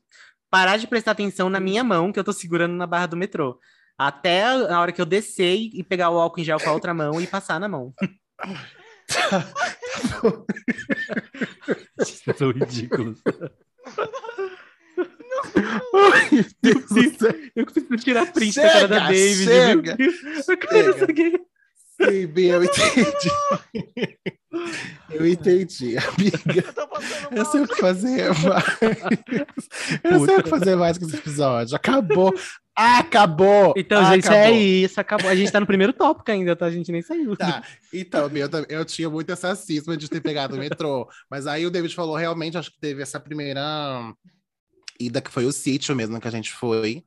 parar 0.49 0.77
de 0.77 0.87
prestar 0.87 1.11
atenção 1.11 1.49
na 1.49 1.59
minha 1.59 1.83
mão 1.83 2.11
que 2.11 2.19
eu 2.19 2.23
tô 2.23 2.31
segurando 2.31 2.73
na 2.75 2.87
barra 2.87 3.07
do 3.07 3.17
metrô. 3.17 3.59
Até 3.97 4.43
a 4.43 4.79
hora 4.79 4.91
que 4.91 5.01
eu 5.01 5.05
descer 5.05 5.55
e 5.57 5.83
pegar 5.83 6.09
o 6.11 6.19
álcool 6.19 6.39
em 6.39 6.43
gel 6.43 6.59
com 6.59 6.69
a 6.69 6.73
outra 6.73 6.93
mão 6.93 7.19
e 7.19 7.25
passar 7.27 7.59
na 7.59 7.67
mão. 7.67 7.93
Vocês 11.97 12.37
são 12.37 12.51
ridículos. 12.51 13.21
Ai, 16.13 16.29
meu 16.31 16.45
Deus 16.61 16.85
do 16.85 17.17
céu. 17.19 17.35
Eu 17.55 17.65
preciso 17.65 17.97
tirar 17.97 18.31
print 18.31 18.55
da 18.55 18.69
cara 18.71 18.87
da 18.87 19.07
David. 19.07 19.43
chega, 19.43 19.95
viu? 19.95 20.11
Eu 20.47 20.57
quero 20.57 20.99
seguir. 21.05 21.41
Sim, 21.99 22.27
Bia, 22.27 22.53
eu 22.53 22.63
entendi. 22.63 23.31
Eu 25.09 25.27
entendi, 25.27 25.95
amiga. 25.97 26.63
Eu 27.31 27.45
sei 27.45 27.61
o 27.61 27.67
que 27.67 27.75
fazer 27.75 28.27
mais. 28.43 28.77
Eu 30.03 30.25
sei 30.25 30.35
o 30.37 30.43
que 30.43 30.49
fazer 30.49 30.75
mais 30.75 30.97
com 30.97 31.05
esse 31.05 31.15
episódio. 31.15 31.75
Acabou. 31.75 32.33
Acabou. 32.75 33.73
Então, 33.75 34.05
gente, 34.05 34.27
Acabou. 34.27 34.43
é 34.45 34.51
isso. 34.51 35.01
Acabou. 35.01 35.29
A 35.29 35.35
gente 35.35 35.51
tá 35.51 35.59
no 35.59 35.65
primeiro 35.65 35.91
tópico 35.93 36.29
ainda, 36.31 36.55
tá? 36.55 36.67
A 36.67 36.71
gente 36.71 36.91
nem 36.91 37.01
saiu. 37.01 37.35
Tá, 37.35 37.63
então, 37.91 38.29
Bia, 38.29 38.43
eu, 38.43 38.49
tam- 38.49 38.65
eu 38.69 38.85
tinha 38.85 39.09
muito 39.09 39.31
essa 39.31 39.55
cisma 39.55 39.97
de 39.97 40.07
ter 40.07 40.21
pegado 40.21 40.55
o 40.55 40.59
metrô. 40.59 41.07
Mas 41.31 41.47
aí 41.47 41.65
o 41.65 41.71
David 41.71 41.95
falou, 41.95 42.15
realmente, 42.15 42.57
acho 42.57 42.71
que 42.71 42.79
teve 42.79 43.01
essa 43.01 43.19
primeira 43.19 44.13
ida 44.99 45.21
que 45.21 45.31
foi 45.31 45.45
o 45.45 45.51
sítio 45.51 45.95
mesmo 45.95 46.19
que 46.19 46.27
a 46.27 46.31
gente 46.31 46.51
foi. 46.51 47.03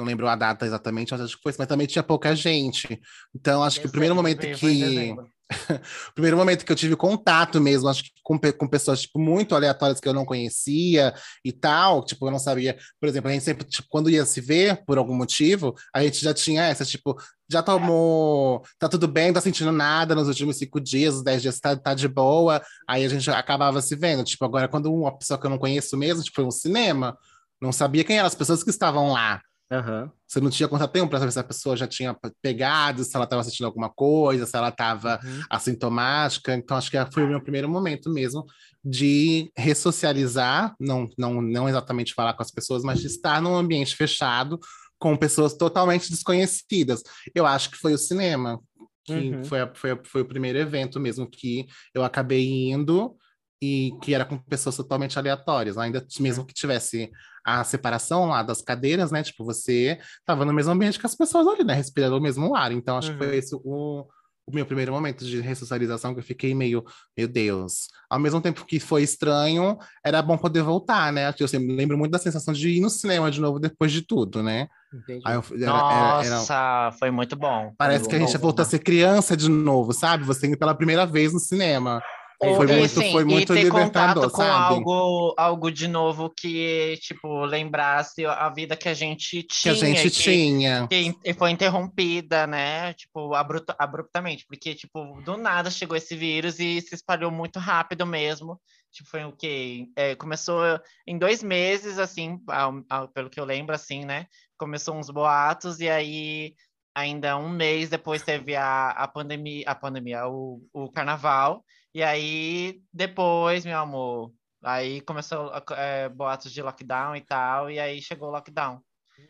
Não 0.00 0.06
lembro 0.06 0.26
a 0.26 0.34
data 0.34 0.64
exatamente, 0.64 1.12
mas 1.12 1.20
acho 1.20 1.36
que 1.36 1.42
foi, 1.42 1.54
mas 1.58 1.68
também 1.68 1.86
tinha 1.86 2.02
pouca 2.02 2.34
gente. 2.34 2.98
Então, 3.34 3.62
acho 3.62 3.80
que 3.80 3.86
o 3.86 3.90
primeiro 3.90 4.14
momento 4.14 4.46
que. 4.56 5.14
O 6.10 6.14
primeiro 6.14 6.36
momento 6.36 6.64
que 6.64 6.70
eu 6.70 6.76
tive 6.76 6.94
contato 6.94 7.60
mesmo, 7.60 7.88
acho 7.88 8.04
que 8.04 8.10
com, 8.22 8.38
com 8.38 8.68
pessoas, 8.68 9.02
tipo, 9.02 9.18
muito 9.18 9.52
aleatórias 9.52 9.98
que 9.98 10.08
eu 10.08 10.14
não 10.14 10.24
conhecia 10.24 11.12
e 11.44 11.52
tal, 11.52 12.04
tipo, 12.04 12.24
eu 12.24 12.30
não 12.30 12.38
sabia, 12.38 12.78
por 13.00 13.08
exemplo, 13.08 13.28
a 13.28 13.32
gente 13.32 13.44
sempre, 13.44 13.66
tipo, 13.66 13.88
quando 13.90 14.08
ia 14.08 14.24
se 14.24 14.40
ver, 14.40 14.84
por 14.84 14.96
algum 14.96 15.12
motivo, 15.12 15.74
a 15.92 16.04
gente 16.04 16.22
já 16.22 16.32
tinha 16.32 16.62
essa, 16.62 16.84
tipo, 16.84 17.20
já 17.50 17.64
tomou, 17.64 18.62
tá 18.78 18.88
tudo 18.88 19.08
bem, 19.08 19.26
não 19.26 19.34
tá 19.34 19.40
sentindo 19.40 19.72
nada 19.72 20.14
nos 20.14 20.28
últimos 20.28 20.56
cinco 20.56 20.80
dias, 20.80 21.16
os 21.16 21.24
dez 21.24 21.42
dias 21.42 21.58
tá, 21.58 21.76
tá 21.76 21.94
de 21.94 22.06
boa, 22.06 22.62
aí 22.88 23.04
a 23.04 23.08
gente 23.08 23.28
acabava 23.28 23.82
se 23.82 23.96
vendo, 23.96 24.22
tipo, 24.22 24.44
agora 24.44 24.68
quando 24.68 24.92
uma 24.92 25.18
pessoa 25.18 25.38
que 25.38 25.46
eu 25.46 25.50
não 25.50 25.58
conheço 25.58 25.96
mesmo, 25.96 26.22
tipo, 26.22 26.36
foi 26.36 26.44
um 26.44 26.50
cinema, 26.50 27.18
não 27.60 27.72
sabia 27.72 28.04
quem 28.04 28.18
eram 28.18 28.28
as 28.28 28.36
pessoas 28.36 28.62
que 28.62 28.70
estavam 28.70 29.10
lá, 29.10 29.40
Aham. 29.72 30.10
você 30.26 30.40
não 30.40 30.50
tinha 30.50 30.68
contato 30.68 30.92
nenhum 30.94 31.06
para 31.08 31.20
saber 31.20 31.30
se 31.32 31.38
a 31.38 31.44
pessoa 31.44 31.76
já 31.76 31.86
tinha 31.86 32.16
pegado, 32.42 33.04
se 33.04 33.14
ela 33.14 33.24
estava 33.24 33.44
sentindo 33.44 33.66
alguma 33.66 33.88
coisa, 33.88 34.44
se 34.46 34.56
ela 34.56 34.68
estava 34.68 35.20
Uhum. 35.22 35.40
assintomática. 35.48 36.54
Então, 36.54 36.76
acho 36.76 36.90
que 36.90 36.96
foi 37.12 37.24
o 37.24 37.28
meu 37.28 37.40
primeiro 37.42 37.68
momento 37.68 38.10
mesmo 38.10 38.44
de 38.84 39.50
ressocializar, 39.56 40.74
não, 40.80 41.08
não, 41.18 41.40
não 41.42 41.68
exatamente 41.68 42.14
falar 42.14 42.34
com 42.34 42.42
as 42.42 42.50
pessoas, 42.50 42.82
mas 42.82 43.00
de 43.00 43.06
estar 43.06 43.40
num 43.40 43.54
ambiente 43.54 43.94
fechado 43.94 44.58
com 44.98 45.16
pessoas 45.16 45.54
totalmente 45.54 46.10
desconhecidas. 46.10 47.02
Eu 47.34 47.46
acho 47.46 47.70
que 47.70 47.76
foi 47.78 47.92
o 47.94 47.98
cinema, 47.98 48.58
que 49.04 49.12
Uhum. 49.12 49.44
foi, 49.44 49.60
a- 49.60 49.72
foi, 49.74 49.90
a- 49.92 50.00
foi 50.04 50.20
o 50.22 50.26
primeiro 50.26 50.58
evento 50.58 50.98
mesmo 51.00 51.28
que 51.28 51.66
eu 51.94 52.04
acabei 52.04 52.70
indo 52.70 53.16
e 53.62 53.92
que 54.02 54.14
era 54.14 54.24
com 54.24 54.38
pessoas 54.38 54.76
totalmente 54.76 55.18
aleatórias, 55.18 55.76
ainda 55.78 56.04
mesmo 56.18 56.44
que 56.46 56.54
tivesse 56.54 57.10
a 57.44 57.64
separação 57.64 58.26
lá 58.26 58.42
das 58.42 58.60
cadeiras, 58.62 59.10
né? 59.10 59.22
Tipo, 59.22 59.44
você 59.44 59.98
estava 60.18 60.44
no 60.44 60.52
mesmo 60.52 60.72
ambiente 60.72 60.98
que 60.98 61.06
as 61.06 61.14
pessoas 61.14 61.46
ali, 61.46 61.64
né? 61.64 61.74
Respirando 61.74 62.16
o 62.16 62.20
mesmo 62.20 62.54
ar. 62.54 62.72
Então, 62.72 62.96
acho 62.98 63.08
que 63.16 63.22
Uhum. 63.22 63.28
foi 63.30 63.36
esse 63.36 63.54
o, 63.54 64.06
o 64.46 64.52
meu 64.54 64.66
primeiro 64.66 64.92
momento 64.92 65.24
de 65.24 65.40
ressocialização, 65.40 66.12
que 66.14 66.20
eu 66.20 66.24
fiquei 66.24 66.54
meio, 66.54 66.84
meu 67.16 67.28
Deus. 67.28 67.88
Ao 68.08 68.18
mesmo 68.18 68.40
tempo 68.40 68.64
que 68.66 68.80
foi 68.80 69.02
estranho, 69.02 69.78
era 70.04 70.20
bom 70.22 70.36
poder 70.36 70.62
voltar, 70.62 71.12
né? 71.12 71.32
Eu 71.38 71.46
sempre 71.48 71.74
lembro 71.74 71.96
muito 71.96 72.10
da 72.12 72.18
sensação 72.18 72.52
de 72.52 72.68
ir 72.68 72.80
no 72.80 72.90
cinema 72.90 73.30
de 73.30 73.40
novo 73.40 73.58
depois 73.60 73.92
de 73.92 74.02
tudo, 74.02 74.42
né? 74.42 74.66
Eu, 75.08 75.44
era- 75.62 75.78
era- 75.88 76.24
era- 76.24 76.36
Nossa, 76.36 76.90
foi 76.98 77.12
muito 77.12 77.36
bom. 77.36 77.72
Parece 77.78 78.08
que 78.08 78.16
a 78.16 78.18
gente 78.18 78.36
voltou 78.38 78.62
a 78.64 78.66
ser 78.66 78.80
criança 78.80 79.36
de 79.36 79.48
novo, 79.48 79.92
sabe? 79.92 80.24
Você 80.24 80.48
indo 80.48 80.58
pela 80.58 80.74
primeira 80.74 81.06
vez 81.06 81.32
no 81.32 81.38
cinema. 81.38 82.02
Foi 82.42 82.66
E, 82.66 82.72
muito, 82.78 83.00
assim, 83.00 83.12
foi 83.12 83.22
e 83.22 83.24
muito 83.26 83.52
ter 83.52 83.64
libertador, 83.64 84.22
contato 84.22 84.30
com 84.32 84.36
sabe? 84.38 84.74
algo, 84.74 85.34
algo 85.36 85.70
de 85.70 85.86
novo 85.86 86.30
que, 86.34 86.98
tipo, 87.02 87.44
lembrasse 87.44 88.24
a 88.24 88.48
vida 88.48 88.74
que 88.76 88.88
a 88.88 88.94
gente 88.94 89.42
Que 89.42 89.48
tinha. 89.54 89.74
a 89.74 89.76
gente 89.76 90.02
que- 90.04 90.10
tinha. 90.10 90.88
que 90.88 91.34
foi 91.34 91.50
interrompida, 91.50 92.46
né? 92.46 92.94
Tipo, 92.94 93.34
abruta- 93.34 93.76
abruptamente, 93.78 94.46
porque, 94.48 94.74
tipo, 94.74 95.20
do 95.22 95.36
nada 95.36 95.70
chegou 95.70 95.94
esse 95.96 96.16
vírus 96.16 96.58
e 96.60 96.80
se 96.80 96.94
espalhou 96.94 97.30
muito 97.30 97.58
rápido 97.58 98.06
mesmo. 98.06 98.58
Tipo, 98.90 99.10
foi 99.10 99.24
o 99.24 99.32
quê? 99.32 99.86
É, 99.94 100.14
começou 100.14 100.62
em 101.06 101.18
dois 101.18 101.42
meses, 101.42 101.98
assim, 101.98 102.38
ao- 102.48 102.82
ao- 102.88 103.08
pelo 103.08 103.28
que 103.28 103.38
eu 103.38 103.44
lembro, 103.44 103.74
assim, 103.74 104.04
né? 104.06 104.24
Começou 104.58 104.94
uns 104.96 105.10
boatos 105.10 105.78
e 105.80 105.88
aí 105.90 106.54
ainda 106.94 107.36
um 107.36 107.48
mês 107.50 107.88
depois 107.90 108.22
teve 108.22 108.56
a, 108.56 108.90
a 108.90 109.06
pandemia, 109.06 109.64
a 109.66 109.74
pandemia, 109.74 110.26
o, 110.26 110.60
o 110.72 110.90
carnaval. 110.90 111.62
E 111.94 112.02
aí, 112.02 112.82
depois, 112.92 113.64
meu 113.64 113.78
amor, 113.78 114.32
aí 114.62 115.00
começou 115.00 115.50
é, 115.76 116.08
boatos 116.08 116.52
de 116.52 116.62
lockdown 116.62 117.16
e 117.16 117.20
tal, 117.20 117.70
e 117.70 117.78
aí 117.78 118.00
chegou 118.00 118.28
o 118.28 118.32
lockdown. 118.32 118.80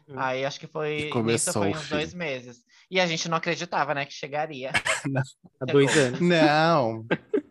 Uhum. 0.08 0.18
Aí 0.18 0.44
acho 0.44 0.60
que 0.60 0.66
foi. 0.66 1.08
Começou, 1.10 1.52
foi 1.54 1.70
uns 1.70 1.88
dois 1.88 2.14
meses. 2.14 2.64
E 2.90 3.00
a 3.00 3.06
gente 3.06 3.28
não 3.28 3.36
acreditava, 3.36 3.94
né, 3.94 4.04
que 4.04 4.12
chegaria. 4.12 4.72
Há 5.60 5.64
dois 5.64 5.96
anos. 5.96 6.20
Não. 6.20 7.06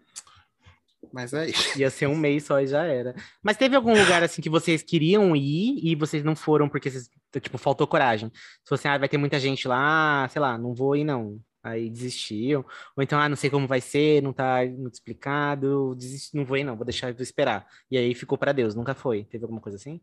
Mas 1.11 1.33
é 1.33 1.47
isso. 1.49 1.79
Ia 1.79 1.89
ser 1.89 2.07
um 2.07 2.15
mês 2.15 2.43
só 2.43 2.59
e 2.59 2.67
já 2.67 2.83
era. 2.83 3.15
Mas 3.41 3.57
teve 3.57 3.75
algum 3.75 3.97
lugar 3.97 4.21
assim 4.21 4.41
que 4.41 4.49
vocês 4.49 4.83
queriam 4.83 5.35
ir 5.35 5.79
e 5.83 5.95
vocês 5.95 6.23
não 6.23 6.35
foram 6.35 6.69
porque 6.69 6.89
vocês, 6.89 7.09
tipo, 7.41 7.57
faltou 7.57 7.87
coragem? 7.87 8.31
Se 8.63 8.69
você, 8.69 8.87
ah, 8.87 8.97
vai 8.97 9.09
ter 9.09 9.17
muita 9.17 9.39
gente 9.39 9.67
lá, 9.67 10.27
sei 10.29 10.41
lá, 10.41 10.57
não 10.57 10.73
vou 10.73 10.95
ir 10.95 11.03
não. 11.03 11.39
Aí 11.69 11.89
desistiu. 11.89 12.65
Ou 12.95 13.03
então, 13.03 13.19
ah, 13.19 13.29
não 13.29 13.35
sei 13.35 13.49
como 13.49 13.67
vai 13.67 13.81
ser, 13.81 14.21
não 14.21 14.33
tá 14.33 14.65
muito 14.65 14.95
explicado, 14.95 15.95
desisti, 15.95 16.35
não 16.35 16.45
vou 16.45 16.57
ir 16.57 16.63
não, 16.63 16.75
vou 16.75 16.85
deixar 16.85 17.13
de 17.13 17.23
esperar. 17.23 17.67
E 17.89 17.97
aí 17.97 18.13
ficou 18.13 18.37
para 18.37 18.51
Deus, 18.51 18.75
nunca 18.75 18.93
foi. 18.93 19.23
Teve 19.23 19.43
alguma 19.43 19.61
coisa 19.61 19.77
assim? 19.77 19.99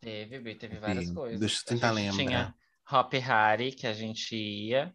Teve, 0.00 0.54
teve 0.54 0.78
várias 0.78 1.08
Sim, 1.08 1.14
coisas. 1.14 1.40
Deixa 1.40 1.62
eu 1.62 1.66
tentar 1.66 1.90
lembrar. 1.90 2.16
Tinha 2.16 2.54
Hop 2.90 3.12
Harry, 3.14 3.72
que 3.72 3.86
a 3.86 3.92
gente 3.92 4.34
ia. 4.34 4.94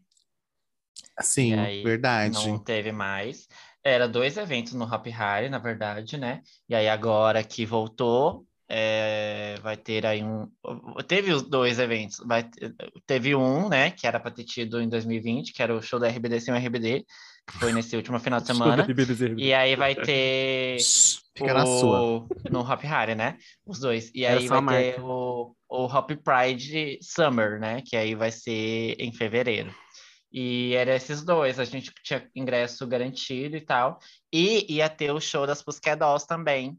Sim, 1.22 1.56
verdade. 1.84 2.34
Não 2.34 2.60
teve 2.60 2.92
mais. 2.92 3.48
Era 3.84 4.08
dois 4.08 4.36
eventos 4.36 4.74
no 4.74 4.86
Hop 4.86 5.06
Harry, 5.08 5.48
na 5.48 5.60
verdade, 5.60 6.18
né? 6.18 6.42
E 6.68 6.74
aí 6.74 6.90
agora 6.90 7.44
que 7.44 7.66
voltou, 7.66 8.46
é, 8.68 9.56
vai 9.62 9.78
ter 9.78 10.06
aí 10.06 10.24
um. 10.24 10.50
Teve 11.08 11.32
os 11.32 11.44
dois 11.44 11.80
eventos. 11.80 12.18
Vai, 12.26 12.50
teve 13.06 13.36
um, 13.36 13.70
né? 13.70 13.92
Que 13.92 14.08
era 14.08 14.20
para 14.20 14.32
ter 14.32 14.44
tido 14.44 14.82
em 14.82 14.90
2020, 14.90 15.54
que 15.54 15.62
era 15.62 15.76
o 15.76 15.82
show 15.82 16.00
da 16.00 16.08
RBD 16.08 16.40
sem 16.42 16.54
o 16.54 16.58
RBD, 16.58 17.06
que 17.48 17.58
foi 17.60 17.72
nesse 17.72 17.96
último 17.96 18.20
final 18.20 18.40
de 18.40 18.48
semana. 18.48 18.88
e 19.38 19.54
aí 19.54 19.76
vai 19.76 19.94
ter. 19.96 20.78
Fica 21.38 21.52
o, 21.52 21.58
na 21.58 21.66
sua. 21.66 22.28
No 22.50 22.62
Hop 22.62 22.82
Harry, 22.84 23.14
né? 23.14 23.38
Os 23.66 23.80
dois. 23.80 24.10
E 24.16 24.26
aí 24.26 24.48
vai 24.48 24.94
ter 24.94 25.02
o, 25.02 25.56
o 25.70 25.86
Hop 25.86 26.10
Pride 26.12 26.98
Summer, 27.02 27.60
né? 27.60 27.84
Que 27.86 27.96
aí 27.96 28.16
vai 28.16 28.32
ser 28.32 28.96
em 28.98 29.14
fevereiro. 29.14 29.74
E 30.32 30.74
era 30.76 30.94
esses 30.96 31.24
dois, 31.24 31.60
a 31.60 31.64
gente 31.64 31.94
tinha 32.04 32.28
ingresso 32.36 32.86
garantido 32.86 33.56
e 33.56 33.62
tal. 33.62 34.00
E 34.34 34.74
ia 34.74 34.90
ter 34.90 35.12
o 35.12 35.20
show 35.22 35.48
das 35.48 35.64
Dolls 35.98 36.28
também, 36.28 36.78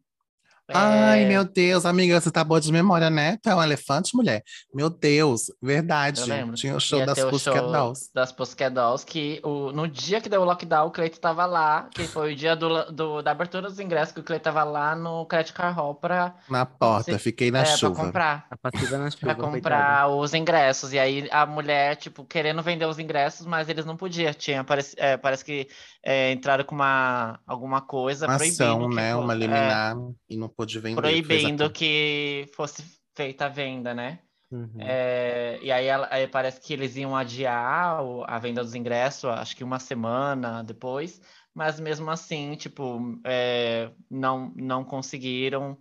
Ai, 0.69 1.23
é... 1.23 1.29
meu 1.29 1.45
Deus, 1.45 1.87
amiga, 1.87 2.21
você 2.21 2.31
tá 2.31 2.43
boa 2.43 2.61
de 2.61 2.73
memória, 2.73 3.09
né? 3.09 3.39
Tu 3.41 3.49
é 3.49 3.55
um 3.55 3.63
elefante, 3.63 4.17
mulher? 4.17 4.43
Meu 4.75 4.91
Deus, 4.91 5.45
verdade. 5.63 6.23
Tinha 6.55 6.75
o 6.75 6.81
show 6.81 6.99
Ia 6.99 7.07
das 7.07 7.23
Pussycat 7.25 7.61
Dolls. 7.61 8.11
Das 8.13 8.33
Pussycat 8.33 8.75
Dolls, 8.75 9.07
que 9.07 9.41
o, 9.45 9.71
no 9.71 9.87
dia 9.87 10.21
que 10.21 10.29
deu 10.29 10.41
o 10.41 10.45
lockdown, 10.45 10.89
o 10.89 10.91
Cleito 10.91 11.21
tava 11.21 11.47
lá, 11.47 11.89
que 11.93 12.07
foi 12.09 12.33
o 12.33 12.37
dia 12.37 12.57
do, 12.57 12.91
do 12.91 13.23
da 13.23 13.31
abertura 13.31 13.69
dos 13.69 13.79
ingressos, 13.79 14.13
que 14.13 14.21
o 14.21 14.25
Cleito 14.25 14.43
tava 14.43 14.65
lá 14.65 14.97
no 14.97 15.25
Credit 15.27 15.53
Card 15.53 15.77
Hall 15.77 15.95
pra... 15.95 16.35
Na 16.49 16.67
porta, 16.67 17.13
se, 17.13 17.19
fiquei 17.19 17.51
na 17.51 17.61
é, 17.61 17.67
chuva. 17.67 17.95
Pra 17.95 18.05
comprar. 18.05 18.47
A 18.51 18.57
passiva 18.57 18.99
na 18.99 19.11
chuva, 19.11 19.35
Pra 19.35 19.35
comprar 19.37 20.09
os 20.09 20.35
ingressos. 20.35 20.93
E 20.93 20.99
aí 20.99 21.29
a 21.31 21.47
mulher, 21.47 21.97
tipo, 21.97 22.25
querendo 22.25 22.61
vender 22.63 22.87
os 22.87 22.99
ingressos, 22.99 23.47
mas 23.47 23.69
eles 23.69 23.85
não 23.85 23.97
podiam. 23.97 24.33
Tinha, 24.33 24.65
parece, 24.65 24.97
é, 24.99 25.17
parece 25.17 25.45
que 25.45 25.69
é, 26.05 26.33
entraram 26.33 26.65
com 26.65 26.75
uma, 26.75 27.39
alguma 27.47 27.81
coisa 27.81 28.27
uma 28.27 28.37
ação, 28.37 28.89
né? 28.89 29.15
uma 29.15 29.33
é, 29.33 29.37
liminar 29.37 29.97
e 30.29 30.37
não 30.37 30.49
pôde 30.57 30.79
vender. 30.79 31.01
Proibindo 31.01 31.71
que 31.71 32.49
fosse 32.55 32.85
feita 33.15 33.47
a 33.47 33.49
venda, 33.49 33.95
né? 33.95 34.21
Uhum. 34.51 34.77
É, 34.79 35.59
e 35.61 35.73
aí, 35.73 35.89
aí, 35.91 36.29
parece 36.29 36.61
que 36.61 36.73
eles 36.73 36.97
iam 36.97 37.17
adiar 37.17 37.99
a 38.27 38.39
venda 38.39 38.63
dos 38.63 38.75
ingressos, 38.75 39.25
acho 39.25 39.57
que 39.57 39.65
uma 39.65 39.81
semana 39.81 40.63
depois, 40.63 41.21
mas 41.53 41.81
mesmo 41.81 42.11
assim, 42.11 42.55
tipo, 42.55 43.21
é, 43.25 43.91
não, 44.09 44.53
não 44.55 44.85
conseguiram 44.85 45.77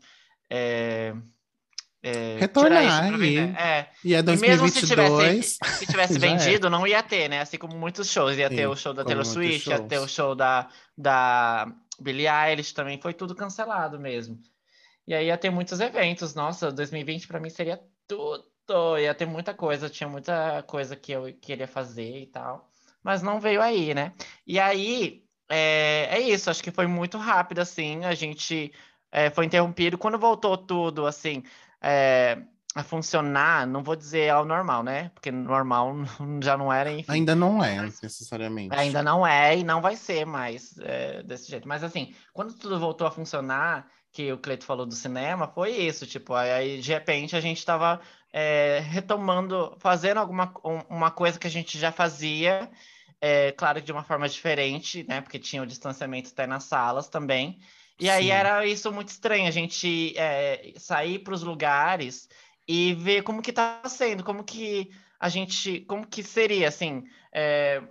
é, 0.50 1.14
é, 2.06 2.38
Retornar 2.40 3.20
e, 3.20 3.40
é. 3.40 3.90
e 4.04 4.14
é 4.14 4.22
2022. 4.22 4.32
E 4.44 4.48
mesmo 4.48 4.70
se 4.70 4.88
tivesse, 4.88 5.58
se 5.80 5.88
tivesse 5.88 6.20
vendido, 6.20 6.68
é. 6.68 6.70
não 6.70 6.86
ia 6.86 7.02
ter, 7.02 7.28
né? 7.28 7.42
Assim 7.42 7.58
como 7.58 7.76
muitos 7.76 8.12
shows. 8.12 8.38
Ia 8.38 8.48
Sim, 8.48 8.56
ter 8.56 8.68
o 8.68 8.76
show 8.76 8.94
da 8.94 9.04
Taylor 9.04 9.26
Swift, 9.26 9.68
ia 9.72 9.80
ter 9.80 9.98
o 9.98 10.08
show 10.08 10.36
da, 10.36 10.70
da 10.96 11.68
Billie 12.00 12.28
Eilish 12.28 12.76
também. 12.76 13.02
Foi 13.02 13.12
tudo 13.12 13.34
cancelado 13.34 14.00
mesmo. 14.00 14.40
E 15.08 15.14
aí 15.14 15.28
ia 15.28 15.38
ter 15.38 15.50
muitos 15.50 15.80
eventos. 15.80 16.34
Nossa, 16.34 16.72
2020 16.72 17.28
para 17.28 17.40
mim 17.40 17.50
seria 17.50 17.82
tudo. 18.08 18.46
Ia 19.00 19.14
ter 19.14 19.26
muita 19.26 19.54
coisa. 19.54 19.90
Tinha 19.90 20.10
muita 20.10 20.64
coisa 20.64 20.96
que 20.96 21.12
eu 21.12 21.34
queria 21.40 21.68
fazer 21.68 22.22
e 22.22 22.26
tal. 22.28 22.72
Mas 23.04 23.22
não 23.22 23.40
veio 23.40 23.62
aí, 23.62 23.94
né? 23.94 24.14
E 24.48 24.60
aí, 24.60 25.24
é, 25.50 26.08
é 26.12 26.20
isso. 26.20 26.50
Acho 26.50 26.64
que 26.64 26.72
foi 26.72 26.88
muito 26.88 27.18
rápido, 27.18 27.60
assim. 27.60 28.04
A 28.06 28.14
gente... 28.14 28.74
É, 29.12 29.30
foi 29.30 29.46
interrompido. 29.46 29.98
Quando 29.98 30.20
voltou 30.20 30.58
tudo, 30.58 31.06
assim, 31.06 31.42
é, 31.82 32.38
a 32.76 32.84
funcionar, 32.84 33.66
não 33.66 33.82
vou 33.82 33.96
dizer 33.96 34.30
ao 34.30 34.44
normal, 34.44 34.84
né? 34.84 35.10
Porque 35.16 35.32
normal 35.32 35.96
já 36.44 36.58
não 36.58 36.72
era, 36.72 36.92
enfim. 36.92 37.10
Ainda 37.10 37.34
não 37.34 37.64
é, 37.64 37.82
necessariamente. 37.82 38.76
Ainda 38.76 39.02
não 39.02 39.26
é 39.26 39.58
e 39.58 39.64
não 39.64 39.82
vai 39.82 39.96
ser 39.96 40.26
mais 40.26 40.78
é, 40.80 41.24
desse 41.24 41.50
jeito. 41.50 41.66
Mas 41.66 41.84
assim, 41.84 42.14
quando 42.34 42.54
tudo 42.54 42.78
voltou 42.78 43.08
a 43.08 43.12
funcionar, 43.12 43.88
que 44.16 44.32
o 44.32 44.38
Cleito 44.38 44.64
falou 44.64 44.86
do 44.86 44.96
cinema, 44.96 45.46
foi 45.46 45.72
isso, 45.72 46.08
tipo, 46.08 46.34
aí 46.34 46.80
de 46.80 46.90
repente 46.90 47.36
a 47.36 47.42
gente 47.42 47.58
estava 47.58 48.00
é, 48.32 48.80
retomando, 48.82 49.76
fazendo 49.78 50.20
alguma 50.20 50.54
uma 50.90 51.12
coisa 51.12 51.38
que 51.38 51.46
a 51.46 51.50
gente 51.50 51.78
já 51.78 51.92
fazia, 51.92 52.72
é, 53.20 53.52
claro 53.52 53.82
que 53.82 53.86
de 53.86 53.92
uma 53.92 54.06
forma 54.06 54.30
diferente, 54.30 55.06
né? 55.06 55.20
Porque 55.20 55.38
tinha 55.38 55.62
o 55.62 55.66
distanciamento 55.66 56.30
até 56.32 56.48
nas 56.48 56.64
salas 56.64 57.10
também. 57.10 57.60
E 58.00 58.10
aí 58.10 58.32
era 58.32 58.66
isso 58.66 58.90
muito 58.90 59.10
estranho, 59.10 59.50
a 59.50 59.52
gente 59.52 60.18
é, 60.18 60.74
sair 60.78 61.20
para 61.20 61.34
os 61.34 61.44
lugares 61.44 62.30
e 62.66 62.94
ver 62.94 63.22
como 63.22 63.42
que 63.42 63.52
tá 63.52 63.82
sendo, 63.86 64.24
como 64.24 64.46
que 64.46 64.92
a 65.20 65.28
gente, 65.28 65.82
como 65.82 66.08
que 66.08 66.24
seria, 66.24 66.70
assim, 66.70 67.04
é, 67.34 67.82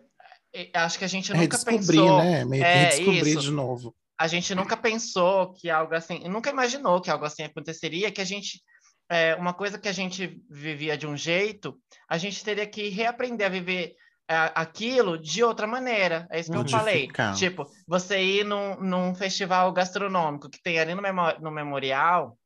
acho 0.72 0.98
que 0.98 1.04
a 1.04 1.08
gente 1.08 1.34
nunca 1.34 1.58
pensou... 1.58 2.18
né? 2.18 2.46
Meio 2.46 2.64
é, 2.64 2.84
redescobrir 2.84 3.38
de 3.38 3.50
novo. 3.50 3.94
A 4.18 4.26
gente 4.26 4.54
nunca 4.54 4.76
pensou 4.76 5.52
que 5.52 5.68
algo 5.68 5.94
assim, 5.94 6.20
nunca 6.28 6.50
imaginou 6.50 7.00
que 7.00 7.10
algo 7.10 7.24
assim 7.24 7.42
aconteceria, 7.42 8.12
que 8.12 8.20
a 8.20 8.24
gente, 8.24 8.62
é, 9.08 9.34
uma 9.34 9.52
coisa 9.52 9.78
que 9.78 9.88
a 9.88 9.92
gente 9.92 10.40
vivia 10.48 10.96
de 10.96 11.06
um 11.06 11.16
jeito, 11.16 11.78
a 12.08 12.16
gente 12.16 12.44
teria 12.44 12.66
que 12.66 12.88
reaprender 12.88 13.46
a 13.46 13.50
viver 13.50 13.96
aquilo 14.26 15.18
de 15.18 15.44
outra 15.44 15.66
maneira. 15.66 16.26
É 16.30 16.40
isso 16.40 16.50
que 16.50 16.56
eu 16.56 16.68
falei. 16.68 17.08
Tipo, 17.34 17.66
você 17.86 18.22
ir 18.22 18.44
num, 18.44 18.80
num 18.80 19.14
festival 19.14 19.70
gastronômico 19.72 20.48
que 20.48 20.62
tem 20.62 20.78
ali 20.78 20.94
no, 20.94 21.02
no 21.40 21.50
memorial, 21.50 22.38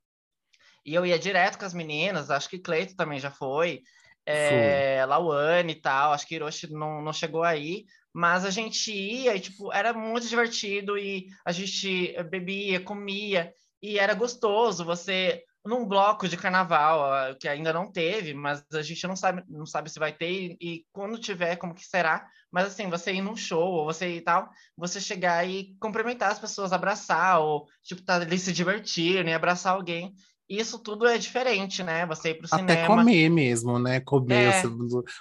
e 0.85 0.95
eu 0.95 1.05
ia 1.05 1.19
direto 1.19 1.59
com 1.59 1.65
as 1.65 1.75
meninas, 1.75 2.31
acho 2.31 2.49
que 2.49 2.59
Cleito 2.59 2.97
também 2.97 3.21
já 3.21 3.31
foi, 3.31 3.83
é, 4.27 5.05
Lauane 5.07 5.73
e 5.73 5.81
tal, 5.81 6.13
acho 6.13 6.27
que 6.27 6.35
Hiroshi 6.35 6.73
não, 6.73 7.01
não 7.03 7.13
chegou 7.13 7.43
aí, 7.43 7.85
mas 8.19 8.45
a 8.45 8.51
gente 8.51 8.93
ia 8.93 9.37
e, 9.37 9.39
tipo, 9.39 9.73
era 9.73 9.93
muito 9.95 10.27
divertido 10.27 10.99
e 10.99 11.29
a 11.45 11.53
gente 11.53 12.21
bebia, 12.25 12.81
comia, 12.81 13.55
e 13.81 13.97
era 13.97 14.13
gostoso 14.13 14.85
você 14.85 15.45
num 15.65 15.87
bloco 15.87 16.27
de 16.27 16.37
carnaval, 16.37 17.37
que 17.37 17.47
ainda 17.47 17.73
não 17.73 17.93
teve, 17.93 18.35
mas 18.35 18.65
a 18.73 18.83
gente 18.83 19.07
não 19.07 19.15
sabe, 19.15 19.45
não 19.49 19.65
sabe 19.65 19.89
se 19.89 20.01
vai 20.01 20.13
ter 20.13 20.33
e, 20.33 20.59
e, 20.61 20.87
quando 20.91 21.17
tiver, 21.17 21.55
como 21.55 21.77
que 21.77 21.87
será. 21.87 22.27
Mas 22.51 22.67
assim, 22.67 22.91
você 22.91 23.13
ir 23.13 23.23
num 23.23 23.37
show 23.37 23.73
ou 23.73 23.85
você 23.85 24.17
ir 24.17 24.23
tal, 24.23 24.51
você 24.77 25.01
chegar 25.01 25.49
e 25.49 25.77
cumprimentar 25.79 26.33
as 26.33 26.41
pessoas, 26.41 26.73
abraçar, 26.73 27.41
ou 27.41 27.69
tipo, 27.85 28.03
tá 28.03 28.17
ali 28.17 28.37
se 28.37 28.53
divertir, 28.53 29.25
né? 29.25 29.35
Abraçar 29.35 29.75
alguém 29.75 30.13
isso 30.49 30.79
tudo 30.79 31.07
é 31.07 31.19
diferente, 31.19 31.83
né? 31.83 32.07
Você 32.07 32.31
ir 32.31 32.35
pro 32.35 32.49
cinema. 32.49 32.73
Até 32.73 32.87
comer 32.87 33.29
mesmo, 33.29 33.79
né? 33.79 34.01
Comer. 34.01 34.35
É. 34.35 34.63
Você, 34.63 34.69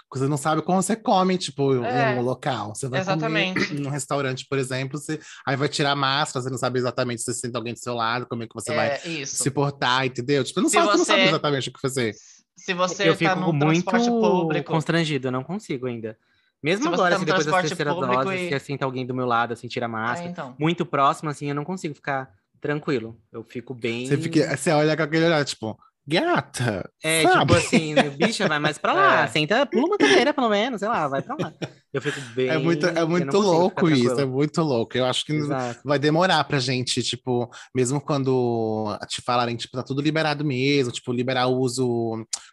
você, 0.09 0.27
não 0.27 0.37
sabe 0.37 0.61
como 0.61 0.81
você 0.81 0.95
come, 0.95 1.37
tipo, 1.37 1.83
é. 1.83 2.15
em 2.15 2.19
um 2.19 2.21
local. 2.21 2.73
Você 2.73 2.87
vai 2.87 3.01
Exatamente. 3.01 3.67
comer 3.67 3.81
num 3.81 3.89
restaurante, 3.89 4.45
por 4.49 4.57
exemplo, 4.57 4.97
você 4.97 5.19
aí 5.45 5.57
vai 5.57 5.67
tirar 5.67 5.95
máscara, 5.95 6.43
você 6.43 6.49
não 6.49 6.57
sabe 6.57 6.79
exatamente 6.79 7.21
se 7.21 7.25
você 7.25 7.41
sente 7.41 7.57
alguém 7.57 7.73
do 7.73 7.79
seu 7.79 7.93
lado, 7.93 8.25
como 8.25 8.43
é 8.43 8.47
que 8.47 8.53
você 8.53 8.71
é, 8.71 8.75
vai 8.75 9.01
isso. 9.05 9.43
se 9.43 9.51
portar, 9.51 10.05
entendeu? 10.05 10.43
Tipo, 10.45 10.61
não, 10.61 10.69
sabe, 10.69 10.85
você... 10.85 10.97
não 10.97 11.05
sabe 11.05 11.21
exatamente 11.23 11.69
o 11.69 11.73
que 11.73 11.81
fazer. 11.81 12.15
Se 12.55 12.73
você 12.73 13.09
eu 13.09 13.17
tá 13.17 13.35
fico 13.35 13.53
muito 13.53 13.91
público... 13.91 14.71
constrangido, 14.71 15.27
eu 15.27 15.31
não 15.31 15.43
consigo 15.43 15.87
ainda. 15.87 16.17
Mesmo 16.63 16.83
se 16.83 16.93
agora, 16.93 17.11
tá 17.11 17.15
assim, 17.17 17.25
depois 17.25 17.45
da 17.45 17.61
terceira 17.61 17.93
dose, 17.93 18.35
e... 18.35 18.47
se 18.47 18.55
assim, 18.55 18.77
tá 18.77 18.85
alguém 18.85 19.05
do 19.05 19.13
meu 19.13 19.25
lado, 19.25 19.53
assim, 19.53 19.67
tira 19.67 19.85
a 19.85 19.89
máscara, 19.89 20.29
é, 20.29 20.31
então. 20.31 20.55
muito 20.57 20.85
próximo, 20.85 21.29
assim, 21.29 21.49
eu 21.49 21.55
não 21.55 21.63
consigo 21.63 21.93
ficar 21.93 22.31
tranquilo. 22.61 23.17
Eu 23.31 23.43
fico 23.43 23.73
bem. 23.73 24.05
Você, 24.07 24.17
fica, 24.17 24.55
você 24.55 24.71
olha 24.71 24.95
com 24.95 25.03
aquele 25.03 25.25
olhar, 25.25 25.43
tipo, 25.45 25.77
gata. 26.07 26.89
É, 27.03 27.23
sabe? 27.23 27.39
tipo 27.41 27.53
assim, 27.55 27.95
bicha, 28.17 28.47
vai 28.47 28.59
mais 28.59 28.77
pra 28.77 28.93
lá. 28.93 29.23
É. 29.23 29.27
Senta, 29.27 29.65
pula 29.65 29.87
uma 29.87 29.97
cadeira, 29.97 30.33
pelo 30.33 30.49
menos, 30.49 30.79
sei 30.79 30.87
lá, 30.87 31.07
vai 31.07 31.21
pra 31.21 31.35
lá. 31.39 31.53
Eu 31.93 32.01
fico 32.01 32.19
bem. 32.33 32.47
É 32.47 32.57
muito, 32.57 32.85
é 32.85 33.05
muito 33.05 33.37
louco 33.37 33.89
isso, 33.89 34.19
é 34.19 34.25
muito 34.25 34.61
louco. 34.61 34.97
Eu 34.97 35.05
acho 35.05 35.25
que 35.25 35.33
Exato. 35.33 35.81
vai 35.83 35.99
demorar 35.99 36.43
pra 36.45 36.59
gente, 36.59 37.03
tipo, 37.03 37.49
mesmo 37.75 37.99
quando 37.99 38.97
te 39.07 39.21
falarem, 39.21 39.55
tipo, 39.55 39.75
tá 39.75 39.83
tudo 39.83 40.01
liberado 40.01 40.45
mesmo, 40.45 40.91
tipo, 40.91 41.11
liberar 41.11 41.47
o 41.47 41.57
uso. 41.57 41.85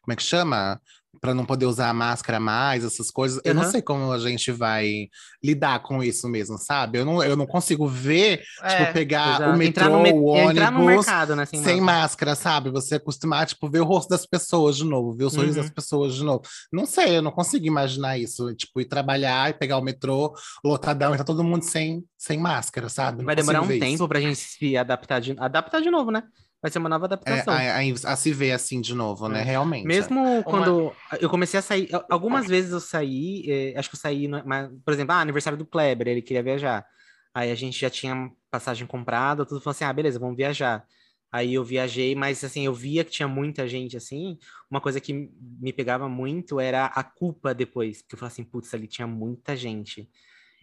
Como 0.02 0.12
é 0.12 0.16
que 0.16 0.22
chama? 0.22 0.80
Para 1.24 1.32
não 1.32 1.46
poder 1.46 1.64
usar 1.64 1.88
a 1.88 1.94
máscara 1.94 2.38
mais, 2.38 2.84
essas 2.84 3.10
coisas. 3.10 3.40
Eu 3.46 3.54
não 3.54 3.64
sei 3.64 3.80
como 3.80 4.12
a 4.12 4.18
gente 4.18 4.52
vai 4.52 5.08
lidar 5.42 5.82
com 5.82 6.02
isso 6.02 6.28
mesmo, 6.28 6.58
sabe? 6.58 6.98
Eu 6.98 7.06
não, 7.06 7.24
eu 7.24 7.34
não 7.34 7.46
consigo 7.46 7.88
ver, 7.88 8.42
É, 8.62 8.76
tipo, 8.80 8.92
pegar 8.92 9.36
Exato. 9.36 9.50
o 9.54 9.56
metrô, 9.56 9.84
entrar 9.86 9.88
no, 9.88 10.02
me- 10.02 10.12
o 10.12 10.36
entrar 10.50 10.70
no 10.70 10.80
ônibus 10.84 11.06
mercado, 11.06 11.34
né? 11.34 11.46
Sem, 11.46 11.64
sem 11.64 11.80
máscara. 11.80 12.34
sabe? 12.34 12.68
Você 12.68 12.96
acostumar, 12.96 13.46
tipo, 13.46 13.70
ver 13.70 13.80
o 13.80 13.84
rosto 13.84 14.10
das 14.10 14.26
pessoas 14.26 14.76
de 14.76 14.84
novo, 14.84 15.14
ver 15.16 15.24
o 15.24 15.30
sorriso 15.30 15.56
Uhum. 15.56 15.62
das 15.64 15.70
pessoas 15.72 16.14
de 16.14 16.22
novo. 16.22 16.42
Não 16.70 16.84
sei, 16.84 17.16
eu 17.16 17.22
não 17.22 17.30
consigo 17.30 17.64
imaginar 17.64 18.18
isso. 18.18 18.54
Tipo, 18.54 18.82
ir 18.82 18.84
trabalhar 18.84 19.48
e 19.48 19.54
pegar 19.54 19.78
o 19.78 19.82
metrô 19.82 20.34
lotadão 20.62 21.14
e 21.14 21.16
tá 21.16 21.24
todo 21.24 21.42
mundo 21.42 21.62
sem, 21.62 22.04
sem 22.18 22.38
máscara, 22.38 22.90
sabe? 22.90 23.18
Não 23.20 23.24
Vai 23.24 23.34
demorar 23.34 23.62
um 23.62 23.68
tempo 23.68 23.86
isso. 23.86 24.08
pra 24.08 24.20
gente 24.20 24.36
se 24.36 24.76
adaptar 24.76 25.20
de, 25.20 25.34
adaptar 25.38 25.80
de 25.80 25.90
novo, 25.90 26.10
né? 26.10 26.22
Vai 26.64 26.70
ser 26.70 26.78
uma 26.78 26.88
nova 26.88 27.04
É, 27.04 27.08
adaptação. 27.08 27.52
a, 27.52 27.58
a- 27.58 28.12
a 28.14 28.16
se 28.16 28.32
ver 28.32 28.52
assim 28.52 28.80
de 28.80 28.94
novo, 28.94 29.28
né? 29.28 29.40
É. 29.40 29.42
Realmente. 29.42 29.86
Mesmo 29.86 30.42
quando 30.44 30.94
eu 31.20 31.28
comecei 31.28 31.60
a 31.60 31.62
sair, 31.62 31.90
algumas 32.08 32.48
vezes 32.48 32.72
eu 32.72 32.80
saí, 32.80 33.44
eh, 33.46 33.74
acho 33.78 33.90
que 33.90 33.96
eu 33.96 34.00
saí, 34.00 34.26
no- 34.26 34.42
mas, 34.46 34.70
por 34.82 34.94
exemplo, 34.94 35.12
ah, 35.14 35.20
aniversário 35.20 35.58
do 35.58 35.66
Kleber, 35.66 36.08
ele 36.08 36.22
queria 36.22 36.42
viajar. 36.42 36.86
Aí 37.34 37.50
a 37.50 37.54
gente 37.54 37.78
já 37.78 37.90
tinha 37.90 38.30
passagem 38.50 38.86
comprada, 38.86 39.44
tudo 39.44 39.60
falou 39.60 39.72
assim, 39.72 39.84
ah, 39.84 39.92
beleza, 39.92 40.18
vamos 40.18 40.38
viajar. 40.38 40.86
Aí 41.30 41.52
eu 41.52 41.62
viajei, 41.62 42.14
mas 42.14 42.42
assim, 42.42 42.64
eu 42.64 42.72
via 42.72 43.04
que 43.04 43.10
tinha 43.10 43.28
muita 43.28 43.68
gente 43.68 43.94
assim. 43.94 44.38
Uma 44.70 44.80
coisa 44.80 44.98
que 45.02 45.12
me 45.60 45.70
pegava 45.70 46.08
muito 46.08 46.58
era 46.58 46.86
a 46.86 47.02
culpa 47.04 47.52
depois, 47.52 48.00
porque 48.00 48.14
eu 48.14 48.18
falava 48.18 48.32
assim, 48.32 48.42
putz, 48.44 48.72
ali 48.72 48.86
tinha 48.86 49.06
muita 49.06 49.54
gente. 49.54 50.08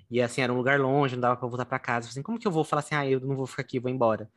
E 0.09 0.19
assim, 0.19 0.41
era 0.41 0.51
um 0.51 0.57
lugar 0.57 0.79
longe, 0.79 1.15
não 1.15 1.21
dava 1.21 1.37
pra 1.37 1.47
voltar 1.47 1.65
pra 1.65 1.77
casa. 1.77 2.07
Eu 2.07 2.09
falei 2.09 2.11
assim, 2.13 2.23
como 2.23 2.39
que 2.39 2.47
eu 2.47 2.51
vou 2.51 2.63
falar 2.63 2.79
assim, 2.79 2.95
ah, 2.95 3.07
eu 3.07 3.19
não 3.19 3.35
vou 3.35 3.45
ficar 3.45 3.61
aqui, 3.61 3.79
vou 3.79 3.91
embora? 3.91 4.27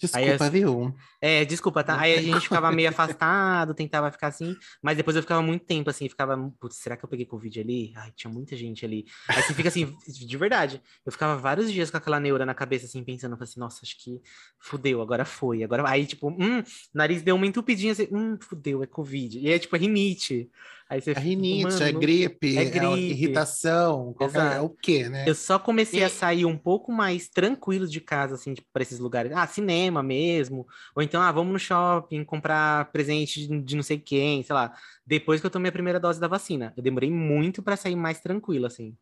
Desculpa, 0.00 0.44
Aí, 0.44 0.50
viu? 0.50 0.94
É, 1.20 1.44
desculpa, 1.44 1.84
tá? 1.84 2.00
Aí 2.00 2.14
a 2.14 2.22
gente 2.22 2.40
ficava 2.40 2.70
meio 2.72 2.88
afastado, 2.88 3.74
tentava 3.74 4.10
ficar 4.10 4.26
assim, 4.26 4.56
mas 4.82 4.96
depois 4.96 5.16
eu 5.16 5.22
ficava 5.22 5.40
muito 5.40 5.64
tempo 5.64 5.88
assim, 5.88 6.08
ficava, 6.08 6.36
putz, 6.60 6.76
será 6.76 6.96
que 6.96 7.04
eu 7.04 7.08
peguei 7.08 7.24
Covid 7.24 7.60
ali? 7.60 7.92
Ai, 7.96 8.12
tinha 8.14 8.32
muita 8.32 8.56
gente 8.56 8.84
ali. 8.84 9.06
Aí 9.28 9.40
você 9.42 9.54
fica 9.54 9.68
assim, 9.68 9.96
de 10.08 10.36
verdade, 10.36 10.82
eu 11.06 11.12
ficava 11.12 11.36
vários 11.36 11.72
dias 11.72 11.90
com 11.90 11.96
aquela 11.96 12.18
neura 12.18 12.44
na 12.44 12.54
cabeça, 12.54 12.86
assim, 12.86 13.04
pensando, 13.04 13.36
falei 13.36 13.48
assim, 13.48 13.60
nossa, 13.60 13.80
acho 13.84 13.96
que 14.02 14.20
fudeu, 14.58 15.00
agora 15.00 15.24
foi, 15.24 15.62
agora. 15.62 15.88
Aí, 15.88 16.06
tipo, 16.06 16.28
hum, 16.28 16.62
nariz 16.92 17.22
deu 17.22 17.36
uma 17.36 17.46
entupidinha 17.46 17.92
assim, 17.92 18.08
hum, 18.10 18.36
fudeu, 18.40 18.82
é 18.82 18.86
Covid. 18.86 19.38
E 19.38 19.52
aí, 19.52 19.58
tipo, 19.58 19.76
é 19.76 19.78
rinite. 19.78 20.50
Aí 20.88 21.00
você 21.00 21.14
É 21.14 21.18
fica, 21.20 21.20
rinite, 21.20 21.56
mano, 21.56 21.84
é 21.84 21.92
gripe, 21.92 22.48
é 22.54 22.64
é, 22.64 22.64
gripe. 22.64 23.12
irritação, 23.12 24.12
qualquer, 24.14 24.56
é 24.56 24.60
o 24.60 24.70
quê, 24.70 25.08
né? 25.08 25.26
Eu 25.26 25.34
só 25.34 25.58
comecei 25.58 26.04
a 26.04 26.08
E- 26.08 26.10
sair 26.10 26.44
um 26.44 26.56
pouco 26.58 26.92
mais 26.92 27.28
tranquilo 27.30 27.86
de 27.88 28.00
casa, 28.00 28.34
assim, 28.34 28.52
tipo, 28.54 28.68
para 28.72 28.82
esses 28.82 28.98
lugares. 28.98 29.32
Ah, 29.32 29.46
cinema 29.46 30.02
mesmo. 30.02 30.66
Ou 30.94 31.02
então, 31.02 31.22
ah, 31.22 31.32
vamos 31.32 31.52
no 31.52 31.58
shopping 31.58 32.24
comprar 32.24 32.92
presente 32.92 33.46
de, 33.62 33.76
não 33.76 33.82
sei 33.82 33.98
quem, 33.98 34.42
sei 34.42 34.54
lá. 34.54 34.74
Depois 35.06 35.40
que 35.40 35.46
eu 35.46 35.50
tomei 35.50 35.70
a 35.70 35.72
primeira 35.72 35.98
dose 36.00 36.20
da 36.20 36.28
vacina. 36.28 36.74
Eu 36.76 36.82
demorei 36.82 37.10
muito 37.10 37.62
para 37.62 37.76
sair 37.76 37.96
mais 37.96 38.20
tranquilo, 38.20 38.66
assim. 38.66 38.96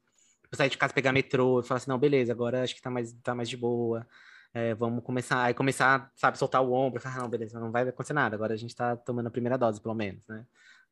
Eu 0.51 0.57
sair 0.59 0.69
de 0.71 0.79
casa, 0.79 0.95
pegar 0.95 1.13
metrô 1.13 1.61
e 1.61 1.65
falar 1.65 1.79
assim, 1.79 1.91
não, 1.91 1.99
beleza, 1.99 2.33
agora 2.33 2.63
acho 2.63 2.75
que 2.75 2.83
tá 2.83 2.91
mais, 2.91 3.13
tá 3.23 3.35
mais 3.35 3.49
de 3.49 3.57
boa. 3.57 4.07
É, 4.55 4.75
vamos 4.75 5.03
começar. 5.05 5.43
Aí 5.45 5.55
começar, 5.55 6.11
sabe, 6.17 6.39
soltar 6.39 6.63
o 6.63 6.73
ombro. 6.73 7.01
Falar, 7.01 7.19
não, 7.21 7.29
beleza, 7.31 7.59
não 7.61 7.73
vai 7.73 7.89
acontecer 7.89 8.13
nada. 8.15 8.37
Agora 8.37 8.55
a 8.55 8.57
gente 8.57 8.75
tá 8.77 8.97
tomando 8.97 9.29
a 9.29 9.31
primeira 9.31 9.59
dose, 9.59 9.81
pelo 9.81 9.95
menos, 9.95 10.27
né? 10.29 10.47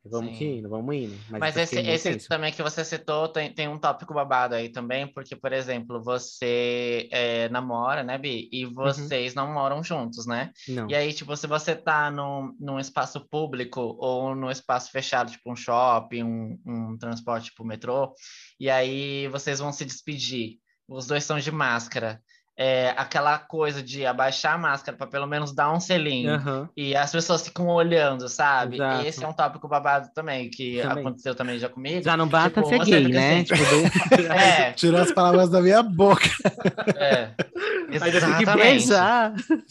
Vamos 0.05 0.39
Sim. 0.39 0.59
indo, 0.59 0.69
vamos 0.69 0.95
indo. 0.95 1.17
Mas 1.29 1.55
esse, 1.57 1.77
fiquei 1.77 1.85
muito 1.85 1.95
esse 1.95 2.11
tenso. 2.13 2.29
também 2.29 2.53
que 2.53 2.63
você 2.63 2.83
citou 2.85 3.29
tem, 3.29 3.53
tem 3.53 3.69
um 3.69 3.79
tópico 3.79 4.15
babado 4.15 4.55
aí 4.55 4.71
também, 4.71 5.07
porque, 5.07 5.37
por 5.37 5.53
exemplo, 5.53 6.03
você 6.03 7.07
é, 7.13 7.51
namora, 7.51 8.03
né, 8.03 8.17
Bi? 8.17 8.49
E 8.51 8.65
vocês 8.65 9.35
não 9.35 9.53
moram 9.53 9.85
juntos, 9.85 10.27
né? 10.27 10.53
Não. 10.67 10.89
E 10.89 10.95
aí, 10.95 11.13
tipo, 11.13 11.37
se 11.37 11.47
você 11.47 11.77
tá 11.77 12.11
num, 12.11 12.57
num 12.59 12.81
espaço 12.81 13.21
público 13.29 13.95
ou 14.01 14.35
num 14.35 14.51
espaço 14.51 14.91
fechado, 14.91 15.31
tipo 15.31 15.53
um 15.53 15.57
shopping, 15.57 16.23
um, 16.23 16.59
um 16.67 16.99
transporte, 16.99 17.51
tipo 17.51 17.63
metrô, 17.63 18.15
e 18.59 18.71
aí 18.71 19.29
vocês 19.29 19.59
vão 19.59 19.71
se 19.71 19.85
despedir, 19.85 20.59
os 20.89 21.07
dois 21.07 21.25
estão 21.25 21.39
de 21.39 21.53
máscara. 21.53 22.23
É, 22.63 22.93
aquela 22.95 23.39
coisa 23.39 23.83
de 23.83 24.05
abaixar 24.05 24.55
a 24.55 24.59
máscara 24.59 24.95
para 24.95 25.07
pelo 25.07 25.27
menos 25.27 25.51
dar 25.51 25.73
um 25.73 25.81
selinho. 25.81 26.35
Aham. 26.35 26.69
E 26.77 26.95
as 26.95 27.11
pessoas 27.11 27.43
ficam 27.43 27.67
olhando, 27.69 28.29
sabe? 28.29 28.75
Exato. 28.77 29.07
Esse 29.07 29.25
é 29.25 29.29
um 29.29 29.33
tópico 29.33 29.67
babado 29.67 30.11
também, 30.15 30.51
que 30.51 30.79
Também. 30.83 30.99
aconteceu 31.07 31.35
também 31.35 31.59
já 31.59 31.71
comigo. 31.71 32.03
Já 32.05 32.19
não 32.19 32.29
basta 32.29 32.51
Tipo, 32.63 32.69
ser 32.69 32.85
gay, 32.85 33.09
né? 33.09 33.33
assim, 33.37 33.45
Tipo, 33.45 33.65
do- 33.65 34.29
É, 34.31 34.73
Tirou 34.73 35.01
as 35.01 35.11
palavras 35.11 35.49
da 35.49 35.63
minha 35.63 35.83
boca. 35.83 36.29
é. 36.97 37.31
Exatamente. 37.91 38.87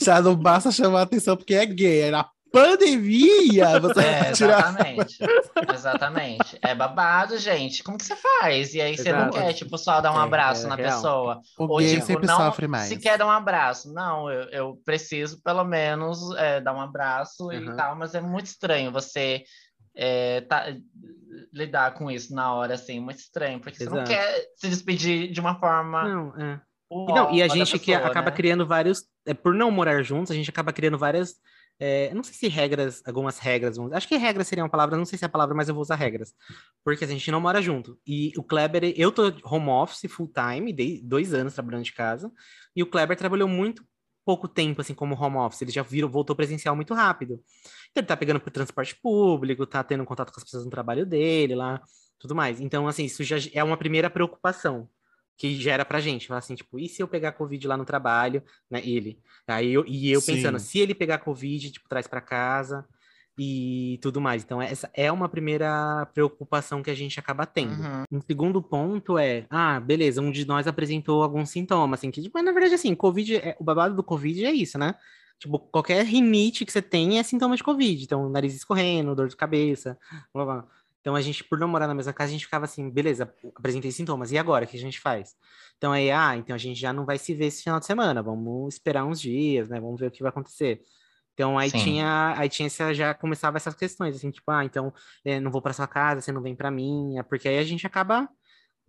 Já 0.02 0.22
não 0.22 0.36
basta 0.36 0.72
chamar 0.72 1.02
a 1.02 1.04
atenção 1.04 1.38
porque 1.38 1.54
é 1.54 1.66
gay. 1.68 2.02
É 2.02 2.12
na 2.12 2.26
pandemia. 2.52 3.80
Você 3.80 4.00
É, 4.02 4.32
tirar. 4.34 4.60
exatamente. 4.60 5.18
Exatamente. 5.74 6.58
É 6.62 6.74
babado, 6.76 7.38
gente. 7.38 7.84
Como 7.84 7.97
que 7.97 8.06
você 8.06 8.16
faz? 8.16 8.74
E 8.74 8.82
aí 8.82 8.97
você 8.97 9.12
não 9.12 9.30
Exato. 9.30 9.38
quer, 9.38 9.54
tipo, 9.54 9.78
só 9.78 10.02
dar 10.02 10.12
um 10.14 10.20
É, 10.20 10.24
abraço 10.24 10.66
é 10.66 10.70
na 10.70 10.76
real. 10.76 10.89
pessoa. 10.95 11.41
O 11.58 11.64
Ou, 11.66 11.78
gay 11.78 11.95
tipo, 11.95 12.06
sempre 12.06 12.28
não 12.28 12.38
sofre 12.38 12.68
mais. 12.68 12.88
se 12.88 12.97
quer 12.97 13.18
dar 13.18 13.26
um 13.26 13.32
abraço. 13.32 13.93
Não, 13.93 14.30
eu, 14.32 14.43
eu 14.50 14.82
preciso 14.86 15.41
pelo 15.43 15.64
menos 15.64 16.20
é, 16.38 16.60
dar 16.62 16.74
um 16.74 16.82
abraço 16.82 17.52
e 17.52 17.58
Aham. 17.58 17.76
tal, 17.76 17.95
mas 17.95 18.14
é 18.16 18.22
muito 18.22 18.45
estranho 18.47 18.91
você 18.91 19.43
é, 19.95 20.41
tá- 20.41 20.66
lidar 21.54 21.93
com 21.93 22.10
isso 22.10 22.34
na 22.34 22.54
hora, 22.54 22.76
assim, 22.76 23.00
muito 23.00 23.20
estranho, 23.20 23.60
porque 23.60 23.78
você 23.78 23.86
não 23.86 23.97
Exato. 23.97 24.10
quer 24.12 24.45
se 24.56 24.70
despedir 24.70 25.32
de 25.32 25.39
uma 25.39 25.60
forma. 25.60 26.04
Não, 26.08 26.28
é. 26.41 26.62
uó 26.91 27.10
E, 27.10 27.14
não, 27.14 27.32
e 27.34 27.43
a 27.43 27.47
gente 27.47 27.78
que 27.80 27.91
pessoa, 27.91 28.08
acaba 28.08 28.30
né? 28.30 28.36
criando 28.36 28.66
vários. 28.66 29.04
É, 29.26 29.34
por 29.34 29.54
não 29.54 29.70
morar 29.72 30.02
juntos, 30.04 30.32
a 30.32 30.36
gente 30.36 30.50
acaba 30.50 30.72
criando 30.72 30.97
várias. 30.97 31.36
É, 31.80 32.14
não 32.14 32.24
sei 32.24 32.34
se 32.34 32.48
regras, 32.50 33.02
algumas 33.06 33.40
regras. 33.40 33.78
vamos- 33.78 33.94
Acho 33.94 34.08
que 34.08 34.18
regra 34.18 34.44
seria 34.44 34.64
uma 34.64 34.70
palavra, 34.70 34.98
não 34.98 35.06
sei 35.06 35.18
se 35.18 35.26
é 35.26 35.28
a 35.28 35.30
palavra, 35.30 35.56
mas 35.56 35.70
eu 35.70 35.76
vou 35.76 35.82
usar 35.82 35.96
regras. 35.96 36.34
Porque 36.84 37.06
a 37.06 37.08
gente 37.08 37.32
não 37.32 37.40
mora 37.42 37.62
junto. 37.62 37.98
E 38.06 38.32
o 38.38 38.44
Kleber, 38.44 38.94
eu 38.98 39.12
tô 39.12 39.24
home 39.46 39.70
office 39.70 40.12
full 40.12 40.28
time, 40.34 40.74
dei 40.74 41.02
dois 41.02 41.34
anos 41.34 41.54
trabalhando 41.54 41.84
de 41.86 41.94
casa. 41.94 42.32
E 42.76 42.84
o 42.84 42.88
Kleber 42.90 43.18
trabalhou 43.18 43.48
muito 43.48 43.84
pouco 44.26 44.48
tempo, 44.48 44.82
assim, 44.82 44.94
como 44.94 45.16
home 45.16 45.38
office. 45.38 45.62
Ele 45.62 45.72
já 45.72 45.82
virou, 45.84 46.10
voltou 46.10 46.36
presencial 46.36 46.76
muito 46.76 46.94
rápido. 46.94 47.42
Então 47.92 48.02
ele 48.02 48.08
tá 48.08 48.18
pegando 48.18 48.40
pro 48.40 48.52
transporte 48.52 48.96
público, 49.02 49.66
tá 49.66 49.84
tendo 49.84 50.06
contato 50.06 50.32
com 50.32 50.40
as 50.40 50.44
pessoas 50.44 50.66
no 50.66 50.72
trabalho 50.72 51.06
dele 51.06 51.56
lá, 51.56 51.82
tudo 52.20 52.36
mais. 52.36 52.60
Então, 52.62 52.88
assim, 52.88 53.06
isso 53.06 53.24
já 53.24 53.38
é 53.54 53.64
uma 53.64 53.78
primeira 53.78 54.10
preocupação 54.10 54.90
que 55.40 55.56
gera 55.56 55.86
pra 55.86 56.02
gente. 56.02 56.28
Falar 56.28 56.40
assim, 56.40 56.54
tipo, 56.54 56.78
e 56.78 56.90
se 56.90 57.02
eu 57.02 57.08
pegar 57.08 57.32
Covid 57.32 57.66
lá 57.66 57.78
no 57.78 57.86
trabalho, 57.86 58.44
né? 58.70 58.82
Ele. 58.86 59.18
Aí 59.48 59.74
eu, 59.74 59.86
e 59.88 60.12
eu 60.12 60.20
Sim. 60.20 60.36
pensando, 60.36 60.60
se 60.60 60.80
ele 60.80 60.94
pegar 60.94 61.20
Covid, 61.20 61.72
tipo, 61.72 61.88
traz 61.88 62.06
pra 62.06 62.20
casa 62.20 62.86
e 63.38 63.98
tudo 64.02 64.20
mais. 64.20 64.44
Então, 64.44 64.62
essa 64.62 64.92
é 64.94 65.10
uma 65.10 65.30
primeira 65.30 66.06
preocupação 66.14 66.84
que 66.84 66.92
a 66.92 66.94
gente 66.94 67.18
acaba 67.18 67.46
tendo. 67.46 67.82
Uhum. 67.82 68.04
Um 68.12 68.22
segundo 68.22 68.62
ponto 68.62 69.18
é, 69.18 69.46
ah, 69.50 69.80
beleza, 69.80 70.22
um 70.22 70.30
de 70.30 70.46
nós 70.46 70.68
apresentou 70.68 71.24
alguns 71.24 71.50
sintomas, 71.50 72.02
assim, 72.02 72.12
que, 72.12 72.22
tipo, 72.22 72.42
na 72.42 72.52
verdade, 72.52 72.74
assim, 72.74 72.94
Covid, 72.94 73.38
é, 73.38 73.56
o 73.58 73.64
babado 73.64 73.96
do 73.96 74.04
Covid 74.04 74.46
é 74.46 74.52
isso, 74.52 74.78
né? 74.78 74.94
Tipo, 75.40 75.58
qualquer 75.58 76.04
rinite 76.06 76.66
que 76.66 76.72
você 76.72 76.82
tem 76.82 77.18
é 77.18 77.24
sintoma 77.24 77.56
de 77.56 77.64
Covid. 77.64 78.04
Então, 78.04 78.30
nariz 78.30 78.54
escorrendo, 78.54 79.16
dor 79.16 79.30
de 79.30 79.38
cabeça, 79.38 79.98
blá, 80.34 80.44
blá. 80.44 80.68
Então, 81.02 81.16
a 81.16 81.22
gente, 81.22 81.43
por 81.43 81.58
não 81.58 81.68
morar 81.68 81.88
na 81.88 81.93
mesma 81.93 82.12
casa, 82.12 82.30
a 82.30 82.34
gente 82.34 82.45
ficava 82.45 82.66
assim, 82.66 82.89
beleza, 82.89 83.34
apresentei 83.56 83.91
sintomas, 83.91 84.32
e 84.32 84.38
agora, 84.38 84.66
o 84.66 84.68
que 84.68 84.76
a 84.76 84.80
gente 84.80 85.00
faz? 85.00 85.36
Então, 85.78 85.93
aí, 85.93 86.12
ah, 86.12 86.36
então 86.36 86.54
a 86.54 86.60
gente 86.60 86.80
já 86.80 86.91
não 86.91 87.06
vai 87.06 87.18
se 87.18 87.34
ver 87.34 87.45
esse 87.45 87.64
final 87.64 87.80
de 87.80 87.86
semana, 87.86 88.22
vamos 88.22 88.74
esperar 88.74 89.06
uns 89.06 89.20
dias, 89.22 89.70
né? 89.70 89.80
Vamos 89.80 90.00
ver 90.00 90.08
o 90.08 90.12
que 90.12 90.22
vai 90.22 90.30
acontecer. 90.30 90.82
Então, 91.34 91.58
aí 91.58 91.70
Sim. 91.70 91.78
tinha, 91.78 92.34
aí 92.38 92.50
tinha 92.50 92.68
essa, 92.68 92.93
já 92.93 93.14
começava 93.14 93.56
essas 93.56 93.74
questões, 93.74 94.14
assim, 94.16 94.30
tipo, 94.30 94.52
ah, 94.52 94.66
então, 94.66 94.93
eh, 95.24 95.39
não 95.39 95.50
vou 95.50 95.62
para 95.62 95.72
sua 95.72 95.88
casa, 95.88 96.20
você 96.20 96.34
não 96.34 96.41
vem 96.41 96.54
para 96.54 96.70
minha, 96.70 97.24
porque 97.24 97.47
aí 97.47 97.58
a 97.58 97.64
gente 97.64 97.88
acaba 97.88 98.28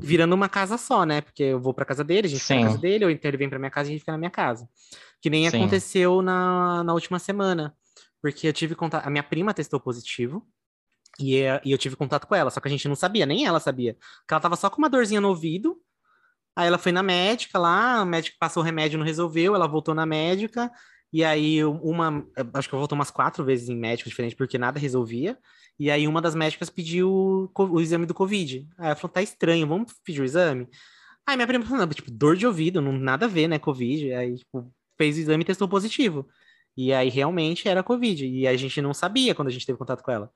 virando 0.01 0.35
uma 0.35 0.49
casa 0.49 0.77
só, 0.77 1.05
né? 1.05 1.21
Porque 1.21 1.45
eu 1.45 1.61
vou 1.61 1.73
para 1.73 1.85
casa 1.85 2.03
dele, 2.03 2.27
a 2.27 2.31
gente 2.31 2.41
fica 2.41 2.55
na 2.55 2.61
Sim. 2.61 2.67
casa 2.67 2.79
dele, 2.79 3.05
ou 3.05 3.11
então 3.11 3.29
ele 3.29 3.37
vem 3.37 3.49
para 3.49 3.59
minha 3.59 3.71
casa 3.71 3.89
e 3.89 3.91
a 3.91 3.93
gente 3.93 4.01
fica 4.01 4.13
na 4.13 4.19
minha 4.19 4.31
casa. 4.31 4.69
Que 5.21 5.31
nem 5.31 5.49
Sim. 5.49 5.59
aconteceu 5.59 6.23
na, 6.23 6.83
na 6.83 6.93
última 6.93 7.19
semana, 7.19 7.77
porque 8.21 8.49
eu 8.49 8.53
tive 8.53 8.75
contato, 8.75 9.07
a 9.07 9.11
minha 9.11 9.23
prima 9.23 9.55
testou 9.55 9.79
positivo, 9.79 10.45
e, 11.21 11.37
é- 11.43 11.61
e 11.65 11.73
eu 11.73 11.79
tive 11.79 11.97
contato 11.97 12.27
com 12.27 12.35
ela, 12.35 12.51
só 12.51 12.61
que 12.61 12.69
a 12.69 12.71
gente 12.71 12.89
não 12.89 12.95
sabia, 12.97 13.27
nem 13.27 13.47
ela 13.47 13.61
sabia. 13.61 13.95
Que 14.27 14.35
ela 14.35 14.41
tava 14.41 14.57
só 14.57 14.71
com 14.71 14.79
uma 14.79 14.91
dorzinha 14.91 15.21
no 15.21 15.29
ouvido. 15.29 15.79
Aí 16.57 16.67
ela 16.67 16.79
foi 16.79 16.93
na 16.93 17.03
médica 17.03 17.59
lá, 17.59 18.03
o 18.03 18.07
médico 18.07 18.37
passou 18.39 18.63
o 18.63 18.67
remédio, 18.67 18.99
não 18.99 19.07
resolveu, 19.07 19.55
ela 19.55 19.67
voltou 19.69 19.95
na 19.95 20.07
médica. 20.07 20.71
E 21.13 21.25
aí 21.25 21.65
uma, 21.65 22.25
acho 22.55 22.69
que 22.69 22.75
eu 22.75 22.79
voltou 22.79 22.97
umas 22.97 23.11
quatro 23.11 23.45
vezes 23.45 23.69
em 23.69 23.77
médico 23.77 24.09
diferente, 24.09 24.37
porque 24.37 24.59
nada 24.59 24.79
resolvia. 24.79 25.39
E 25.79 25.91
aí 25.91 26.07
uma 26.07 26.21
das 26.21 26.35
médicas 26.35 26.71
pediu 26.71 27.11
o, 27.11 27.51
o 27.57 27.81
exame 27.81 28.07
do 28.07 28.15
Covid. 28.15 28.69
Aí 28.79 28.87
ela 28.87 28.97
falou, 28.97 29.13
tá 29.13 29.23
estranho, 29.23 29.67
vamos 29.67 29.93
pedir 30.05 30.21
o 30.21 30.25
exame? 30.25 30.69
Aí 31.27 31.37
minha 31.37 31.47
prima 31.47 31.65
falou, 31.65 31.87
tipo, 31.89 32.11
dor 32.11 32.37
de 32.37 32.47
ouvido, 32.47 32.81
não 32.81 32.93
nada 32.93 33.27
a 33.27 33.29
ver, 33.29 33.49
né, 33.49 33.59
Covid. 33.59 34.13
Aí, 34.15 34.37
tipo, 34.39 34.73
fez 34.99 35.17
o 35.17 35.21
exame 35.21 35.43
e 35.43 35.47
testou 35.47 35.69
positivo. 35.69 36.29
E 36.77 36.93
aí 36.93 37.09
realmente 37.09 37.69
era 37.69 37.83
Covid. 37.83 38.27
E 38.27 38.47
a 38.47 38.57
gente 38.57 38.81
não 38.83 38.93
sabia 38.95 39.35
quando 39.35 39.49
a 39.49 39.51
gente 39.51 39.67
teve 39.67 39.79
contato 39.79 40.03
com 40.03 40.11
ela. 40.11 40.33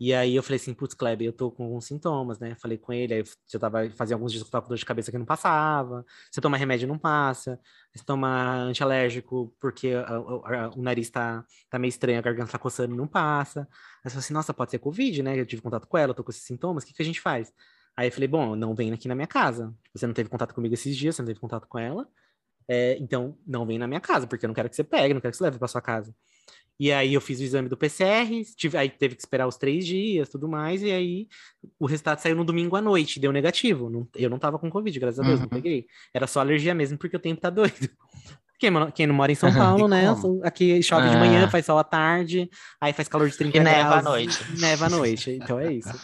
E 0.00 0.14
aí 0.14 0.36
eu 0.36 0.42
falei 0.44 0.56
assim, 0.56 0.72
putz, 0.74 0.94
Kleber, 0.94 1.26
eu 1.26 1.32
tô 1.32 1.50
com 1.50 1.64
alguns 1.64 1.86
sintomas, 1.86 2.38
né? 2.38 2.54
Falei 2.54 2.78
com 2.78 2.92
ele, 2.92 3.14
aí 3.14 3.24
eu 3.52 3.60
tava 3.60 3.90
fazia 3.90 4.14
alguns 4.14 4.30
dias 4.30 4.42
que 4.44 4.48
eu 4.48 4.52
tava 4.52 4.62
com 4.64 4.68
dor 4.68 4.78
de 4.78 4.84
cabeça 4.84 5.10
que 5.10 5.18
não 5.18 5.26
passava. 5.26 6.04
Você 6.30 6.40
toma 6.40 6.56
remédio 6.56 6.86
não 6.86 6.96
passa. 6.98 7.60
Você 7.94 8.04
toma 8.04 8.54
antialérgico 8.62 9.52
porque 9.60 9.88
a- 9.88 10.02
a- 10.06 10.64
a- 10.66 10.70
o 10.76 10.82
nariz 10.82 11.10
tá, 11.10 11.44
tá 11.68 11.78
meio 11.80 11.88
estranho, 11.88 12.18
a 12.18 12.22
garganta 12.22 12.52
tá 12.52 12.58
coçando 12.58 12.94
não 12.94 13.08
passa. 13.08 13.62
Aí 13.62 13.66
eu 14.06 14.10
falei 14.12 14.18
assim, 14.20 14.34
nossa, 14.34 14.54
pode 14.54 14.70
ser 14.70 14.78
Covid, 14.78 15.22
né? 15.22 15.38
Eu 15.38 15.46
tive 15.46 15.62
contato 15.62 15.88
com 15.88 15.98
ela, 15.98 16.10
eu 16.10 16.14
tô 16.14 16.22
com 16.22 16.30
esses 16.30 16.44
sintomas, 16.44 16.84
o 16.84 16.86
que 16.86 16.94
que 16.94 17.02
a 17.02 17.04
gente 17.04 17.20
faz? 17.20 17.52
Aí 17.96 18.06
eu 18.08 18.12
falei, 18.12 18.28
bom, 18.28 18.54
não 18.54 18.74
vem 18.76 18.92
aqui 18.92 19.08
na 19.08 19.14
minha 19.16 19.26
casa. 19.26 19.74
Você 19.92 20.06
não 20.06 20.14
teve 20.14 20.28
contato 20.30 20.54
comigo 20.54 20.74
esses 20.74 20.96
dias, 20.96 21.16
você 21.16 21.22
não 21.22 21.26
teve 21.26 21.40
contato 21.40 21.66
com 21.66 21.78
ela. 21.78 22.08
É, 22.68 22.96
então, 22.98 23.38
não 23.46 23.66
vem 23.66 23.78
na 23.78 23.86
minha 23.88 24.00
casa, 24.00 24.26
porque 24.26 24.44
eu 24.44 24.48
não 24.48 24.54
quero 24.54 24.68
que 24.68 24.76
você 24.76 24.84
pegue, 24.84 25.14
não 25.14 25.20
quero 25.20 25.32
que 25.32 25.38
você 25.38 25.44
leve 25.44 25.58
pra 25.58 25.68
sua 25.68 25.80
casa. 25.82 26.14
E 26.80 26.92
aí 26.92 27.12
eu 27.14 27.20
fiz 27.20 27.40
o 27.40 27.42
exame 27.42 27.68
do 27.68 27.76
PCR, 27.76 28.44
tive, 28.56 28.76
aí 28.78 28.88
teve 28.88 29.16
que 29.16 29.20
esperar 29.22 29.48
os 29.48 29.56
três 29.56 29.84
dias, 29.84 30.28
tudo 30.28 30.46
mais, 30.48 30.80
e 30.82 30.90
aí 30.92 31.26
o 31.78 31.86
resultado 31.86 32.20
saiu 32.20 32.36
no 32.36 32.44
domingo 32.44 32.76
à 32.76 32.80
noite, 32.80 33.18
deu 33.18 33.32
negativo. 33.32 33.90
Não- 33.90 34.06
eu 34.14 34.30
não 34.30 34.38
tava 34.38 34.58
com 34.60 34.70
Covid, 34.70 34.98
graças 35.00 35.18
a 35.18 35.22
Deus, 35.24 35.40
não 35.40 35.44
Uhum. 35.46 35.50
peguei. 35.50 35.86
Era 36.14 36.26
só 36.28 36.38
alergia 36.40 36.74
mesmo, 36.74 36.96
porque 36.96 37.16
o 37.16 37.20
tempo 37.20 37.40
tá 37.40 37.50
doido. 37.50 37.74
Quem, 38.60 38.72
quem 38.92 39.06
não 39.06 39.14
mora 39.14 39.30
em 39.30 39.36
São 39.36 39.54
Paulo, 39.54 39.86
E 39.86 39.88
né? 39.88 40.12
como? 40.20 40.40
Aqui 40.44 40.82
chove 40.82 41.08
de 41.08 41.16
manhã, 41.16 41.44
Ah. 41.44 41.48
faz 41.48 41.64
sol 41.64 41.78
à 41.78 41.84
tarde, 41.84 42.50
aí 42.80 42.92
faz 42.92 43.06
calor 43.06 43.28
de 43.30 43.36
30 43.36 43.56
E 43.56 43.60
neva 43.60 43.78
à 43.80 44.00
graus. 44.00 44.04
noite. 44.04 44.38
Neva 44.60 44.86
à 44.86 44.90
noite, 44.90 45.30
então 45.30 45.60
é 45.60 45.72
isso. 45.74 45.94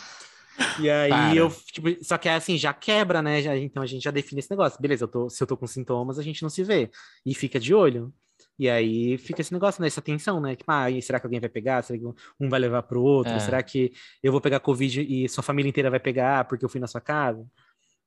E 0.78 0.88
aí 0.88 1.10
Para. 1.10 1.34
eu, 1.34 1.50
tipo, 1.50 1.88
só 2.04 2.16
que 2.16 2.28
é 2.28 2.34
assim, 2.34 2.56
já 2.56 2.72
quebra, 2.72 3.20
né? 3.20 3.42
Já- 3.42 3.56
então 3.56 3.82
a 3.82 3.86
gente 3.86 4.04
já 4.04 4.12
define 4.12 4.38
esse 4.38 4.48
negócio. 4.52 4.80
Beleza, 4.80 5.02
eu 5.02 5.08
tô, 5.08 5.28
se 5.28 5.42
eu 5.42 5.48
tô 5.48 5.56
com 5.56 5.66
sintomas, 5.66 6.16
a 6.16 6.22
gente 6.22 6.44
não 6.44 6.48
se 6.48 6.62
vê. 6.62 6.88
E 7.26 7.34
fica 7.34 7.58
de 7.58 7.74
olho. 7.74 8.12
E 8.58 8.68
aí 8.70 9.18
fica 9.18 9.40
esse 9.40 9.52
negócio, 9.52 9.80
né? 9.80 9.88
Essa 9.88 10.00
tensão, 10.00 10.40
né? 10.40 10.54
Tipo, 10.54 10.70
ah, 10.70 10.86
será 11.02 11.18
que 11.18 11.26
alguém 11.26 11.40
vai 11.40 11.48
pegar? 11.48 11.82
Será 11.82 11.98
que 11.98 12.04
um 12.40 12.48
vai 12.48 12.60
levar 12.60 12.82
pro 12.84 13.02
outro? 13.02 13.32
É. 13.32 13.38
Será 13.40 13.62
que 13.62 13.92
eu 14.22 14.30
vou 14.30 14.40
pegar 14.40 14.60
Covid 14.60 15.00
e 15.00 15.28
sua 15.28 15.42
família 15.42 15.68
inteira 15.68 15.90
vai 15.90 16.00
pegar 16.00 16.44
porque 16.44 16.64
eu 16.64 16.68
fui 16.68 16.80
na 16.80 16.86
sua 16.86 17.00
casa? 17.00 17.44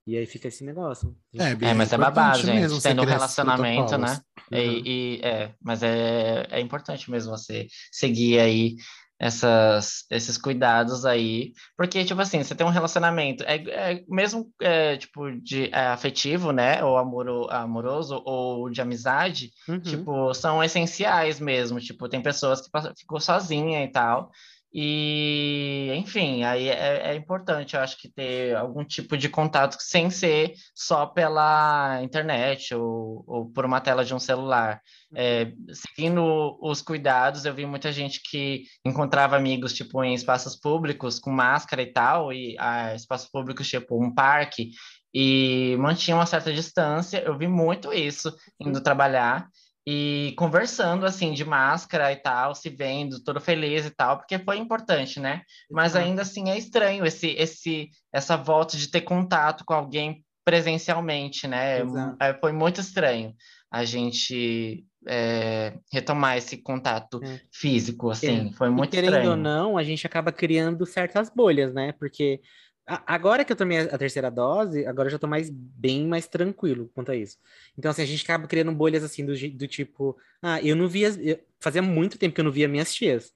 E 0.06 0.16
aí 0.16 0.26
fica 0.26 0.48
esse 0.48 0.64
negócio. 0.64 1.14
É, 1.36 1.54
bem 1.54 1.70
É, 1.70 1.74
mas 1.74 1.92
é 1.92 1.98
babado, 1.98 2.38
gente. 2.40 2.62
mesmo 2.62 2.82
Tendo 2.82 3.02
um 3.02 3.06
relacionamento, 3.06 3.98
né? 3.98 4.22
Uhum. 4.50 4.58
E, 4.58 5.18
e- 5.18 5.22
é, 5.22 5.54
mas 5.62 5.84
é, 5.84 6.48
é 6.50 6.62
importante 6.62 7.12
mesmo 7.12 7.30
você 7.38 7.68
seguir 7.92 8.40
aí 8.40 8.78
essas, 9.20 10.06
esses 10.12 10.38
cuidados 10.38 11.06
aí, 11.06 11.52
porque, 11.76 12.06
tipo 12.06 12.22
assim, 12.22 12.44
você 12.44 12.54
tem 12.54 12.66
um 12.66 12.70
relacionamento, 12.70 13.44
é, 13.44 13.56
é 13.96 14.04
mesmo, 14.08 14.52
é, 14.62 14.98
tipo, 14.98 15.32
de 15.42 15.70
é, 15.72 15.88
afetivo, 15.88 16.52
né, 16.52 16.84
ou 16.84 16.98
amoro, 16.98 17.48
amoroso, 17.50 18.22
ou 18.26 18.70
de 18.70 18.82
amizade, 18.82 19.50
Uhum. 19.68 19.80
tipo, 19.80 20.34
são 20.34 20.64
essenciais 20.64 21.40
mesmo, 21.40 21.80
tipo, 21.80 22.08
tem 22.08 22.22
pessoas 22.22 22.62
que 22.62 22.70
ficou 23.00 23.20
sozinha 23.20 23.84
e 23.84 23.88
tal, 23.92 24.32
e, 24.74 25.92
enfim, 25.96 26.44
aí 26.44 26.68
é, 26.68 27.12
é 27.12 27.16
importante, 27.16 27.76
eu 27.76 27.82
acho 27.82 27.98
que 27.98 28.10
ter 28.10 28.56
algum 28.56 28.84
tipo 28.84 29.18
de 29.18 29.30
contato 29.30 29.78
sem 29.80 30.10
ser 30.10 30.54
só 30.76 31.06
pela 31.06 32.02
internet 32.04 32.76
ou, 32.76 33.24
ou 33.26 33.50
por 33.50 33.66
uma 33.66 33.80
tela 33.80 34.04
de 34.04 34.14
um 34.14 34.20
celular. 34.20 34.82
É, 35.16 35.52
seguindo 35.72 36.58
os 36.62 36.82
cuidados, 36.82 37.46
eu 37.46 37.54
vi 37.54 37.66
muita 37.66 37.92
gente 37.92 38.22
que 38.22 38.66
encontrava 38.86 39.38
amigos, 39.38 39.74
tipo, 39.74 40.04
em 40.04 40.14
espaços 40.14 40.56
públicos 40.56 41.18
com 41.18 41.32
máscara 41.32 41.82
e 41.82 41.92
tal, 41.92 42.34
e 42.34 42.56
ah, 42.60 42.94
espaços 42.94 43.30
públicos, 43.30 43.68
tipo, 43.68 44.04
um 44.04 44.14
parque, 44.14 44.72
e 45.14 45.76
mantinha 45.80 46.18
uma 46.18 46.26
certa 46.26 46.54
distância. 46.54 47.24
Eu 47.26 47.38
vi 47.38 47.48
muito 47.48 47.94
isso 47.94 48.36
indo 48.60 48.82
trabalhar 48.82 49.50
e 49.90 50.34
conversando, 50.38 51.06
assim, 51.06 51.32
de 51.32 51.46
máscara 51.46 52.12
e 52.12 52.18
tal, 52.18 52.54
se 52.54 52.70
vendo, 52.70 53.24
todo 53.24 53.40
feliz 53.40 53.86
e 53.86 53.90
tal, 53.90 54.18
porque 54.18 54.38
foi 54.38 54.58
importante, 54.58 55.18
né? 55.18 55.44
Mas 55.72 55.96
ainda 55.96 56.24
assim 56.24 56.50
é 56.50 56.58
estranho 56.58 57.06
esse, 57.06 57.30
esse, 57.30 57.90
essa 58.12 58.36
volta 58.36 58.76
de 58.76 58.92
ter 58.92 59.00
contato 59.02 59.64
com 59.66 59.74
alguém 59.74 60.26
presencialmente, 60.44 61.48
né? 61.48 61.80
É, 62.20 62.34
Foi 62.42 62.52
muito 62.52 62.82
estranho 62.82 63.34
a 63.72 63.86
gente 63.86 64.86
é, 65.08 65.78
retomar 65.92 66.36
esse 66.38 66.58
contato 66.58 67.22
É. 67.24 67.40
físico, 67.54 68.10
assim, 68.10 68.52
foi 68.54 68.68
E 68.68 68.72
muito 68.72 68.92
querendo 68.92 69.14
estranho. 69.14 69.32
ou 69.32 69.38
não, 69.38 69.78
a 69.78 69.84
gente 69.84 70.06
acaba 70.06 70.34
criando 70.34 70.86
certas 70.86 71.30
bolhas, 71.30 71.74
né? 71.74 71.94
Porque 71.94 72.42
agora 72.88 73.44
que 73.46 73.52
eu 73.52 73.56
tomei 73.56 73.80
a 73.80 73.98
terceira 73.98 74.32
dose, 74.32 74.86
agora 74.86 75.08
eu 75.08 75.12
já 75.12 75.20
tô 75.20 75.28
mais 75.28 75.50
bem 75.50 76.08
mais 76.08 76.28
tranquilo 76.28 76.90
quanto 76.94 77.12
a 77.12 77.16
isso. 77.16 77.38
Então, 77.78 77.92
assim, 77.92 78.02
a 78.02 78.06
gente 78.06 78.24
acaba 78.24 78.48
criando 78.48 78.72
bolhas 78.72 79.04
assim 79.04 79.26
do, 79.26 79.34
do 79.58 79.68
tipo, 79.68 80.18
ah, 80.42 80.62
eu 80.62 80.76
não 80.76 80.88
via. 80.88 81.10
eu- 81.20 81.40
fazia 81.60 81.82
muito 81.82 82.18
tempo 82.18 82.34
que 82.36 82.42
eu 82.42 82.46
não 82.46 82.52
via 82.52 82.68
minhas 82.68 82.94
tias. 82.94 83.34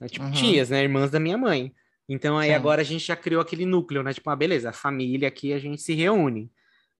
Né? 0.00 0.08
Tipo, 0.08 0.24
Uhum. 0.26 0.32
tias, 0.32 0.70
né? 0.70 0.82
Irmãs 0.82 1.10
da 1.10 1.20
minha 1.20 1.38
mãe. 1.38 1.74
Então 2.08 2.38
aí 2.38 2.50
Sim. 2.50 2.54
agora 2.54 2.80
a 2.82 2.84
gente 2.84 3.04
já 3.06 3.16
criou 3.16 3.42
aquele 3.42 3.66
núcleo, 3.66 4.02
né? 4.02 4.12
Tipo, 4.14 4.30
ah, 4.30 4.36
beleza, 4.36 4.70
a 4.70 4.72
família 4.72 5.28
aqui 5.28 5.52
a 5.52 5.58
gente 5.58 5.82
se 5.82 5.94
reúne. 5.94 6.50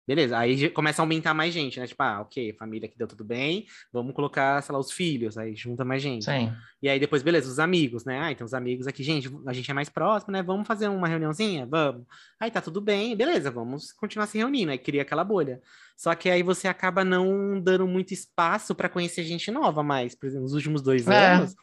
Beleza, 0.09 0.39
aí 0.39 0.71
começa 0.71 1.03
a 1.03 1.05
aumentar 1.05 1.35
mais 1.35 1.53
gente, 1.53 1.79
né? 1.79 1.87
Tipo, 1.87 2.03
ah, 2.03 2.23
ok, 2.23 2.55
família 2.55 2.89
aqui 2.89 2.97
deu 2.97 3.07
tudo 3.07 3.23
bem, 3.23 3.67
vamos 3.93 4.15
colocar, 4.15 4.63
sei 4.63 4.73
lá, 4.73 4.79
os 4.79 4.91
filhos, 4.91 5.37
aí 5.37 5.55
junta 5.55 5.85
mais 5.85 6.01
gente. 6.01 6.25
Sim, 6.25 6.51
E 6.83 6.89
aí 6.89 6.99
depois, 6.99 7.23
beleza, 7.23 7.47
os 7.47 7.59
amigos, 7.59 8.07
né? 8.07 8.19
Ah, 8.19 8.33
então 8.33 8.47
os 8.47 8.55
amigos 8.55 8.87
aqui, 8.87 9.03
gente, 9.03 9.29
a 9.47 9.53
gente 9.53 9.71
é 9.71 9.75
mais 9.75 9.91
próximo, 9.91 10.33
né? 10.33 10.43
Vamos 10.43 10.67
fazer 10.67 10.89
uma 10.89 11.07
reuniãozinha? 11.07 11.67
Vamos. 11.67 12.07
Aí 12.41 12.51
tá 12.51 12.63
tudo 12.63 12.81
bem, 12.81 13.15
beleza, 13.15 13.51
vamos 13.51 13.93
continuar 13.93 14.27
se 14.27 14.39
reunindo. 14.39 14.73
Aí 14.73 14.79
cria 14.79 15.03
aquela 15.03 15.23
bolha. 15.23 15.61
Só 15.95 16.15
que 16.15 16.31
aí 16.31 16.43
você 16.43 16.69
acaba 16.69 17.05
não 17.05 17.61
dando 17.61 17.87
muito 17.87 18.15
espaço 18.15 18.75
para 18.75 18.89
conhecer 18.89 19.25
gente 19.25 19.51
nova 19.51 19.83
mais. 19.83 20.15
Por 20.15 20.25
exemplo, 20.25 20.45
nos 20.45 20.55
últimos 20.55 20.81
dois 20.81 21.07
É, 21.07 21.35
anos, 21.35 21.55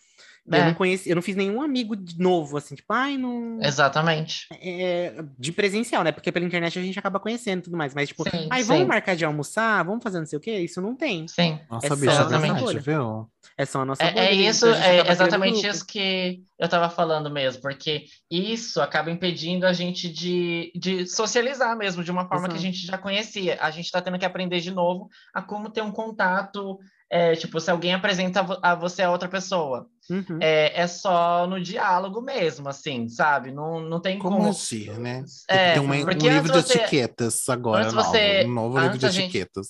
eu 0.47 0.53
é. 0.57 0.65
não 0.67 0.73
conheci, 0.75 1.09
eu 1.09 1.15
não 1.15 1.21
fiz 1.23 1.35
nenhum 1.35 1.61
amigo 1.61 1.95
de 1.95 2.19
novo, 2.19 2.57
assim, 2.57 2.75
tipo, 2.75 2.93
ai, 2.93 3.17
não. 3.17 3.57
exatamente. 3.61 4.45
É, 4.61 5.23
de 5.39 5.51
presencial, 5.51 6.03
né? 6.03 6.11
Porque 6.11 6.31
pela 6.31 6.45
internet 6.45 6.77
a 6.77 6.81
gente 6.81 6.99
acaba 6.99 7.19
conhecendo 7.19 7.59
e 7.59 7.63
tudo 7.63 7.77
mais. 7.77 7.93
Mas, 7.95 8.09
tipo, 8.09 8.23
Sim, 8.29 8.47
ai, 8.51 8.63
vamos 8.63 8.83
sim. 8.83 8.87
marcar 8.87 9.15
de 9.15 9.25
almoçar, 9.25 9.83
vamos 9.83 10.03
fazer 10.03 10.19
não 10.19 10.25
sei 10.25 10.37
o 10.37 10.41
quê? 10.41 10.59
Isso 10.59 10.81
não 10.81 10.95
tem. 10.95 11.27
Sim. 11.27 11.59
Nossa, 11.69 11.87
É 11.87 11.89
é 11.89 11.93
a 11.93 11.95
nossa 11.95 12.37
verdade, 12.39 12.59
bolha. 12.61 12.79
viu? 12.79 13.29
É 13.57 13.65
só 13.65 13.81
a 13.81 13.85
nossa 13.85 14.03
É, 14.03 14.11
bolha, 14.11 14.25
é 14.25 14.33
isso, 14.33 14.67
é 14.67 15.09
exatamente 15.11 15.65
isso 15.65 15.85
que 15.85 16.43
eu 16.59 16.65
estava 16.65 16.89
falando 16.89 17.29
mesmo, 17.31 17.61
porque 17.61 18.05
isso 18.29 18.81
acaba 18.81 19.09
impedindo 19.09 19.65
a 19.65 19.71
gente 19.73 20.09
de, 20.09 20.71
de 20.75 21.07
socializar 21.07 21.75
mesmo, 21.77 22.03
de 22.03 22.11
uma 22.11 22.27
forma 22.27 22.47
que 22.47 22.53
a 22.53 22.57
Exato. 22.57 22.73
gente 22.73 22.85
já 22.87 22.97
conhecia. 22.97 23.57
A 23.61 23.71
gente 23.71 23.85
está 23.85 24.01
tendo 24.01 24.19
que 24.19 24.25
aprender 24.25 24.59
de 24.59 24.71
novo 24.71 25.09
a 25.33 25.41
como 25.41 25.69
ter 25.69 25.81
um 25.81 25.91
contato, 25.91 26.79
é, 27.09 27.35
tipo, 27.35 27.59
se 27.59 27.69
alguém 27.71 27.93
apresenta 27.93 28.39
a 28.39 28.43
vo- 28.43 28.59
a 28.61 28.75
você 28.75 29.03
a 29.03 29.11
outra 29.11 29.29
pessoa. 29.29 29.87
Uhum. 30.09 30.37
É, 30.41 30.81
é 30.81 30.87
só 30.87 31.47
no 31.47 31.59
diálogo 31.61 32.21
mesmo, 32.21 32.69
assim, 32.69 33.07
sabe? 33.09 33.51
Não, 33.51 33.79
não 33.79 33.99
tem 33.99 34.19
Como 34.19 34.37
como. 34.37 34.49
agir, 34.49 34.99
né? 34.99 35.23
É, 35.49 35.73
Tem 35.73 35.81
um, 35.81 35.85
um 35.89 35.91
livro 36.09 36.51
de 36.51 36.61
você- 36.61 36.77
etiquetas 36.79 37.47
agora, 37.49 37.91
novo. 37.91 38.03
você- 38.03 38.43
Um 38.45 38.53
novo 38.53 38.77
livro 38.77 38.87
antes 38.95 38.99
de 38.99 39.05
a 39.05 39.09
gente- 39.11 39.23
etiquetas. 39.37 39.67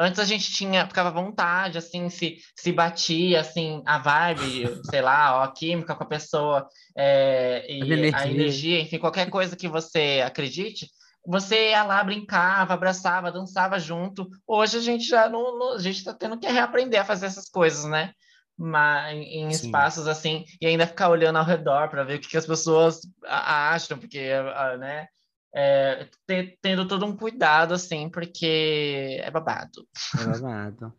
Antes 0.00 0.18
a 0.18 0.24
gente 0.24 0.50
tinha, 0.52 0.86
ficava 0.88 1.10
à 1.10 1.12
vontade, 1.12 1.78
assim, 1.78 2.08
se, 2.08 2.38
se 2.56 2.72
batia, 2.72 3.40
assim, 3.40 3.80
a 3.86 3.98
vibe, 3.98 4.64
sei 4.92 5.00
lá, 5.00 5.38
ó, 5.38 5.44
a 5.44 5.52
química 5.52 5.94
com 5.94 6.02
a 6.02 6.06
pessoa, 6.06 6.66
é, 6.98 7.64
e 7.68 7.80
A 7.80 7.86
energia. 7.86 8.16
a 8.18 8.28
energia, 8.28 8.80
enfim, 8.80 8.98
qualquer 8.98 9.30
coisa 9.30 9.54
que 9.54 9.68
você 9.68 10.20
acredite, 10.26 10.88
você 11.26 11.70
ia 11.70 11.82
lá, 11.84 12.02
brincava, 12.04 12.74
abraçava, 12.74 13.32
dançava 13.32 13.78
junto. 13.78 14.28
Hoje 14.46 14.78
a 14.78 14.80
gente 14.80 15.04
já 15.04 15.28
não, 15.28 15.58
não- 15.58 15.72
a 15.74 15.78
gente 15.78 16.04
tá 16.04 16.12
tendo 16.12 16.38
que 16.38 16.46
reaprender 16.46 17.00
a 17.00 17.04
fazer 17.04 17.26
essas 17.26 17.48
coisas, 17.48 17.84
né? 17.84 18.12
Mas 18.56 19.16
em 19.16 19.50
Sim. 19.50 19.66
espaços 19.66 20.06
assim, 20.06 20.44
e 20.60 20.66
ainda 20.66 20.86
ficar 20.86 21.08
olhando 21.08 21.38
ao 21.38 21.44
redor 21.44 21.88
para 21.88 22.04
ver 22.04 22.18
o 22.18 22.20
que, 22.20 22.28
que 22.28 22.36
as 22.36 22.46
pessoas 22.46 23.00
acham, 23.26 23.98
porque, 23.98 24.30
né? 24.78 25.08
É, 25.56 26.08
te- 26.26 26.58
tendo 26.60 26.86
todo 26.86 27.06
um 27.06 27.16
cuidado, 27.16 27.74
assim, 27.74 28.08
porque 28.10 29.18
é 29.22 29.30
babado. 29.30 29.86
É 30.18 30.24
babado. 30.24 30.92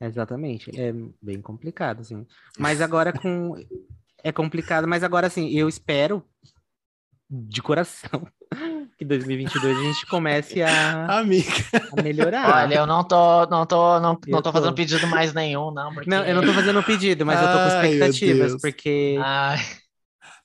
Exatamente. 0.00 0.70
É 0.78 0.92
bem 1.22 1.40
complicado, 1.40 2.00
assim. 2.00 2.26
Mas 2.58 2.80
agora 2.82 3.12
com. 3.12 3.54
É 4.22 4.32
complicado, 4.32 4.86
mas 4.88 5.02
agora, 5.04 5.26
assim, 5.26 5.50
eu 5.50 5.68
espero 5.68 6.24
de 7.28 7.60
coração 7.62 8.26
que 8.96 9.04
2022 9.04 9.78
a 9.78 9.82
gente 9.82 10.06
comece 10.06 10.62
a, 10.62 11.08
Amiga, 11.08 11.80
a 11.90 11.96
melhorar. 11.96 12.64
Olha, 12.64 12.76
eu 12.76 12.86
não 12.86 13.06
tô, 13.06 13.46
não 13.48 13.66
tô, 13.66 14.00
não, 14.00 14.20
não 14.28 14.40
Eu 14.40 14.42
tô 14.42 14.52
fazendo 14.52 14.74
tô. 14.74 14.76
pedido 14.76 15.06
mais 15.06 15.32
nenhum, 15.34 15.70
não, 15.72 15.92
porque... 15.94 16.10
Não, 16.10 16.24
eu 16.24 16.34
não 16.34 16.44
tô 16.44 16.54
fazendo 16.54 16.82
pedido, 16.84 17.26
mas 17.26 17.40
eu 17.40 17.48
tô 17.48 17.60
com 17.60 17.68
Ai, 17.68 17.68
expectativas, 17.68 18.56
porque 18.56 19.28
Ai, 19.28 19.58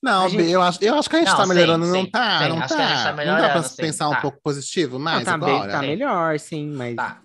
não, 0.02 0.30
gente- 0.30 0.52
eu, 0.52 0.62
acho, 0.62 0.84
eu 0.84 0.95
acho 0.95 1.10
que 1.10 1.16
a 1.16 1.20
gente 1.20 1.36
Não, 1.36 1.36
tá 1.36 1.45
sim, 1.45 1.45
melhorando, 1.45 1.86
não 1.86 2.06
sim, 2.06 2.10
tá, 2.10 2.47
sim, 2.49 2.49
não 2.49 2.62
acho 2.62 2.76
que 2.76 2.82
a 2.82 2.88
gente 2.88 3.04
tá. 3.04 3.14
tá 3.14 3.20
não 3.24 3.36
dá 3.38 3.49
pra 3.49 3.64
sim, 3.64 3.80
pensar 3.80 4.10
um 4.10 4.16
tá. 4.16 4.18
pouco 4.18 4.41
positivo 4.41 4.97
não, 5.12 5.22
mais 5.22 5.22
tá, 5.22 5.38
bem, 5.38 5.64
agora? 5.64 5.70
tá 5.70 5.84
Sim. 5.84 5.84
melhor, 5.84 6.39
sim, 6.39 6.72
mas 6.74 7.04
tá. 7.04 7.24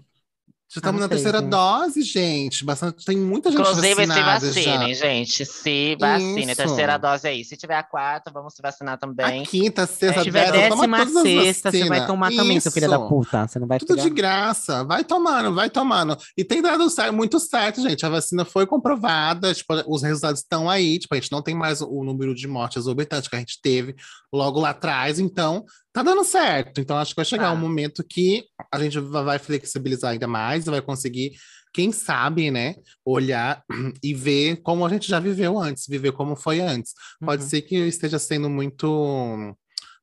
Já 0.68 0.80
estamos 0.80 1.00
não 1.00 1.06
na 1.06 1.14
sei, 1.14 1.22
terceira 1.22 1.38
gente. 1.38 1.48
dose, 1.50 2.02
gente. 2.02 2.64
Bastante, 2.64 3.04
tem 3.04 3.16
muita 3.16 3.52
gente 3.52 3.60
Inclusive, 3.60 3.88
se 3.88 3.94
vacinada 3.94 4.46
vacinem, 4.46 4.94
já. 4.94 5.06
gente. 5.06 5.46
Se 5.46 5.96
vacinem. 5.98 6.46
Isso. 6.46 6.56
Terceira 6.56 6.98
dose 6.98 7.28
aí. 7.28 7.44
Se 7.44 7.56
tiver 7.56 7.76
a 7.76 7.84
quarta, 7.84 8.32
vamos 8.32 8.52
se 8.52 8.60
vacinar 8.60 8.98
também. 8.98 9.42
A 9.42 9.46
quinta, 9.46 9.86
sexta, 9.86 10.18
Se 10.18 10.24
tiver 10.24 10.50
décima, 10.50 10.68
toma 10.82 10.98
décima 10.98 11.22
todas 11.22 11.38
as 11.38 11.44
sexta, 11.44 11.70
você 11.70 11.84
vai 11.84 12.06
tomar 12.06 12.32
também, 12.32 12.58
seu 12.58 12.72
filho 12.72 12.90
da 12.90 12.96
Isso. 12.96 13.08
puta. 13.08 13.46
Você 13.46 13.58
não 13.60 13.66
vai 13.68 13.78
Tudo 13.78 13.88
pegar. 13.94 14.02
de 14.02 14.10
graça, 14.10 14.84
vai 14.84 15.04
tomando, 15.04 15.54
vai 15.54 15.70
tomando. 15.70 16.18
E 16.36 16.44
tem 16.44 16.60
dado 16.60 16.90
certo, 16.90 17.12
muito 17.14 17.38
certo, 17.38 17.80
gente. 17.80 18.04
A 18.04 18.08
vacina 18.08 18.44
foi 18.44 18.66
comprovada, 18.66 19.54
tipo, 19.54 19.72
os 19.86 20.02
resultados 20.02 20.40
estão 20.40 20.68
aí. 20.68 20.98
Tipo, 20.98 21.14
a 21.14 21.18
gente 21.18 21.30
não 21.30 21.42
tem 21.42 21.54
mais 21.54 21.80
o 21.80 22.02
número 22.02 22.34
de 22.34 22.48
mortes 22.48 22.78
exorbitante 22.78 23.30
que 23.30 23.36
a 23.36 23.38
gente 23.38 23.60
teve 23.62 23.94
logo 24.32 24.60
lá 24.60 24.70
atrás, 24.70 25.20
então 25.20 25.64
tá 25.96 26.02
dando 26.02 26.22
certo. 26.24 26.78
Então 26.80 26.98
acho 26.98 27.12
que 27.12 27.16
vai 27.16 27.24
chegar 27.24 27.46
Tá. 27.46 27.52
um 27.52 27.56
momento 27.56 28.04
que 28.06 28.44
a 28.70 28.78
gente 28.78 28.98
va- 29.00 29.22
vai 29.22 29.38
flexibilizar 29.38 30.10
ainda 30.12 30.26
mais, 30.26 30.66
vai 30.66 30.82
conseguir, 30.82 31.32
quem 31.72 31.90
sabe, 31.90 32.50
né, 32.50 32.74
olhar 33.04 33.62
e 34.04 34.12
ver 34.12 34.56
como 34.62 34.84
a 34.84 34.88
gente 34.90 35.08
já 35.08 35.18
viveu 35.18 35.58
antes, 35.58 35.86
viver 35.88 36.12
como 36.12 36.36
foi 36.36 36.60
antes. 36.60 36.92
Pode 37.24 37.42
Uhum. 37.44 37.48
ser 37.48 37.62
que 37.62 37.76
eu 37.76 37.88
esteja 37.88 38.18
sendo 38.18 38.50
muito, 38.50 38.86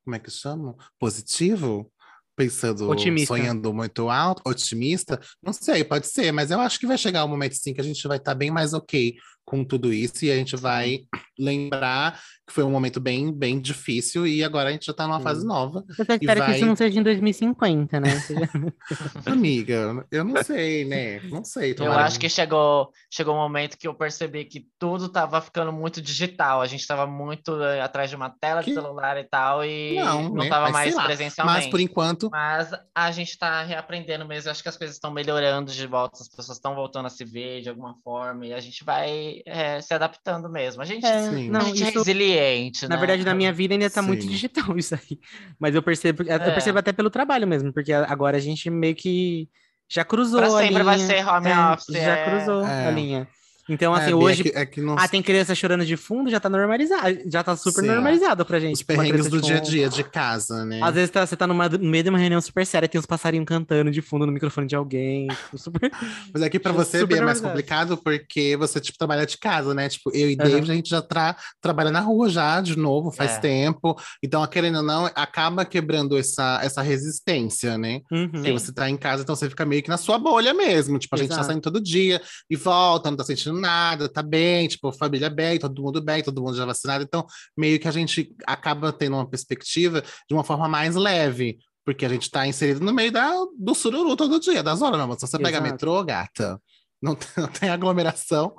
como 0.04 0.16
é 0.16 0.20
que 0.20 0.32
chama? 0.32 0.76
Positivo? 1.00 1.92
Pensando, 2.36 2.90
Otimista. 2.90 3.28
sonhando 3.36 3.72
muito 3.72 4.10
alto, 4.10 4.42
otimista. 4.44 5.20
Não 5.44 5.54
sei, 5.54 5.84
pode 5.84 6.08
ser, 6.08 6.32
mas 6.32 6.50
eu 6.50 6.60
acho 6.60 6.80
que 6.80 6.88
vai 6.88 6.98
chegar 6.98 7.24
um 7.24 7.28
momento 7.28 7.54
sim 7.54 7.76
que 7.76 7.80
a 7.82 7.84
gente 7.84 8.08
vai 8.08 8.18
estar 8.18 8.34
bem 8.34 8.50
mais 8.50 8.74
ok 8.74 9.14
com 9.46 9.64
tudo 9.64 9.94
isso 9.94 10.24
e 10.26 10.32
a 10.32 10.36
gente 10.36 10.56
vai 10.56 11.02
lembrar 11.38 12.20
que 12.48 12.54
foi 12.54 12.64
um 12.64 12.70
momento 12.72 13.00
bem, 13.00 13.32
bem 13.32 13.60
difícil 13.60 14.28
e 14.28 14.44
agora 14.44 14.70
a 14.70 14.72
gente 14.72 14.86
já 14.86 14.94
tá 14.94 15.06
numa 15.08 15.18
Sim. 15.18 15.24
fase 15.24 15.46
nova. 15.46 15.84
Eu 15.88 15.96
só 15.96 16.02
espero 16.14 16.20
que 16.20 16.28
vai- 16.28 16.56
isso 16.56 16.66
não 16.66 16.76
seja 16.76 17.00
em 17.00 17.04
2050, 17.04 18.00
né? 18.00 18.10
Amiga, 19.26 20.06
eu 20.12 20.24
não 20.24 20.44
sei, 20.44 20.86
né? 20.86 21.20
Não 21.30 21.44
sei. 21.44 21.72
Eu 21.72 21.76
tomara- 21.76 22.06
acho 22.06 22.20
que 22.20 22.30
chegou, 22.30 22.90
chegou 23.12 23.34
um 23.34 23.38
momento 23.40 23.78
que 23.78 23.88
eu 23.88 23.94
percebi 23.94 24.46
que 24.46 24.68
tudo 24.80 25.10
tava 25.10 25.42
ficando 25.42 25.72
muito 25.72 26.02
digital. 26.02 26.62
A 26.62 26.68
gente 26.68 26.86
tava 26.86 27.06
muito 27.08 27.62
eh, 27.62 27.82
atrás 27.82 28.10
de 28.10 28.16
uma 28.16 28.30
tela 28.30 28.62
de 28.62 28.68
Que- 28.68 28.74
celular 28.74 29.18
e 29.18 29.24
tal, 29.24 29.64
e 29.66 29.96
Não, 29.96 30.24
não, 30.30 30.44
né? 30.44 30.50
tava 30.50 30.70
Mas 30.70 30.94
mais 30.94 31.06
presencialmente. 31.06 31.58
Mas 31.64 31.68
por 31.72 31.80
enquanto, 31.80 32.30
Mas 32.30 32.70
a 32.94 33.12
gente 33.12 33.38
tá 33.38 33.64
reaprendendo 33.64 34.26
mesmo. 34.28 34.52
Acho 34.52 34.62
que 34.62 34.70
as 34.70 34.78
coisas 34.78 34.96
estão 34.96 35.12
melhorando 35.12 35.72
de 35.72 35.88
volta, 35.88 36.22
as 36.22 36.28
pessoas 36.28 36.58
estão 36.58 36.76
voltando 36.76 37.06
a 37.06 37.10
se 37.10 37.24
ver 37.26 37.62
de 37.62 37.70
alguma 37.70 37.96
forma, 38.04 38.46
e 38.46 38.54
a 38.54 38.60
gente 38.60 38.84
vai 38.84 39.33
eh, 39.46 39.82
se 39.82 39.94
adaptando 39.94 40.50
mesmo. 40.50 40.82
A 40.82 40.86
gente, 40.86 41.06
É, 41.06 41.30
Sim. 41.30 41.50
a 41.50 41.52
não, 41.54 41.62
gente 41.62 41.84
é 41.84 41.88
isso, 41.90 42.00
resiliente, 42.00 42.84
na 42.88 42.96
né? 42.96 42.98
verdade, 42.98 43.24
na 43.26 43.34
minha 43.34 43.52
vida 43.54 43.74
ainda 43.74 43.90
tá 43.90 44.02
muito 44.02 44.24
Sim. 44.24 44.30
digital 44.30 44.66
isso 44.78 44.94
aí. 44.96 45.20
Mas 45.60 45.74
eu 45.74 45.82
percebo, 45.82 46.24
eu 46.24 46.30
É. 46.36 46.40
percebo 46.52 46.80
até 46.80 46.92
pelo 46.94 47.10
trabalho 47.10 47.48
mesmo, 47.48 47.72
porque 47.74 47.92
agora 47.94 48.38
a 48.38 48.40
gente 48.40 48.70
meio 48.70 48.96
que 48.96 49.50
já 49.90 50.04
cruzou 50.04 50.40
Pra 50.40 50.48
a 50.48 50.52
sempre 50.52 50.70
linha. 50.70 50.84
vai 50.84 51.00
ser 51.00 51.28
home 51.28 51.48
É, 51.50 51.74
office. 51.74 51.96
já 51.96 52.18
é. 52.18 52.30
cruzou 52.30 52.66
É. 52.66 52.88
a 52.88 52.92
linha. 52.92 53.28
Então, 53.70 53.96
é, 53.96 54.00
assim, 54.00 54.08
Bia, 54.08 54.18
hoje. 54.18 54.42
é 54.42 54.44
que, 54.44 54.58
é 54.58 54.66
que 54.66 54.82
não 54.82 54.96
Ah, 54.98 55.08
tem 55.08 55.22
criança 55.22 55.56
chorando 55.56 55.86
de 55.86 55.96
fundo, 55.96 56.30
já 56.30 56.40
tá 56.40 56.50
normalizado. 56.50 57.18
Já 57.26 57.44
tá 57.44 57.56
super 57.56 57.82
Sim. 57.82 57.88
normalizado 57.88 58.46
pra 58.46 58.60
gente. 58.60 58.74
os 58.74 58.80
tipo, 58.80 58.94
perrengues 58.94 59.30
do 59.30 59.42
dia 59.42 59.58
a 59.58 59.60
dia, 59.60 59.90
de 59.90 60.04
casa, 60.04 60.66
né? 60.66 60.80
Às 60.84 60.94
vezes 60.96 61.10
tá- 61.10 61.26
você 61.26 61.36
tá 61.38 61.48
numa, 61.48 61.70
no 61.70 61.80
meio 61.80 62.04
de 62.04 62.10
uma 62.10 62.20
reunião 62.20 62.42
super 62.42 62.66
séria, 62.66 62.88
tem 62.90 63.00
uns 63.00 63.06
passarinhos 63.06 63.46
cantando 63.46 63.90
de 63.92 64.02
fundo 64.02 64.26
no 64.26 64.32
microfone 64.32 64.68
de 64.68 64.76
alguém. 64.76 65.28
tipo, 65.28 65.58
super... 65.58 65.92
Mas 66.34 66.42
aqui 66.44 66.60
pra 66.60 66.72
Super 66.74 66.86
você, 66.86 67.06
Bia, 67.06 67.18
é 67.18 67.22
mais 67.22 67.40
complicado 67.40 67.98
porque 67.98 68.58
você, 68.58 68.80
tipo, 68.80 68.98
trabalha 68.98 69.26
de 69.26 69.38
casa, 69.38 69.74
né? 69.74 69.88
Tipo, 69.88 70.12
eu 70.14 70.30
e 70.30 70.36
Aham. 70.40 70.50
David, 70.50 70.72
a 70.72 70.76
gente 70.76 70.90
já 70.90 71.02
tra 71.02 71.36
trabalha 71.62 71.92
na 71.92 72.02
rua 72.02 72.30
já, 72.30 72.60
de 72.62 72.78
novo, 72.78 73.12
faz 73.12 73.34
É. 73.34 73.40
tempo. 73.40 73.96
Então, 74.22 74.46
querendo 74.48 74.78
ou 74.78 74.84
não, 74.84 75.06
acaba 75.16 75.64
quebrando 75.64 76.18
essa, 76.18 76.60
essa 76.62 76.82
resistência, 76.82 77.78
né? 77.78 78.02
Uhum. 78.12 78.30
Porque 78.30 78.52
você 78.52 78.74
tá 78.74 78.90
em 78.90 78.98
casa, 78.98 79.24
então 79.24 79.36
você 79.36 79.50
fica 79.50 79.66
meio 79.66 79.82
que 79.84 79.90
na 79.90 79.98
sua 79.98 80.18
bolha 80.18 80.54
mesmo. 80.54 81.00
Tipo, 81.00 81.16
a 81.16 81.18
gente 81.20 81.30
tá 81.30 81.44
saindo 81.44 81.62
todo 81.62 81.82
dia 81.82 82.22
e 82.50 82.56
volta, 82.56 83.10
não 83.10 83.18
tá 83.18 83.24
sentindo 83.24 83.53
nada, 83.60 84.10
tá 84.10 84.22
bem, 84.22 84.68
tipo, 84.68 84.92
família 84.92 85.30
bem, 85.30 85.60
todo 85.60 85.82
mundo 85.82 86.02
bem, 86.02 86.24
todo 86.24 86.42
mundo 86.42 86.56
já 86.56 86.66
vacinado. 86.66 87.04
Então, 87.04 87.26
meio 87.58 87.80
que 87.80 87.88
a 87.88 87.92
gente 87.92 88.34
acaba 88.46 88.92
tendo 88.92 89.16
uma 89.16 89.30
perspectiva 89.30 90.02
de 90.02 90.34
uma 90.34 90.44
forma 90.44 90.68
mais 90.68 90.96
leve. 90.96 91.58
Porque 91.86 92.06
a 92.06 92.10
gente 92.10 92.32
tá 92.32 92.48
inserido 92.48 92.80
no 92.80 92.94
meio 92.94 93.12
da, 93.12 93.32
do 93.60 93.76
sururu 93.76 94.16
todo 94.16 94.40
dia, 94.40 94.64
das 94.64 94.82
horas, 94.82 94.98
não. 94.98 95.08
Mas 95.08 95.20
se 95.20 95.28
você 95.28 95.38
pega 95.38 95.58
Exato. 95.58 95.64
metrô, 95.64 96.04
gata, 96.04 96.58
não, 97.02 97.14
tem- 97.14 97.28
não 97.36 97.48
tem 97.48 97.70
aglomeração 97.70 98.56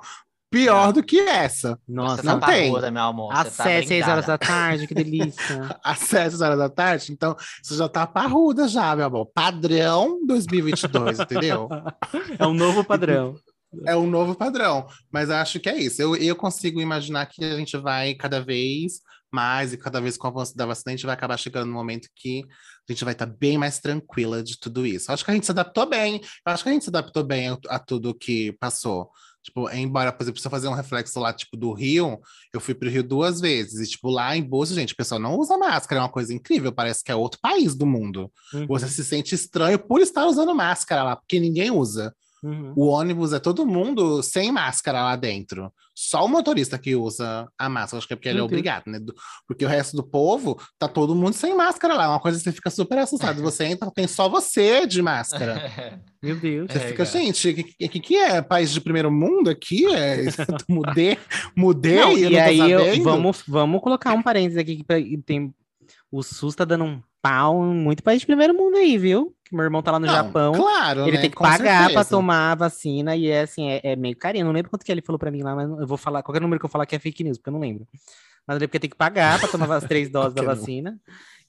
pior 0.55 0.93
do 0.93 1.03
que 1.03 1.19
essa. 1.19 1.77
Nossa, 1.87 2.23
não 2.23 2.39
tá 2.39 2.47
tem. 2.47 2.69
parruda, 2.71 2.89
meu 2.89 3.03
amor. 3.03 3.33
às 3.33 3.57
tá 3.57 3.63
7, 3.65 3.87
6 3.89 4.07
horas 4.07 4.25
da 4.25 4.37
tarde, 4.37 4.87
que 4.87 4.93
delícia. 4.93 5.77
Às 5.83 5.99
7 5.99 6.41
horas 6.41 6.57
da 6.57 6.69
tarde, 6.69 7.11
então 7.11 7.35
você 7.61 7.75
já 7.75 7.89
tá 7.89 8.07
parruda 8.07 8.65
já, 8.67 8.95
meu 8.95 9.05
amor. 9.07 9.25
Padrão 9.33 10.25
2022, 10.25 11.19
entendeu? 11.19 11.67
É 12.39 12.45
um 12.47 12.53
novo 12.53 12.83
padrão. 12.85 13.35
É 13.85 13.95
um 13.95 14.07
novo 14.07 14.35
padrão. 14.35 14.87
Mas 15.11 15.29
acho 15.29 15.59
que 15.59 15.69
é 15.69 15.77
isso. 15.77 16.01
Eu, 16.01 16.15
eu 16.15 16.35
consigo 16.35 16.81
imaginar 16.81 17.25
que 17.25 17.43
a 17.43 17.57
gente 17.57 17.77
vai 17.77 18.13
cada 18.13 18.39
vez 18.39 19.01
mais 19.31 19.73
e 19.73 19.77
cada 19.77 19.99
vez 19.99 20.17
com 20.17 20.27
o 20.27 20.31
avanço 20.31 20.55
da 20.55 20.65
vacina, 20.65 20.93
a 20.93 20.95
gente 20.95 21.05
vai 21.05 21.13
acabar 21.13 21.37
chegando 21.37 21.67
no 21.67 21.73
momento 21.73 22.07
que 22.15 22.45
a 22.87 22.91
gente 22.93 23.03
vai 23.03 23.13
estar 23.13 23.25
bem 23.25 23.57
mais 23.57 23.79
tranquila 23.79 24.41
de 24.41 24.57
tudo 24.57 24.85
isso. 24.85 25.11
Acho 25.11 25.25
que 25.25 25.31
a 25.31 25.33
gente 25.33 25.45
se 25.45 25.51
adaptou 25.51 25.85
bem. 25.85 26.21
Acho 26.45 26.63
que 26.63 26.69
a 26.69 26.71
gente 26.71 26.83
se 26.83 26.89
adaptou 26.89 27.23
bem 27.23 27.49
a, 27.49 27.57
a 27.67 27.79
tudo 27.79 28.15
que 28.15 28.53
passou. 28.53 29.09
Tipo, 29.45 29.69
embora, 29.69 30.11
por 30.11 30.23
exemplo, 30.23 30.41
se 30.41 30.47
eu 30.47 30.51
fazer 30.51 30.67
um 30.67 30.73
reflexo 30.73 31.19
lá, 31.19 31.31
tipo, 31.31 31.55
do 31.55 31.71
Rio, 31.71 32.19
eu 32.51 32.59
fui 32.59 32.73
pro 32.73 32.89
Rio 32.89 33.03
duas 33.03 33.39
vezes. 33.39 33.79
E, 33.79 33.91
tipo, 33.91 34.09
lá 34.09 34.35
em 34.35 34.41
Bolsa, 34.41 34.73
gente, 34.73 34.93
o 34.93 34.97
pessoal 34.97 35.21
não 35.21 35.37
usa 35.37 35.55
máscara, 35.55 36.01
é 36.01 36.03
uma 36.03 36.11
coisa 36.11 36.33
incrível. 36.33 36.71
Parece 36.71 37.03
que 37.03 37.11
é 37.11 37.15
outro 37.15 37.39
país 37.39 37.75
do 37.75 37.85
mundo. 37.85 38.31
Uhum, 38.51 38.65
Você 38.65 38.87
se 38.87 39.05
sente 39.05 39.35
estranho 39.35 39.77
por 39.77 40.01
estar 40.01 40.25
usando 40.25 40.55
máscara 40.55 41.03
lá, 41.03 41.15
porque 41.15 41.39
ninguém 41.39 41.69
usa. 41.69 42.11
Uhum. 42.45 42.73
O 42.75 42.87
ônibus 42.87 43.33
é 43.33 43.39
todo 43.39 43.65
mundo 43.65 44.21
sem 44.21 44.51
máscara 44.51 45.01
lá 45.03 45.15
dentro. 45.15 45.71
Só 45.93 46.25
o 46.25 46.27
motorista 46.27 46.77
que 46.77 46.95
usa 46.95 47.47
a 47.57 47.69
máscara. 47.69 47.97
Acho 47.97 48.07
que 48.07 48.13
é 48.13 48.15
porque 48.15 48.29
ele 48.29 48.39
é 48.39 48.43
obrigado, 48.43 48.83
né? 48.87 48.99
Porque 49.47 49.65
o 49.65 49.67
resto 49.67 49.95
do 49.95 50.03
povo 50.03 50.59
tá 50.77 50.87
todo 50.87 51.15
mundo 51.15 51.33
sem 51.33 51.55
máscara 51.55 51.95
lá. 51.95 52.09
Uma 52.09 52.19
coisa 52.19 52.37
que 52.37 52.43
você 52.43 52.51
fica 52.51 52.69
super 52.69 52.97
assustado. 52.97 53.41
Você 53.43 53.65
entra, 53.65 53.89
tem 53.91 54.07
só 54.07 54.27
você 54.29 54.85
de 54.85 55.01
máscara. 55.01 56.01
Meu 56.21 56.35
Deus. 56.35 56.67
Você 56.71 56.77
É, 56.77 56.81
fica, 56.81 57.05
cara. 57.05 57.09
gente, 57.19 57.49
o 57.49 57.55
que, 57.55 57.63
que, 57.89 57.99
que 57.99 58.15
é? 58.17 58.41
País 58.41 58.71
de 58.71 58.81
primeiro 58.81 59.11
mundo 59.11 59.49
aqui? 59.49 59.85
É... 59.93 60.23
mudei, 60.69 61.17
mudei 61.55 61.95
Não, 61.99 62.17
e 62.17 62.29
não 62.29 62.41
aí, 62.41 62.71
eu- 62.71 63.03
vamos, 63.03 63.43
vamos 63.47 63.81
colocar 63.81 64.13
um 64.13 64.21
parênteses 64.21 64.57
aqui 64.57 64.77
que 64.83 65.17
tem 65.25 65.53
o 66.11 66.23
SUS 66.23 66.55
tá 66.55 66.63
dando 66.65 66.85
um 66.85 67.01
pau 67.21 67.63
em 67.65 67.75
muito 67.75 68.03
país 68.03 68.21
de 68.21 68.25
primeiro 68.25 68.53
mundo 68.53 68.77
aí, 68.77 68.97
viu? 68.97 69.34
Que 69.47 69.55
meu 69.55 69.63
irmão 69.63 69.81
tá 69.83 69.91
lá 69.91 69.99
no 69.99 70.07
Não, 70.07 70.13
Japão. 70.13 70.53
Claro, 70.53 71.01
Ele 71.03 71.17
né? 71.17 71.21
tem 71.21 71.29
que 71.29 71.35
Com 71.35 71.43
pagar 71.43 71.59
pra 71.83 71.87
certeza. 71.89 72.09
tomar 72.09 72.51
a 72.51 72.55
vacina 72.55 73.15
e 73.15 73.27
é 73.27 73.41
assim, 73.41 73.69
é, 73.69 73.79
é 73.83 73.95
meio 73.95 74.15
carinho. 74.17 74.41
Eu 74.41 74.45
não 74.47 74.53
lembro 74.53 74.71
quanto 74.71 74.83
que 74.83 74.91
ele 74.91 75.01
falou 75.03 75.19
pra 75.19 75.29
mim 75.29 75.43
lá, 75.43 75.53
mas 75.55 75.69
eu 75.69 75.85
vou 75.87 75.97
falar, 75.97 76.23
qualquer 76.23 76.41
número 76.41 76.59
que 76.59 76.65
eu 76.65 76.69
falar 76.69 76.85
que 76.87 76.95
é 76.95 76.99
fake 76.99 77.23
news, 77.23 77.37
porque 77.37 77.49
eu 77.49 77.53
não 77.53 77.59
lembro. 77.59 77.87
Mas 78.47 78.55
eu 78.55 78.59
lembro 78.59 78.69
que 78.69 78.79
tem 78.79 78.89
que 78.89 78.95
pagar 78.95 79.39
pra 79.39 79.47
tomar 79.47 79.71
as 79.75 79.83
três 79.83 80.09
doses 80.11 80.33
da 80.33 80.41
vacina. 80.41 80.99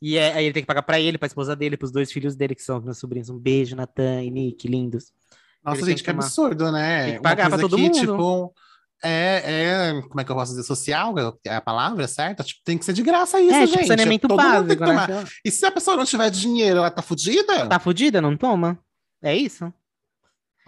E 0.00 0.18
é- 0.18 0.34
aí 0.34 0.44
ele 0.44 0.52
tem 0.52 0.62
que 0.62 0.66
pagar 0.66 0.82
pra 0.82 1.00
ele, 1.00 1.16
pra 1.16 1.26
esposa 1.26 1.56
dele, 1.56 1.76
pros 1.78 1.90
dois 1.90 2.12
filhos 2.12 2.36
dele, 2.36 2.54
que 2.54 2.62
são 2.62 2.80
meus 2.82 2.98
sobrinhos. 2.98 3.30
Um 3.30 3.38
beijo, 3.38 3.74
Natan 3.74 4.22
e 4.24 4.30
Nick, 4.30 4.68
lindos. 4.68 5.10
Nossa, 5.64 5.80
Ele 5.80 5.86
gente, 5.92 5.98
que 5.98 6.04
que 6.04 6.10
absurdo, 6.10 6.70
né? 6.70 7.04
Tem 7.06 7.14
que 7.16 7.22
pagar 7.22 7.48
pra 7.48 7.58
todo 7.58 7.76
que, 7.76 7.82
mundo. 7.82 7.98
Tipo, 7.98 8.54
é, 9.02 9.42
é, 9.44 10.02
como 10.02 10.20
é 10.20 10.24
que 10.24 10.30
eu 10.30 10.36
posso 10.36 10.52
dizer? 10.52 10.62
Social? 10.64 11.14
É 11.44 11.56
a 11.56 11.60
palavra 11.60 12.08
certa? 12.08 12.42
Tipo, 12.42 12.60
tem 12.64 12.78
que 12.78 12.84
ser 12.84 12.92
de 12.92 13.02
graça 13.02 13.40
isso, 13.40 13.54
é, 13.54 13.66
gente. 13.66 13.72
tipo 13.72 13.86
saneamento 13.86 14.28
Todo 14.28 14.36
básico, 14.36 14.84
né? 14.84 15.24
E 15.44 15.50
se 15.50 15.64
a 15.66 15.70
pessoa 15.70 15.96
não 15.96 16.04
tiver 16.04 16.30
dinheiro, 16.30 16.78
ela 16.78 16.90
tá 16.90 17.02
fudida? 17.02 17.66
Tá 17.66 17.78
fudida? 17.78 18.20
Não 18.20 18.36
toma? 18.36 18.78
É 19.22 19.34
isso? 19.36 19.72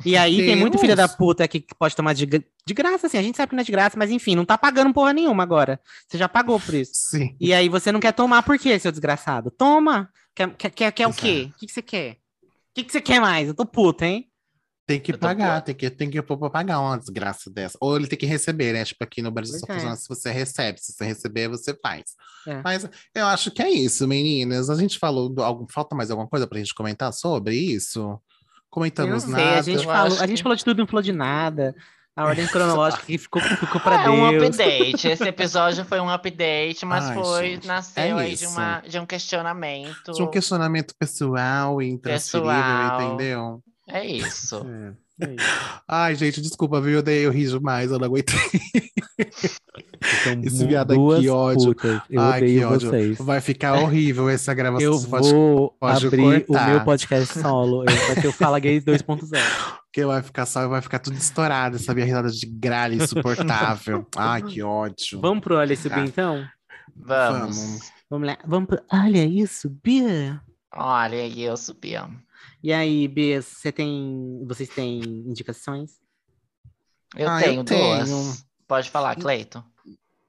E 0.04 0.16
aí 0.16 0.38
tem 0.38 0.54
muito 0.54 0.72
Deus. 0.72 0.80
filho 0.80 0.94
da 0.94 1.08
puta 1.08 1.48
que 1.48 1.64
pode 1.76 1.96
tomar 1.96 2.12
de, 2.12 2.24
de 2.24 2.74
graça, 2.74 3.06
assim. 3.06 3.18
A 3.18 3.22
gente 3.22 3.36
sabe 3.36 3.50
que 3.50 3.56
não 3.56 3.62
é 3.62 3.64
de 3.64 3.72
graça, 3.72 3.96
mas 3.98 4.10
enfim, 4.10 4.36
não 4.36 4.44
tá 4.44 4.56
pagando 4.56 4.94
porra 4.94 5.12
nenhuma 5.12 5.42
agora. 5.42 5.80
Você 6.06 6.16
já 6.16 6.28
pagou 6.28 6.60
por 6.60 6.74
isso. 6.74 6.92
Sim. 6.94 7.36
E 7.40 7.52
aí 7.52 7.68
você 7.68 7.90
não 7.90 7.98
quer 7.98 8.12
tomar 8.12 8.42
por 8.42 8.58
quê, 8.58 8.78
seu 8.78 8.92
desgraçado? 8.92 9.50
Toma! 9.50 10.10
Quer, 10.34 10.54
quer, 10.54 10.70
quer, 10.70 10.92
quer 10.92 11.06
o 11.08 11.12
quê? 11.12 11.50
O 11.52 11.58
que, 11.58 11.66
que 11.66 11.72
você 11.72 11.82
quer? 11.82 12.12
O 12.12 12.16
que, 12.74 12.84
que 12.84 12.92
você 12.92 13.00
quer 13.00 13.20
mais? 13.20 13.48
Eu 13.48 13.54
tô 13.54 13.66
puta, 13.66 14.06
hein? 14.06 14.27
Tem 14.88 14.98
que 14.98 15.12
pagar, 15.16 15.60
tem 15.60 15.74
que, 15.74 15.90
tem 15.90 16.08
que 16.10 16.22
pôr 16.22 16.38
pra 16.38 16.48
pagar 16.48 16.80
uma 16.80 16.96
desgraça 16.98 17.50
dessa. 17.50 17.76
Ou 17.78 17.94
ele 17.96 18.06
tem 18.06 18.18
que 18.18 18.24
receber, 18.24 18.72
né? 18.72 18.84
Tipo, 18.86 19.04
aqui 19.04 19.20
no 19.20 19.30
Brasil 19.30 19.58
só 19.58 19.66
Pois 19.66 19.76
é. 19.76 19.80
funciona 19.80 19.96
se 19.96 20.08
você 20.08 20.30
recebe. 20.32 20.80
Se 20.80 20.92
você 20.94 21.04
receber, 21.04 21.46
você 21.48 21.74
faz. 21.74 22.04
É. 22.46 22.62
Mas 22.64 22.88
eu 23.14 23.26
acho 23.26 23.50
que 23.50 23.60
é 23.62 23.68
isso, 23.70 24.08
meninas. 24.08 24.70
A 24.70 24.74
gente 24.76 24.98
falou. 24.98 25.28
Do, 25.28 25.42
algum, 25.44 25.66
falta 25.70 25.94
mais 25.94 26.10
alguma 26.10 26.26
coisa 26.26 26.46
pra 26.46 26.58
gente 26.58 26.74
comentar 26.74 27.12
sobre 27.12 27.54
isso? 27.54 27.98
Eu 28.00 28.04
não 28.08 28.20
Comentamos 28.70 29.24
sei, 29.24 29.32
nada. 29.32 29.58
a 29.58 29.62
gente, 29.62 29.84
falou, 29.84 30.06
acho 30.14 30.22
a 30.22 30.26
gente 30.26 30.36
que- 30.38 30.42
falou 30.42 30.56
de 30.56 30.64
tudo 30.64 30.78
e 30.78 30.80
não 30.80 30.86
falou 30.86 31.02
de 31.02 31.12
nada. 31.12 31.74
A 32.16 32.24
ordem 32.24 32.46
cronológica 32.48 33.04
que 33.04 33.18
ficou, 33.18 33.40
ficou 33.42 33.80
pra 33.80 34.04
É 34.04 34.08
um 34.10 34.30
Deus. 34.30 34.58
update. 34.58 35.06
Esse 35.06 35.22
episódio 35.28 35.84
foi 35.84 36.00
um 36.00 36.08
update, 36.10 36.84
mas 36.86 37.04
Ai, 37.04 37.14
foi 37.14 37.50
gente, 37.50 37.66
nasceu 37.68 38.02
é 38.18 38.22
aí 38.24 38.34
de, 38.34 38.46
uma, 38.46 38.80
de 38.80 38.98
um 38.98 39.04
questionamento. 39.06 40.12
De 40.12 40.22
um 40.22 40.26
questionamento 40.30 40.94
pessoal 40.98 41.80
e 41.82 41.90
intransferível, 41.90 42.50
Pessoal. 42.52 43.02
entendeu? 43.02 43.62
É 43.88 44.06
isso. 44.06 44.64
É. 44.66 44.92
Aí. 45.26 45.36
Ai, 45.88 46.14
gente, 46.14 46.40
desculpa, 46.40 46.80
viu? 46.80 46.92
Eu, 46.94 47.02
dei, 47.02 47.26
eu 47.26 47.32
ri 47.32 47.44
demais, 47.48 47.90
eu 47.90 47.98
não 47.98 48.06
aguentei. 48.06 48.36
Então, 50.00 50.42
Esse 50.44 50.64
viado, 50.66 50.94
que 51.20 51.28
ódio. 51.28 51.74
putas. 51.74 52.00
Eu 52.08 52.20
Ai, 52.20 52.38
que 52.40 52.44
odeio 52.46 52.70
ódio. 52.70 52.90
vocês. 52.90 53.18
Vai 53.18 53.40
ficar 53.40 53.74
horrível 53.74 54.28
essa 54.28 54.54
gravação. 54.54 54.86
Eu 54.86 54.98
você 54.98 55.08
pode- 55.08 55.32
vou 55.32 55.76
pode 55.80 56.06
abrir 56.06 56.42
o 56.42 56.46
cortar. 56.46 56.68
meu 56.70 56.84
podcast 56.84 57.38
solo. 57.40 57.84
Eu, 57.88 57.96
vai 58.06 58.14
ter 58.22 58.28
o 58.28 58.32
Fala 58.32 58.58
Gays 58.60 58.84
2.0. 58.86 59.28
Porque 59.84 60.04
vai 60.06 60.22
ficar 60.22 60.46
só, 60.46 60.68
vai 60.68 60.80
ficar 60.80 61.00
tudo 61.00 61.16
estourado, 61.16 61.76
essa 61.76 61.92
minha 61.94 62.06
risada 62.06 62.30
de 62.30 62.46
gralha 62.46 62.94
insuportável. 62.94 64.06
Ai, 64.16 64.42
que 64.42 64.62
ódio. 64.62 65.20
Vamos 65.20 65.42
pro 65.42 65.56
Olha 65.56 65.72
Isso. 65.72 65.90
Bia, 65.90 66.04
então? 66.04 66.44
Vamos. 66.96 67.56
Vamos. 67.56 67.80
Vamos 68.08 68.28
lá. 68.28 68.38
Vamos 68.46 68.68
pro 68.68 68.80
Olha 68.92 69.24
Isso, 69.24 69.68
Bia. 69.82 70.40
Olha 70.74 71.18
aí, 71.18 71.42
eu 71.42 71.56
subi. 71.56 71.96
ó. 71.96 72.06
E 72.62 72.72
aí, 72.72 73.06
Bia, 73.06 73.40
você 73.40 73.70
tem... 73.70 74.44
vocês 74.46 74.68
têm 74.68 75.00
indicações? 75.00 75.92
Eu 77.16 77.28
Ah, 77.28 77.40
eu 77.40 77.44
tenho 77.44 77.64
duas. 77.64 78.08
tenho. 78.08 78.48
Pode 78.66 78.90
falar, 78.90 79.16
Cleito. 79.16 79.64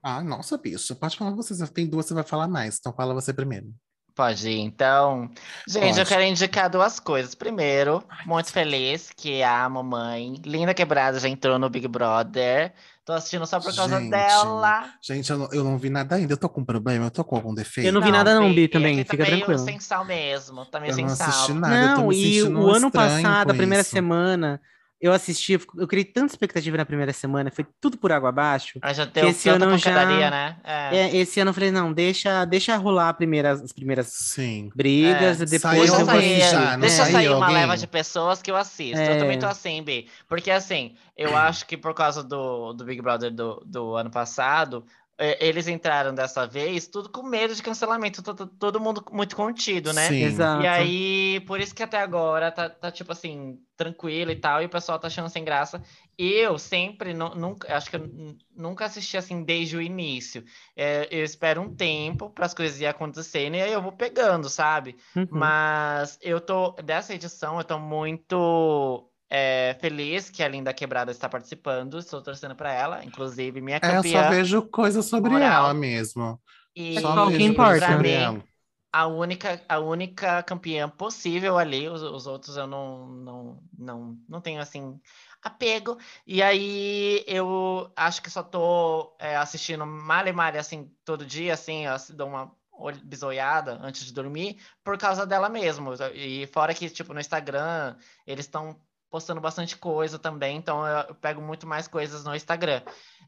Ah, 0.01 0.23
nossa, 0.23 0.57
bicho. 0.57 0.95
Pode 0.95 1.17
falar 1.17 1.31
você. 1.31 1.53
Se 1.53 1.73
tem 1.73 1.87
duas, 1.87 2.05
você 2.05 2.13
vai 2.13 2.23
falar 2.23 2.47
mais. 2.47 2.77
Então 2.79 2.93
fala 2.93 3.13
você 3.13 3.33
primeiro. 3.33 3.73
Pode 4.19 4.49
ir, 4.49 4.59
então. 4.59 5.31
Gente, 5.65 5.91
eu 5.97 6.03
Pode. 6.03 6.09
quero 6.09 6.23
indicar 6.23 6.69
duas 6.69 6.99
coisas. 6.99 7.33
Primeiro, 7.33 8.03
muito 8.25 8.51
feliz 8.51 9.13
que 9.15 9.41
a 9.41 9.69
mamãe, 9.69 10.33
Linda 10.43 10.73
Quebrada, 10.73 11.17
já 11.21 11.29
entrou 11.29 11.57
no 11.57 11.69
Big 11.69 11.87
Brother. 11.87 12.73
Tô 13.05 13.13
assistindo 13.13 13.47
só 13.47 13.61
por 13.61 13.73
causa 13.73 13.97
Gente, 13.97 14.09
dela. 14.09 14.89
Gente, 15.01 15.29
eu 15.29 15.37
não, 15.37 15.49
eu 15.53 15.63
não 15.63 15.77
vi 15.77 15.89
nada 15.89 16.15
ainda. 16.15 16.33
Eu 16.33 16.37
tô 16.37 16.49
com 16.49 16.65
problema, 16.65 17.05
eu 17.05 17.11
tô 17.11 17.23
com 17.23 17.37
algum 17.37 17.53
defeito. 17.53 17.87
Eu 17.87 17.93
não 17.93 18.01
vi 18.01 18.11
nada 18.11 18.35
não, 18.35 18.53
Bi, 18.53 18.65
é 18.65 18.67
também, 18.67 18.97
fica 19.05 19.23
tá 19.23 19.31
meio 19.31 19.37
tranquilo. 19.37 19.59
sem 19.63 19.79
sal 19.79 20.03
mesmo, 20.03 20.65
tá 20.65 20.81
meio 20.81 20.91
Eu 20.91 20.95
sem 20.95 21.05
não 21.05 21.13
assisti 21.13 21.47
sal. 21.47 21.55
nada. 21.55 21.75
eu 21.75 21.95
tô 21.95 22.01
Não, 22.01 22.07
me 22.09 22.17
e 22.17 22.43
o 22.43 22.69
ano 22.69 22.91
passado, 22.91 23.51
a 23.51 23.53
primeira 23.53 23.83
isso. 23.83 23.91
semana, 23.91 24.59
eu 25.01 25.13
assisti, 25.13 25.53
eu 25.77 25.87
criei 25.87 26.03
tanta 26.03 26.33
expectativa 26.33 26.75
na 26.75 26.85
primeira 26.85 27.13
semana, 27.13 27.49
foi 27.49 27.65
tudo 27.79 27.97
por 27.97 28.11
água 28.11 28.29
abaixo. 28.29 28.79
Mas 28.81 28.97
já 28.97 29.05
deu 29.05 29.29
Esse 29.29 29.47
ano 29.47 29.77
já- 29.77 30.29
né? 30.29 30.57
É. 30.63 30.97
É, 30.97 31.15
esse 31.15 31.39
ano 31.39 31.49
eu 31.49 31.53
falei, 31.53 31.71
não, 31.71 31.93
deixa, 31.93 32.43
deixa 32.45 32.75
rolar 32.75 33.13
primeira, 33.13 33.51
as 33.51 33.71
primeiras 33.71 34.07
Sim. 34.07 34.69
brigas, 34.75 35.39
É, 35.39 35.43
e 35.43 35.47
depois 35.47 35.61
saiu 35.61 35.79
Deixa 35.81 36.01
eu 36.01 36.05
vou 36.05 36.39
já, 36.39 36.71
não 36.71 36.79
deixa 36.79 37.05
sair 37.05 37.29
uma 37.29 37.49
leva 37.49 37.77
de 37.77 37.87
pessoas 37.87 38.41
que 38.41 38.51
eu 38.51 38.55
assisto. 38.55 38.97
É. 38.99 39.15
Eu 39.15 39.19
também 39.19 39.39
tô 39.39 39.45
assim, 39.45 39.81
Bi. 39.81 40.07
Porque 40.27 40.51
assim, 40.51 40.95
eu 41.15 41.35
acho 41.35 41.65
que 41.65 41.77
por 41.77 41.93
causa 41.93 42.23
do, 42.23 42.73
do 42.73 42.83
Big 42.83 43.01
Brother 43.01 43.31
do, 43.31 43.63
do 43.65 43.95
ano 43.95 44.09
passado, 44.09 44.83
é, 44.83 44.98
eles 45.39 45.67
entraram 45.67 46.13
dessa 46.15 46.47
vez 46.47 46.87
tudo 46.87 47.09
com 47.09 47.23
medo 47.23 47.53
de 47.53 47.61
cancelamento. 47.61 48.21
to- 48.23 48.33
to- 48.33 48.47
Todo 48.47 48.79
mundo 48.79 49.03
muito 49.11 49.35
contido, 49.35 49.91
né? 49.93 50.07
Sim. 50.07 50.23
Exato. 50.23 50.63
E 50.63 50.67
aí, 50.67 51.39
por 51.41 51.59
isso 51.59 51.75
que 51.75 51.83
até 51.83 51.97
agora 51.99 52.51
tá, 52.51 52.69
tá, 52.69 52.89
tipo 52.91 53.11
assim, 53.11 53.59
tranquilo 53.75 54.31
e 54.31 54.35
tal, 54.35 54.61
e 54.61 54.65
o 54.65 54.69
pessoal 54.69 54.97
tá 54.99 55.07
achando 55.07 55.29
sem 55.29 55.43
graça. 55.43 55.81
Eu 56.17 56.57
sempre, 56.59 57.13
nu- 57.13 57.33
nunca, 57.35 57.75
acho 57.75 57.89
que 57.89 57.95
eu 57.95 58.07
nu- 58.07 58.37
nunca 58.55 58.85
assisti 58.85 59.15
assim 59.17 59.43
desde 59.43 59.77
o 59.77 59.81
início. 59.81 60.43
É, 60.75 61.07
eu 61.11 61.23
espero 61.23 61.61
um 61.61 61.73
tempo 61.73 62.29
para 62.29 62.45
as 62.45 62.53
coisas 62.53 62.79
ir 62.81 62.85
acontecendo 62.85 63.55
e 63.55 63.61
aí 63.61 63.71
eu 63.71 63.81
vou 63.81 63.91
pegando, 63.93 64.49
sabe? 64.49 64.97
Uhum. 65.15 65.27
Mas 65.31 66.17
eu 66.21 66.41
tô, 66.41 66.71
dessa 66.83 67.13
edição, 67.13 67.57
eu 67.57 67.63
tô 67.63 67.79
muito 67.79 69.08
é, 69.29 69.75
feliz 69.79 70.29
que 70.29 70.43
a 70.43 70.47
Linda 70.47 70.73
Quebrada 70.73 71.11
está 71.11 71.29
participando, 71.29 71.99
estou 71.99 72.21
torcendo 72.21 72.55
para 72.55 72.73
ela, 72.73 73.03
inclusive 73.05 73.61
minha 73.61 73.79
É, 73.81 73.97
eu 73.97 74.03
campeã. 74.03 74.03
só 74.03 74.23
vejo 74.23 74.61
coisas 74.69 75.05
sobre 75.05 75.39
moral. 75.39 75.39
ela 75.39 75.73
mesmo. 75.73 76.41
E 76.75 77.01
Só 77.01 77.13
qual 77.13 77.31
que 77.31 77.43
importa? 77.43 77.97
mim, 77.97 78.43
a 78.91 79.07
única, 79.07 79.63
a 79.67 79.79
única 79.79 80.43
campeã 80.43 80.89
possível 80.89 81.57
ali, 81.57 81.87
os, 81.89 82.01
os 82.01 82.27
outros 82.27 82.57
eu 82.57 82.67
não, 82.67 83.07
não, 83.09 83.63
não, 83.77 84.19
não 84.27 84.41
tenho 84.41 84.61
assim 84.61 84.99
apego. 85.41 85.97
E 86.25 86.41
aí 86.43 87.23
eu 87.27 87.91
acho 87.95 88.21
que 88.21 88.29
só 88.29 88.43
tô 88.43 89.15
é, 89.19 89.35
assistindo 89.37 89.85
Male 89.85 90.31
Male 90.31 90.57
assim 90.57 90.91
todo 91.05 91.25
dia, 91.25 91.53
assim, 91.53 91.85
eu 91.85 91.95
dou 92.15 92.27
uma 92.29 92.55
bisoiada 93.03 93.77
antes 93.81 94.05
de 94.05 94.13
dormir 94.13 94.57
por 94.83 94.97
causa 94.97 95.25
dela 95.25 95.49
mesmo. 95.49 95.91
E 96.13 96.47
fora 96.47 96.73
que, 96.73 96.89
tipo, 96.89 97.13
no 97.13 97.19
Instagram, 97.19 97.97
eles 98.25 98.45
estão 98.45 98.79
postando 99.09 99.41
bastante 99.41 99.77
coisa 99.77 100.19
também, 100.19 100.57
então 100.57 100.85
eu 100.85 101.15
pego 101.15 101.41
muito 101.41 101.65
mais 101.67 101.87
coisas 101.87 102.23
no 102.23 102.35
Instagram. 102.35 102.81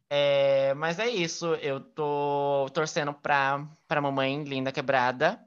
É, 0.09 0.73
mas 0.75 0.99
é 0.99 1.07
isso, 1.09 1.53
eu 1.55 1.79
tô 1.79 2.67
torcendo 2.73 3.13
pra, 3.13 3.65
pra 3.87 4.01
mamãe 4.01 4.43
Linda 4.43 4.71
Quebrada. 4.71 5.39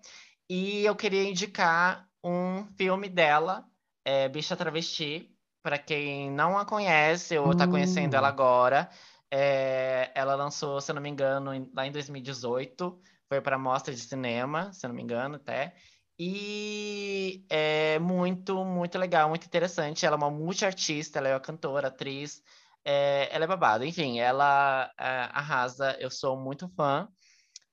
E 0.48 0.84
eu 0.84 0.94
queria 0.96 1.24
indicar 1.24 2.08
um 2.22 2.66
filme 2.76 3.08
dela, 3.08 3.64
é, 4.04 4.28
Bicha 4.28 4.56
Travesti. 4.56 5.30
Para 5.62 5.78
quem 5.78 6.30
não 6.30 6.58
a 6.58 6.64
conhece 6.66 7.38
ou 7.38 7.54
tá 7.54 7.66
conhecendo 7.66 8.12
Hum. 8.14 8.16
ela 8.18 8.28
agora, 8.28 8.90
é, 9.30 10.10
ela 10.14 10.34
lançou, 10.34 10.78
se 10.80 10.90
eu 10.90 10.94
não 10.94 11.00
me 11.02 11.08
engano, 11.08 11.54
em- 11.54 11.70
lá 11.74 11.86
em 11.86 11.92
2018. 11.92 13.00
Foi 13.28 13.40
para 13.40 13.58
mostra 13.58 13.94
de 13.94 14.00
cinema, 14.00 14.72
se 14.74 14.84
eu 14.84 14.88
não 14.88 14.94
me 14.96 15.02
engano, 15.02 15.36
até. 15.36 15.74
E 16.18 17.44
é 17.50 17.98
muito, 17.98 18.64
muito 18.64 18.98
legal, 18.98 19.28
muito 19.28 19.46
interessante. 19.46 20.06
Ela 20.06 20.14
é 20.16 20.18
uma 20.18 20.30
multiartista, 20.30 21.18
ela 21.18 21.28
é 21.28 21.34
uma 21.34 21.40
cantora, 21.40 21.88
atriz. 21.88 22.40
É, 22.84 23.28
ela 23.34 23.44
é 23.44 23.48
babada. 23.48 23.84
Enfim, 23.86 24.20
ela 24.20 24.92
é, 24.98 25.04
arrasa. 25.32 25.96
Eu 26.00 26.10
sou 26.10 26.36
muito 26.38 26.68
fã. 26.76 27.08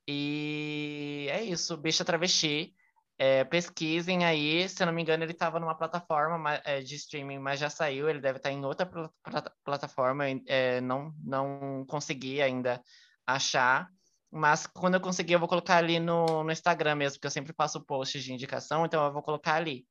E 0.08 1.28
é 1.32 1.44
isso, 1.44 1.78
Bicha 1.78 2.06
Travesti. 2.06 2.76
É, 3.18 3.44
pesquisem 3.46 4.26
aí, 4.26 4.68
se 4.70 4.82
eu 4.84 4.88
não 4.88 4.94
me 4.94 5.02
engano, 5.04 5.24
ele 5.24 5.32
estava 5.34 5.60
numa 5.60 5.78
plataforma 5.78 6.38
ma- 6.39 6.62
é, 6.66 6.82
de 6.82 6.96
streaming, 6.96 7.39
mas 7.39 7.60
já 7.60 7.70
saiu. 7.70 8.10
Ele 8.10 8.20
deve 8.22 8.38
estar 8.39 8.52
em 8.52 8.66
outra 8.66 8.86
pla- 8.86 9.12
plata- 9.24 9.54
plataforma. 9.64 10.26
é, 10.48 10.82
não, 10.82 11.14
não 11.24 11.86
consegui 11.88 12.42
ainda 12.42 12.82
achar. 13.26 13.89
Mas 14.32 14.65
quando 14.65 14.93
eu 14.93 15.01
conseguir, 15.01 15.34
eu 15.34 15.39
vou 15.39 15.47
colocar 15.47 15.77
ali 15.77 15.99
no, 15.99 16.43
no 16.43 16.51
Instagram 16.51 16.95
mesmo, 16.95 17.17
porque 17.17 17.27
eu 17.27 17.32
sempre 17.32 17.53
faço 17.53 17.82
posts 17.82 18.23
de 18.23 18.34
indicação, 18.34 18.86
então 18.86 19.03
eu 19.03 19.11
vou 19.11 19.21
colocar 19.21 19.55
ali. 19.55 19.86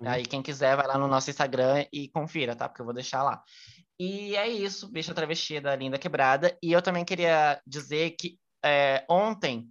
Uhum. 0.00 0.08
Aí 0.08 0.26
quem 0.26 0.42
quiser 0.42 0.76
vai 0.76 0.86
lá 0.86 0.98
no 0.98 1.06
nosso 1.06 1.30
Instagram 1.30 1.86
e 1.92 2.08
confira, 2.08 2.56
tá? 2.56 2.68
Porque 2.68 2.80
eu 2.80 2.84
vou 2.86 2.94
deixar 2.94 3.22
lá. 3.22 3.40
E 3.98 4.34
é 4.36 4.48
isso, 4.48 4.90
Bicha 4.90 5.14
Travestida, 5.14 5.74
Linda 5.76 5.98
Quebrada. 5.98 6.58
E 6.62 6.72
eu 6.72 6.82
também 6.82 7.04
queria 7.04 7.60
dizer 7.66 8.10
que 8.18 8.38
é, 8.64 9.04
ontem, 9.08 9.68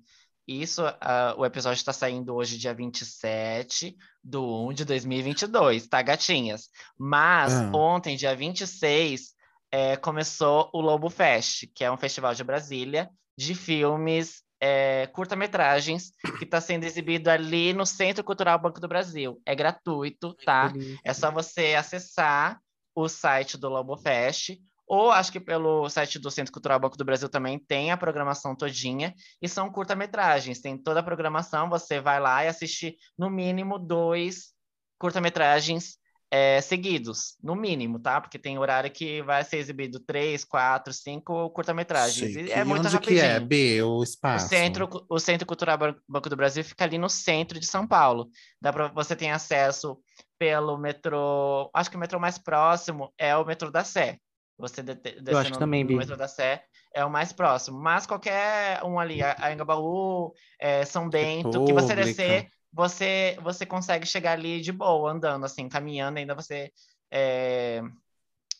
isso, 0.47 0.84
ah, 1.01 1.36
o 1.38 1.45
episódio 1.45 1.78
está 1.78 1.91
saindo 1.91 2.34
hoje, 2.34 2.57
dia 2.57 2.73
27 2.73 3.95
de 4.23 4.38
1 4.38 4.73
de 4.73 4.86
2022, 4.86 5.88
tá, 5.88 6.01
gatinhas? 6.01 6.69
Mas 6.97 7.53
Ah. 7.53 7.71
ontem, 7.76 8.15
dia 8.15 8.36
26, 8.36 9.34
é, 9.71 9.97
começou 9.97 10.69
o 10.73 10.80
Lobo 10.80 11.09
Fest, 11.09 11.65
que 11.76 11.84
é 11.84 11.91
um 11.91 11.97
festival 11.97 12.34
de 12.34 12.43
Brasília 12.43 13.09
de 13.38 13.56
filmes 13.56 14.44
é, 14.60 15.08
curta-metragens 15.08 16.12
que 16.38 16.46
está 16.46 16.62
sendo 16.62 16.86
exibido 16.86 17.30
ali 17.30 17.74
no 17.74 17.86
Centro 17.86 18.24
Cultural 18.24 18.58
Banco 18.60 18.80
do 18.80 18.88
Brasil. 18.88 19.42
É 19.46 19.54
gratuito, 19.54 20.34
tá? 20.46 20.74
É 21.04 21.14
só 21.14 21.32
você 21.32 21.76
acessar 21.76 22.60
o 22.96 23.10
site 23.10 23.58
do 23.58 23.68
Lobo 23.68 23.98
Fest, 23.98 24.58
ou 24.88 25.12
acho 25.12 25.32
que 25.32 25.40
pelo 25.40 25.90
site 25.90 26.18
do 26.18 26.32
Centro 26.32 26.54
Cultural 26.54 26.80
Banco 26.80 26.98
do 26.98 27.04
Brasil 27.04 27.28
também 27.28 27.60
tem 27.60 27.92
a 27.92 27.98
programação 27.98 28.56
todinha, 28.56 29.14
e 29.42 29.50
são 29.50 29.72
curta-metragens, 29.72 30.62
tem 30.62 30.78
toda 30.78 31.02
a 31.02 31.04
programação, 31.04 31.70
você 31.70 32.00
vai 32.00 32.20
lá 32.20 32.46
e 32.46 32.48
assiste 32.48 32.96
no 33.18 33.30
mínimo 33.30 33.78
dois 33.78 34.54
curta-metragens 34.98 35.98
é, 36.36 36.62
seguidos, 36.62 37.36
no 37.42 37.56
mínimo, 37.56 38.00
tá? 38.00 38.20
Porque 38.20 38.38
tem 38.40 38.58
horário 38.58 38.92
que 38.92 39.22
vai 39.24 39.44
ser 39.44 39.58
exibido 39.58 40.00
três, 40.00 40.44
quatro, 40.44 40.92
cinco 40.94 41.50
curta-metragens. 41.52 42.18
Chique. 42.32 42.40
E 42.50 42.52
é 42.52 42.62
E 42.62 42.64
muito 42.66 42.86
onde 42.88 42.90
rapidinho. 42.94 43.20
que 43.22 43.26
é, 43.26 43.40
B, 43.40 43.82
o 43.84 43.98
O 43.98 44.04
espaço? 44.04 44.50
centro, 44.50 44.90
o 45.10 45.20
Centro 45.20 45.46
Cultural 45.48 45.78
Ban- 45.78 45.96
Banco 46.08 46.30
do 46.30 46.36
Brasil 46.36 46.64
fica 46.64 46.84
ali 46.84 46.98
no 46.98 47.10
centro 47.10 47.60
de 47.60 47.66
São 47.66 47.88
Paulo. 47.88 48.30
Dá 48.62 48.74
pra, 48.74 48.88
você 48.90 49.16
tem 49.16 49.32
acesso 49.32 49.98
pelo 50.38 50.78
metrô. 50.78 51.70
Acho 51.74 51.90
que 51.90 51.96
o 51.96 52.00
metrô 52.00 52.20
mais 52.20 52.38
próximo 52.38 53.14
é 53.18 53.36
o 53.38 53.46
metrô 53.46 53.72
da 53.72 53.84
Sé. 53.84 54.20
Você 54.58 54.82
de, 54.84 54.96
de- 54.96 55.22
Eu 55.28 55.38
acho 55.38 55.52
descendo 55.52 55.54
que 55.54 55.60
também, 55.60 55.84
no 55.84 55.94
metrô 55.94 56.16
da 56.18 56.28
Sé 56.28 56.64
é 56.94 57.04
o 57.06 57.10
mais 57.10 57.32
próximo. 57.34 57.78
Mas 57.80 58.06
qualquer 58.06 58.84
um 58.84 59.00
ali, 59.00 59.22
a, 59.22 59.36
a 59.40 59.54
Engabaú, 59.54 60.34
é, 60.60 60.86
São 60.86 61.10
Bento, 61.10 61.62
que 61.64 61.74
você 61.74 61.94
República. 61.94 61.96
descer, 61.96 62.48
você, 62.76 63.38
você 63.41 63.65
consegue 63.65 64.05
chegar 64.05 64.34
ali 64.34 64.59
de 64.59 64.71
boa, 64.73 65.11
andando, 65.11 65.45
assim, 65.45 65.69
caminhando, 65.69 66.17
ainda 66.19 66.36
você. 66.36 66.71
é, 67.09 67.82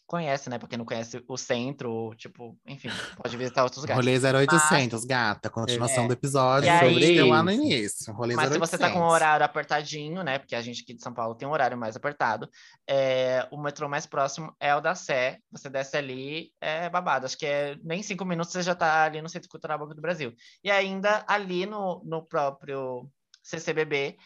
Conhece, 0.08 0.52
né? 0.52 0.60
Pra 0.60 0.68
quem 0.68 0.78
não 0.78 0.86
conhece 0.86 1.24
o 1.28 1.36
centro, 1.36 2.14
tipo, 2.16 2.56
enfim, 2.68 2.90
pode 3.18 3.36
visitar 3.36 3.64
outros 3.64 3.82
lugares. 3.82 4.06
Rolê 4.06 4.20
0800, 4.46 5.04
gata. 5.04 5.50
Continuação 5.50 6.04
É. 6.04 6.08
do 6.08 6.14
episódio. 6.14 6.68
E 6.68 6.70
aí- 6.70 6.94
sobre 6.94 7.16
deu 7.16 7.28
lá 7.30 7.42
no 7.42 7.50
início. 7.52 8.14
Rolê 8.14 8.36
Mas 8.36 8.50
se 8.50 8.52
0800. 8.54 8.70
você 8.70 8.78
tá 8.78 8.92
com 8.92 9.00
um 9.00 9.10
horário 9.10 9.44
apertadinho, 9.44 10.22
né? 10.22 10.38
Porque 10.38 10.54
a 10.56 10.62
gente 10.62 10.84
aqui 10.84 10.94
de 10.94 11.02
São 11.02 11.12
Paulo 11.12 11.34
tem 11.34 11.48
um 11.48 11.52
horário 11.52 11.76
mais 11.76 11.96
apertado. 11.96 12.48
é, 12.88 13.48
o 13.50 13.58
metrô 13.60 13.90
mais 13.90 14.06
próximo 14.06 14.56
é 14.60 14.76
o 14.76 14.80
da 14.80 14.94
Sé. 14.94 15.40
Você 15.52 15.72
desce 15.72 15.98
ali, 15.98 16.52
é 16.62 16.88
babado. 16.88 17.26
Acho 17.26 17.36
que 17.36 17.48
é 17.48 17.76
nem 17.84 18.04
cinco 18.04 18.24
minutos 18.26 18.52
você 18.54 18.62
já 18.62 18.76
tá 18.76 19.06
ali 19.06 19.24
no 19.24 19.28
Centro 19.28 19.50
Cultural 19.50 19.80
Banco 19.80 19.96
do 19.96 20.02
Brasil. 20.04 20.32
E 20.64 20.70
ainda 20.70 21.26
ali 21.28 21.66
no, 21.66 22.04
no 22.06 22.22
próprio 22.24 23.10
CCBB 23.46 24.18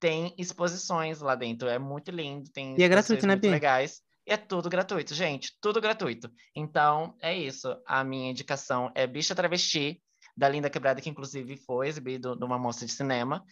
tem 0.00 0.34
exposições 0.38 1.20
lá 1.20 1.34
dentro. 1.34 1.68
É 1.68 1.78
muito 1.78 2.10
lindo. 2.10 2.50
Tem 2.50 2.74
E 2.78 2.82
é 2.82 2.88
gratuito, 2.88 3.26
né, 3.26 3.34
muito 3.34 3.42
Bi? 3.42 3.50
legais. 3.50 4.00
E 4.26 4.32
é 4.32 4.36
tudo 4.36 4.70
gratuito, 4.70 5.14
gente, 5.14 5.56
tudo 5.60 5.80
gratuito. 5.80 6.30
Então, 6.54 7.14
é 7.20 7.36
isso. 7.36 7.76
A 7.86 8.04
minha 8.04 8.30
indicação 8.30 8.90
é 8.94 9.06
Bicha 9.06 9.34
Travesti, 9.34 10.00
da 10.36 10.48
Linda 10.48 10.70
Quebrada, 10.70 11.00
que 11.00 11.10
inclusive 11.10 11.56
foi 11.56 11.88
exibido 11.88 12.36
numa 12.36 12.58
mostra 12.58 12.86
de 12.86 12.92
cinema 12.92 13.44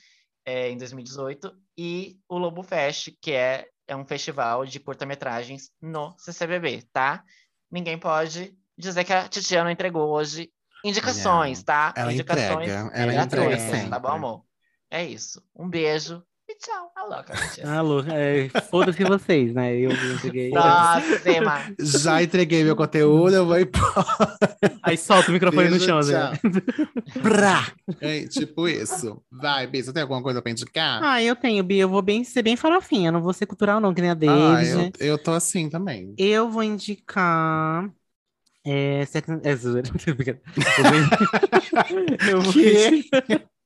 é, 0.45 0.71
em 0.71 0.79
2018, 0.79 1.53
e 1.77 2.19
o 2.29 2.39
Lobo 2.39 2.63
Fest, 2.63 3.11
que 3.21 3.33
é, 3.33 3.67
é 3.87 3.97
um 3.97 4.07
festival 4.07 4.65
de 4.65 4.79
curta-metragens 4.79 5.71
no 5.81 6.15
CCBB, 6.19 6.85
tá? 6.93 7.25
Ninguém 7.71 7.99
pode 7.99 8.55
dizer 8.77 9.05
que 9.05 9.13
a 9.13 9.29
Titiana 9.29 9.73
entregou 9.73 10.09
hoje 10.09 10.51
indicações, 10.85 11.63
tá? 11.63 11.93
Ela 11.97 12.13
indicações 12.13 12.69
entrega, 12.69 12.91
ela 12.95 13.13
entrega 13.13 13.27
gratuitas, 13.27 13.61
sempre. 13.63 13.91
tá 13.91 13.99
bom, 13.99 14.09
amor? 14.09 14.48
É 14.91 15.05
isso. 15.05 15.43
Um 15.55 15.69
beijo 15.69 16.23
e 16.49 16.55
tchau. 16.57 16.91
Alô. 16.97 17.17
Alô, 17.67 18.01
é, 18.11 18.49
foda-se 18.71 19.05
vocês, 19.05 19.53
né? 19.53 19.77
Eu 19.77 19.91
entreguei. 19.93 20.51
Próxima. 20.51 21.61
Já 21.79 22.23
entreguei 22.23 22.65
meu 22.65 22.75
conteúdo, 22.75 23.35
eu 23.35 23.45
vou 23.45 23.59
embora. 23.59 24.39
Aí 24.83 24.97
solta 24.97 25.29
o 25.31 25.35
microfone 25.35 25.69
no 25.69 25.79
Beijo, 25.79 25.85
chão, 25.87 26.01
tchau. 26.01 26.33
né? 26.33 26.39
Brá! 27.23 27.71
É, 28.01 28.27
tipo 28.27 28.67
isso. 28.67 29.23
Vai, 29.31 29.67
Bi, 29.67 29.83
você 29.83 29.93
tem 29.93 30.01
alguma 30.03 30.23
coisa 30.23 30.41
pra 30.41 30.51
indicar? 30.51 31.03
Ah, 31.03 31.23
eu 31.23 31.37
tenho, 31.37 31.63
Bia. 31.63 31.83
Eu 31.83 31.89
vou 31.91 32.01
bem, 32.01 32.25
ser 32.25 32.41
bem 32.43 32.57
farofinha. 32.57 33.13
Não 33.13 33.21
vou 33.21 33.35
ser 33.35 33.45
cultural, 33.45 33.79
não, 33.79 33.93
que 33.93 34.01
nem 34.01 34.09
a 34.11 34.15
Ah, 34.15 34.17
David. 34.17 34.93
eu, 34.99 35.07
eu 35.09 35.19
tô 35.23 35.33
assim 35.33 35.69
também. 35.69 36.15
Eu 36.17 36.49
vou 36.49 36.63
indicar. 36.63 37.91
É, 38.65 39.05
Sex 39.07 39.29
é. 39.29 39.35
Eu 42.31 42.41
vou 42.43 42.53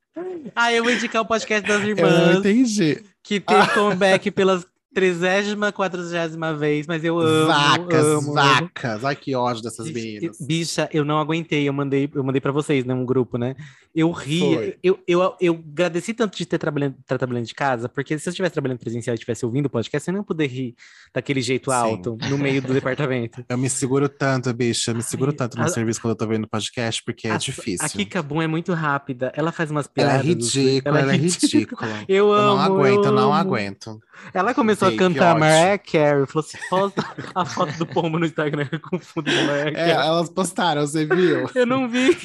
Ah, 0.55 0.73
eu 0.73 0.85
vou 0.85 0.93
indicar 0.93 1.23
o 1.23 1.27
podcast 1.27 1.67
das 1.67 1.81
Eu 1.87 1.97
não 1.97 2.05
irmãs, 2.07 2.37
entendi. 2.39 3.03
que 3.23 3.41
teve 3.41 3.67
comeback 3.69 4.31
pelas 4.31 4.67
30 4.95 5.73
40 5.73 6.55
vez, 6.55 6.87
mas 6.87 7.03
eu 7.03 7.19
amo. 7.19 7.47
vacas, 7.47 8.05
amo, 8.05 8.35
vacas. 8.35 9.05
Ai, 9.05 9.17
que 9.17 9.35
ódio 9.35 9.63
dessas 9.63 9.91
meninas. 9.91 10.39
eu- 10.39 10.47
Bicha, 10.47 10.89
eu 10.93 11.03
não 11.05 11.19
aguentei, 11.19 11.67
eu 11.67 11.73
mandei, 11.73 12.11
eu 12.15 12.23
mandei 12.23 12.41
para 12.43 12.53
vocês, 12.53 12.85
né, 12.85 12.93
um 12.93 13.07
grupo, 13.07 13.39
né? 13.39 13.57
Eu 13.95 14.11
ri, 14.11 14.79
eu, 14.83 14.99
eu, 15.07 15.37
eu 15.39 15.53
agradeci 15.71 16.15
tanto 16.15 16.37
de 16.39 16.47
ter 16.47 16.57
trabalhando, 16.57 16.95
estar 17.01 17.19
trabalhando 17.19 17.45
de 17.45 17.55
casa, 17.55 17.91
porque 17.91 18.19
se 18.19 18.27
eu 18.27 18.31
estivesse 18.31 18.55
trabalhando 18.55 18.79
presencial 18.79 19.13
e 19.13 19.17
estivesse 19.17 19.45
ouvindo 19.45 19.67
o 19.67 19.71
podcast, 19.71 20.09
eu 20.09 20.13
não 20.15 20.21
ia 20.21 20.25
poder 20.25 20.47
rir 20.47 20.75
daquele 21.15 21.43
jeito 21.43 21.71
Sim. 21.71 21.77
alto 21.77 22.17
no 22.31 22.39
meio 22.39 22.63
do 22.63 22.73
departamento. 22.75 23.45
Eu 23.49 23.59
me 23.59 23.69
seguro 23.69 24.09
tanto, 24.09 24.51
bicha. 24.55 24.93
Eu 24.93 24.95
me 24.95 25.03
seguro 25.03 25.31
Ai, 25.33 25.37
tanto 25.37 25.59
no 25.59 25.65
a- 25.65 25.69
serviço 25.69 26.01
quando 26.01 26.13
eu 26.13 26.17
tô 26.17 26.27
vendo 26.27 26.49
podcast, 26.49 27.03
porque 27.05 27.29
é 27.29 27.33
A- 27.33 27.37
difícil. 27.37 27.85
A 27.85 27.89
Kika 27.91 28.23
Boom 28.23 28.41
é 28.41 28.47
muito 28.47 28.73
rápida, 28.73 29.31
ela 29.37 29.53
faz 29.53 29.71
umas 29.71 29.87
Ela 29.95 30.09
é 30.15 30.23
piadas. 30.23 30.27
ridícula, 30.55 30.99
ela 30.99 31.13
é 31.13 31.17
ridícula. 31.17 31.91
Eu 32.09 32.29
Eu 32.29 32.33
amo, 32.33 32.47
não 32.47 32.61
aguento, 32.61 33.05
eu 33.05 33.13
não 33.13 33.33
aguento. 33.35 34.01
Ela 34.33 34.55
começou 34.55 34.89
Sei, 34.89 34.97
a 34.97 34.99
cantar. 34.99 35.39
Mariah 35.39 35.79
Carey, 35.79 36.27
falou 36.27 36.47
assim, 36.47 36.59
posta 36.71 37.05
a 37.35 37.45
foto 37.45 37.77
do 37.77 37.87
pombo 37.87 38.19
no 38.19 38.25
Instagram 38.25 38.69
com 38.81 38.99
fundo 38.99 39.29
de 39.31 39.37
Mariah 39.37 39.69
É, 39.69 39.73
Carey. 39.73 39.91
elas 39.93 40.29
postaram, 40.31 40.81
você 40.87 41.05
viu? 41.05 41.51
Eu 41.55 41.67
não 41.67 41.89
vi. 41.89 42.17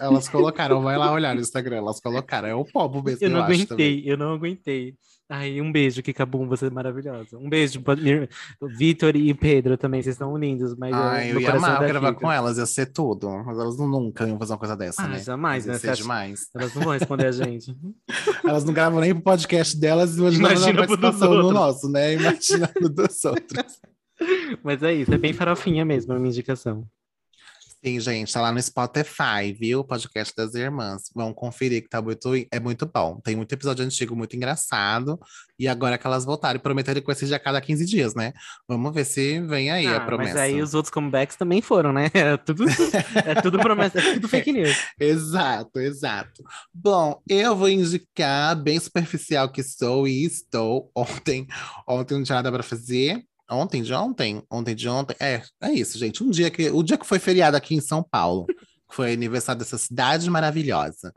Elas 0.00 0.28
colocaram, 0.28 0.65
vai 0.82 0.96
lá 0.98 1.12
olhar 1.12 1.34
no 1.34 1.40
Instagram, 1.40 1.76
elas 1.76 2.00
colocaram. 2.00 2.48
É 2.48 2.54
o 2.54 2.64
povo 2.64 3.02
mesmo, 3.02 3.18
Eu 3.24 3.28
eu, 3.28 3.34
não 3.34 3.42
também. 3.42 3.62
aguentei, 3.62 4.02
eu 4.06 4.16
não 4.16 4.32
aguentei. 4.34 4.94
Ai, 5.28 5.60
um 5.60 5.72
beijo, 5.72 6.02
Kika 6.04 6.24
Boom, 6.24 6.46
você 6.46 6.66
é 6.66 6.70
maravilhosa. 6.70 7.36
Um 7.36 7.48
beijo, 7.48 7.82
Vitor 8.78 9.16
e 9.16 9.34
Pedro 9.34 9.76
também, 9.76 10.00
vocês 10.00 10.16
são 10.16 10.36
lindos, 10.36 10.76
mas 10.76 10.92
Ai, 10.94 11.32
eu 11.32 11.40
ia 11.40 11.52
amar 11.52 11.84
gravar 11.84 12.14
com 12.14 12.30
elas, 12.30 12.58
ia 12.58 12.66
ser 12.66 12.86
tudo. 12.92 13.28
Mas 13.44 13.58
elas 13.58 13.76
não, 13.76 13.88
nunca 13.88 14.24
iam 14.26 14.38
fazer 14.38 14.52
uma 14.52 14.58
coisa 14.58 14.76
dessa, 14.76 15.02
Ah, 15.02 15.08
né? 15.08 15.18
jamais, 15.18 15.66
né? 15.66 15.76
demais. 15.94 16.48
Elas 16.54 16.72
não 16.74 16.82
vão 16.82 16.92
responder 16.92 17.26
a 17.26 17.32
gente. 17.32 17.76
Elas 18.44 18.64
não 18.64 18.72
gravam 18.72 19.00
nem 19.00 19.12
pro 19.14 19.22
podcast 19.24 19.76
delas, 19.76 20.16
imagina, 20.16 20.48
Imagina 20.50 20.72
dos 20.86 20.96
participação 20.96 21.34
no 21.34 21.50
nosso, 21.52 21.88
né? 21.90 22.14
Imagina 22.14 22.70
no 22.80 22.88
dos 22.88 23.22
outros. 23.24 23.80
Mas 24.62 24.80
é 24.82 24.94
isso, 24.94 25.12
é 25.12 25.18
bem 25.18 25.32
farofinha 25.32 25.84
mesmo 25.84 26.12
a 26.12 26.18
minha 26.18 26.30
indicação. 26.30 26.84
Sim, 27.86 28.00
gente, 28.00 28.32
tá 28.32 28.40
lá 28.40 28.50
no 28.50 28.60
Spotify, 28.60 29.52
viu? 29.56 29.84
Podcast 29.84 30.34
das 30.36 30.56
irmãs. 30.56 31.02
Vão 31.14 31.32
conferir 31.32 31.84
que 31.84 31.88
tá 31.88 32.02
muito, 32.02 32.34
é 32.50 32.58
muito 32.58 32.84
bom. 32.84 33.20
Tem 33.20 33.36
muito 33.36 33.52
episódio 33.52 33.84
antigo 33.84 34.16
muito 34.16 34.34
engraçado. 34.34 35.16
E 35.56 35.68
agora 35.68 35.96
que 35.96 36.04
elas 36.04 36.24
voltaram, 36.24 36.58
prometeram 36.58 37.00
que 37.00 37.06
vai 37.06 37.14
ser 37.14 37.26
de 37.26 37.34
a 37.34 37.38
cada 37.38 37.60
15 37.60 37.86
dias, 37.86 38.12
né? 38.12 38.32
Vamos 38.66 38.92
ver 38.92 39.04
se 39.04 39.40
vem 39.42 39.70
aí 39.70 39.86
a 39.86 39.98
Ah, 39.98 40.00
promessa. 40.00 40.34
mas 40.34 40.42
aí 40.42 40.60
os 40.60 40.74
outros 40.74 40.90
comebacks 40.92 41.36
também 41.36 41.62
foram, 41.62 41.92
né? 41.92 42.10
É 42.26 42.36
tudo, 42.36 42.64
é 43.24 43.40
tudo 43.40 43.60
promessa, 43.60 44.00
é 44.00 44.14
tudo 44.14 44.26
fake 44.28 44.52
news. 44.52 44.76
Exato, 44.98 45.78
exato. 45.78 46.42
Bom, 46.74 47.22
eu 47.28 47.54
vou 47.54 47.68
indicar, 47.68 48.56
bem 48.60 48.80
superficial 48.80 49.48
que 49.48 49.62
sou 49.62 50.08
e 50.08 50.24
estou. 50.24 50.90
Ontem, 50.92 51.46
ontem 51.86 52.14
não 52.16 52.24
tinha 52.24 52.36
nada 52.36 52.50
para 52.50 52.64
fazer. 52.64 53.22
Ontem 53.50 53.82
de 53.82 53.92
ontem? 53.92 54.42
Ontem 54.50 54.74
de 54.74 54.88
ontem? 54.88 55.16
É, 55.20 55.42
é 55.60 55.72
isso, 55.72 55.98
gente. 55.98 56.22
Um 56.22 56.30
dia 56.30 56.50
que, 56.50 56.68
o 56.70 56.82
dia 56.82 56.98
que 56.98 57.06
foi 57.06 57.18
feriado 57.18 57.56
aqui 57.56 57.74
em 57.74 57.80
São 57.80 58.02
Paulo, 58.02 58.46
que 58.46 58.94
foi 58.94 59.12
aniversário 59.12 59.58
dessa 59.58 59.78
cidade 59.78 60.28
maravilhosa. 60.28 61.12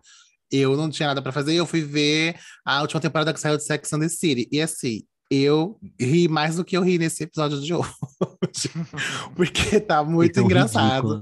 Eu 0.52 0.76
não 0.76 0.90
tinha 0.90 1.08
nada 1.08 1.22
para 1.22 1.32
fazer 1.32 1.54
e 1.54 1.58
eu 1.58 1.66
fui 1.66 1.82
ver 1.82 2.36
a 2.66 2.82
última 2.82 3.00
temporada 3.00 3.34
que 3.34 3.40
saiu 3.40 3.58
de 3.58 3.64
Sex 3.64 3.94
and 3.94 4.00
the 4.00 4.10
City. 4.10 4.48
E 4.52 4.62
assim, 4.62 5.04
eu 5.30 5.80
ri 6.00 6.28
mais 6.28 6.56
do 6.56 6.66
que 6.66 6.76
eu 6.76 6.82
ri 6.82 6.98
nesse 6.98 7.24
episódio 7.24 7.62
de 7.62 7.74
hoje. 7.74 7.92
Porque 9.36 9.80
tá 9.80 10.04
muito 10.04 10.40
engraçado. 10.40 11.22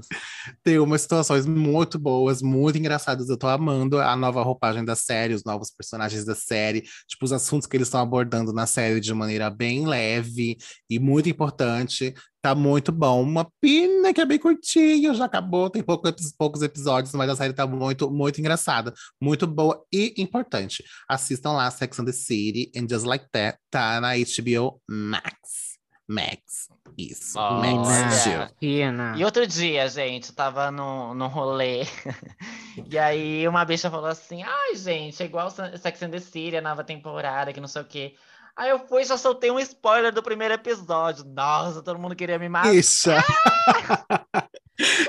Tem 0.64 0.78
umas 0.78 1.02
situações 1.02 1.44
muito 1.44 1.98
boas, 1.98 2.40
muito 2.40 2.78
engraçadas. 2.78 3.28
Eu 3.28 3.36
tô 3.36 3.46
amando 3.46 3.98
a 3.98 4.16
nova 4.16 4.42
roupagem 4.42 4.84
da 4.84 4.96
série, 4.96 5.34
os 5.34 5.44
novos 5.44 5.70
personagens 5.70 6.24
da 6.24 6.34
série, 6.34 6.82
tipo, 7.06 7.24
os 7.24 7.32
assuntos 7.32 7.66
que 7.66 7.76
eles 7.76 7.88
estão 7.88 8.00
abordando 8.00 8.52
na 8.52 8.66
série 8.66 8.98
de 8.98 9.12
maneira 9.12 9.50
bem 9.50 9.86
leve 9.86 10.56
e 10.88 10.98
muito 10.98 11.28
importante. 11.28 12.14
Tá 12.40 12.54
muito 12.54 12.92
bom. 12.92 13.22
Uma 13.22 13.50
pena 13.60 14.14
que 14.14 14.20
é 14.20 14.24
bem 14.24 14.38
curtinho, 14.38 15.14
já 15.14 15.24
acabou, 15.24 15.68
tem 15.68 15.82
pouco, 15.82 16.08
poucos 16.38 16.62
episódios, 16.62 17.12
mas 17.14 17.28
a 17.28 17.36
série 17.36 17.52
tá 17.52 17.66
muito, 17.66 18.10
muito 18.10 18.40
engraçada, 18.40 18.94
muito 19.20 19.46
boa 19.46 19.84
e 19.92 20.14
importante. 20.18 20.84
Assistam 21.08 21.52
lá 21.52 21.70
Sex 21.70 21.98
and 21.98 22.04
the 22.04 22.12
City 22.12 22.70
and 22.76 22.86
Just 22.88 23.04
Like 23.04 23.26
That, 23.32 23.58
tá 23.70 24.00
na 24.00 24.12
HBO 24.14 24.80
Max. 24.88 25.68
Max. 26.08 26.68
Isso. 26.96 27.38
Olha. 27.38 27.74
Max. 27.74 28.24
Pena. 28.58 29.14
E 29.16 29.24
outro 29.24 29.46
dia, 29.46 29.86
gente, 29.88 30.30
eu 30.30 30.34
tava 30.34 30.70
no, 30.70 31.14
no 31.14 31.26
rolê. 31.26 31.82
e 32.90 32.98
aí 32.98 33.46
uma 33.46 33.64
bicha 33.64 33.90
falou 33.90 34.06
assim: 34.06 34.42
ai, 34.42 34.74
gente, 34.74 35.22
é 35.22 35.26
igual 35.26 35.50
Sex 35.50 36.02
and 36.02 36.10
the 36.10 36.18
City, 36.18 36.56
a 36.56 36.62
nova 36.62 36.82
temporada, 36.82 37.52
que 37.52 37.60
não 37.60 37.68
sei 37.68 37.82
o 37.82 37.84
quê. 37.84 38.14
Aí 38.58 38.70
eu 38.70 38.80
fui 38.88 39.02
e 39.02 39.04
já 39.04 39.16
soltei 39.16 39.52
um 39.52 39.58
spoiler 39.60 40.12
do 40.12 40.20
primeiro 40.20 40.52
episódio. 40.52 41.24
Nossa, 41.24 41.80
todo 41.80 41.96
mundo 41.96 42.16
queria 42.16 42.40
me 42.40 42.48
matar. 42.48 42.74
Isso. 42.74 43.08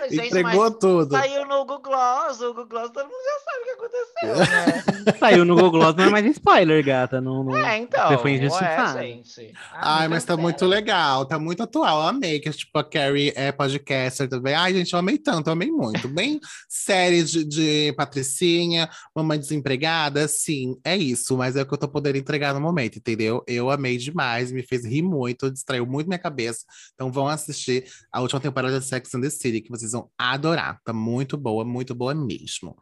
Gente, 0.10 0.28
Entregou 0.28 0.70
mas 0.70 0.78
tudo. 0.80 1.12
Saiu 1.12 1.46
no 1.46 1.66
Google 1.66 1.82
Gloss, 1.82 2.42
o 2.42 2.48
Google 2.48 2.68
Gloss, 2.68 2.92
todo 2.92 3.04
mundo 3.04 3.16
já 3.26 3.40
sabe 3.46 3.62
o 3.62 3.66
que 3.66 3.72
aconteceu, 3.72 5.06
né? 5.06 5.18
Saiu 5.20 5.46
no 5.46 5.56
Google 5.56 5.72
Gloss, 5.72 5.96
não 5.96 6.06
é 6.06 6.10
mais 6.10 6.26
spoiler, 6.26 6.84
gata. 6.84 7.22
Não, 7.22 7.44
não... 7.44 7.58
é, 7.58 7.78
então. 7.78 8.08
Você 8.08 8.18
foi 8.18 8.32
injustiçado. 8.32 9.00
gente. 9.00 9.54
Ai, 9.74 10.04
nunca 10.04 10.10
mas 10.10 10.24
tá 10.24 10.36
muito 10.36 10.66
legal, 10.66 11.26
tá 11.26 11.38
muito 11.38 11.64
atual. 11.64 12.02
Eu 12.02 12.08
amei 12.08 12.40
que, 12.40 12.50
tipo, 12.52 12.78
a 12.78 12.84
Carrie 12.84 13.34
é 13.36 13.52
podcaster 13.52 14.28
também. 14.28 14.54
Ai, 14.54 14.74
gente, 14.74 14.94
eu 14.94 15.00
amei 15.00 15.18
tanto, 15.18 15.48
eu 15.48 15.54
amei 15.54 15.72
muito. 15.72 16.08
Bem 16.08 16.40
série 16.68 17.24
de, 17.24 17.44
de 17.44 17.94
Patricinha, 17.94 18.90
Mamãe 19.16 19.40
Desempregada, 19.40 20.28
sim, 20.28 20.78
é 20.84 20.96
isso, 20.96 21.38
mas 21.38 21.56
é 21.56 21.62
o 21.62 21.66
que 21.66 21.74
eu 21.74 21.78
tô 21.78 21.88
podendo 21.88 22.18
entregar 22.18 22.54
no 22.54 22.62
momento, 22.62 22.98
entendeu? 22.98 23.44
Eu 23.48 23.70
amei 23.70 23.98
demais, 23.98 24.52
me 24.52 24.64
fez 24.64 24.86
rir 24.86 25.02
muito, 25.02 25.52
distraiu 25.52 25.86
muito 25.86 26.08
minha 26.08 26.20
cabeça. 26.20 26.66
Então 26.94 27.12
vão 27.12 27.28
assistir 27.28 27.86
a 28.12 28.22
última 28.22 28.40
temporada 28.40 28.80
de 28.80 28.86
Sex 28.86 29.14
and 29.14 29.22
the 29.22 29.30
City, 29.30 29.62
que 29.62 29.70
vocês 29.70 29.92
vão 29.92 29.99
adorar. 30.18 30.80
Tá 30.84 30.94
muito 30.94 31.36
boa, 31.38 31.64
muito 31.66 31.94
boa 31.96 32.14
mesmo. 32.14 32.76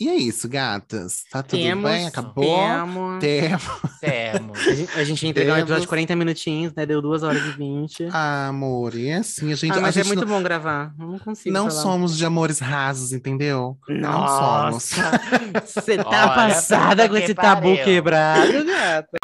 E 0.00 0.08
é 0.08 0.16
isso, 0.16 0.48
gatas. 0.48 1.22
Tá 1.30 1.40
tudo 1.40 1.62
Temos, 1.62 1.88
bem? 1.88 2.06
Acabou? 2.08 2.44
temos. 2.44 3.20
Temos. 3.20 3.62
Temos. 4.00 4.58
A 4.66 4.72
gente, 4.74 4.98
a 4.98 5.04
gente 5.04 5.22
ia 5.22 5.30
entregar 5.30 5.52
um 5.52 5.58
episódio 5.58 5.82
de 5.82 5.86
Temos. 5.86 5.88
40 5.88 6.16
minutinhos, 6.16 6.74
né? 6.74 6.84
Deu 6.84 7.00
2 7.00 7.22
horas 7.22 7.40
e 7.44 7.50
20. 7.52 8.08
Ah, 8.12 8.48
amor, 8.48 8.96
e 8.96 9.06
é 9.06 9.18
assim, 9.18 9.52
a 9.52 9.54
gente, 9.54 9.72
Ah, 9.72 9.76
a 9.78 9.80
mas 9.80 9.96
é 9.96 10.00
gente 10.02 10.08
muito 10.08 10.26
não, 10.26 10.36
bom 10.36 10.42
gravar. 10.42 10.92
Não 10.98 11.16
consigo 11.20 11.54
não 11.54 11.70
falar. 11.70 11.82
somos 11.82 12.18
de 12.18 12.26
amores 12.26 12.58
rasos, 12.58 13.12
entendeu? 13.12 13.78
Não 13.88 14.26
somos. 14.26 14.72
Nossa! 14.96 15.20
Você 15.64 15.96
tá 15.96 16.04
Olha, 16.08 16.34
passada 16.34 17.08
com 17.08 17.16
esse 17.16 17.32
tabu 17.32 17.68
pariu. 17.68 17.84
quebrado, 17.84 18.64
gata. 18.64 19.16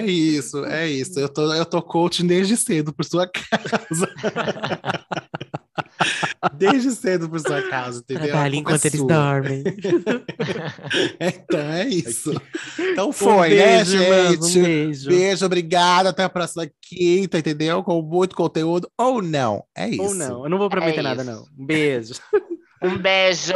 É 0.00 0.06
isso, 0.06 0.64
é 0.64 0.88
isso. 0.88 1.18
Eu 1.18 1.28
tô, 1.28 1.52
eu 1.54 1.64
tô 1.64 1.80
coaching 1.82 2.26
desde 2.26 2.56
cedo 2.56 2.92
por 2.92 3.04
sua 3.04 3.26
causa. 3.28 4.08
desde 6.56 6.90
cedo 6.92 7.28
por 7.28 7.40
sua 7.40 7.62
causa, 7.68 8.00
entendeu? 8.00 8.28
Trabalhe 8.28 8.58
A 8.58 8.62
culpa 8.62 8.72
é 8.72 8.76
enquanto 8.76 8.84
eles 8.86 9.00
sua. 9.00 9.08
dormem. 9.08 9.64
Então 11.20 11.60
é 11.60 11.88
isso. 11.88 12.32
Então 12.78 13.08
Um 13.08 13.12
foi, 13.12 13.50
beijo, 13.50 13.98
né, 13.98 14.30
gente? 14.30 14.58
Um 14.58 14.62
beijo. 14.62 15.08
Beijo, 15.08 15.46
obrigado. 15.46 16.06
Até 16.08 16.24
a 16.24 16.28
próxima 16.28 16.68
quinta, 16.82 17.38
entendeu? 17.38 17.82
Com 17.82 18.02
muito 18.02 18.36
conteúdo. 18.36 18.88
Ou 18.98 19.22
não. 19.22 19.64
É 19.76 19.88
isso. 19.88 20.02
Ou 20.02 20.14
não, 20.14 20.44
eu 20.44 20.50
não 20.50 20.58
vou 20.58 20.68
prometer 20.68 21.00
É 21.00 21.02
nada, 21.02 21.24
não. 21.24 21.44
Um 21.58 21.66
beijo. 21.66 22.14
Um 22.82 22.98
beijo. 22.98 23.52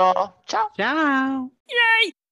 Tchau. 0.47 0.71
Tchau. 0.77 1.51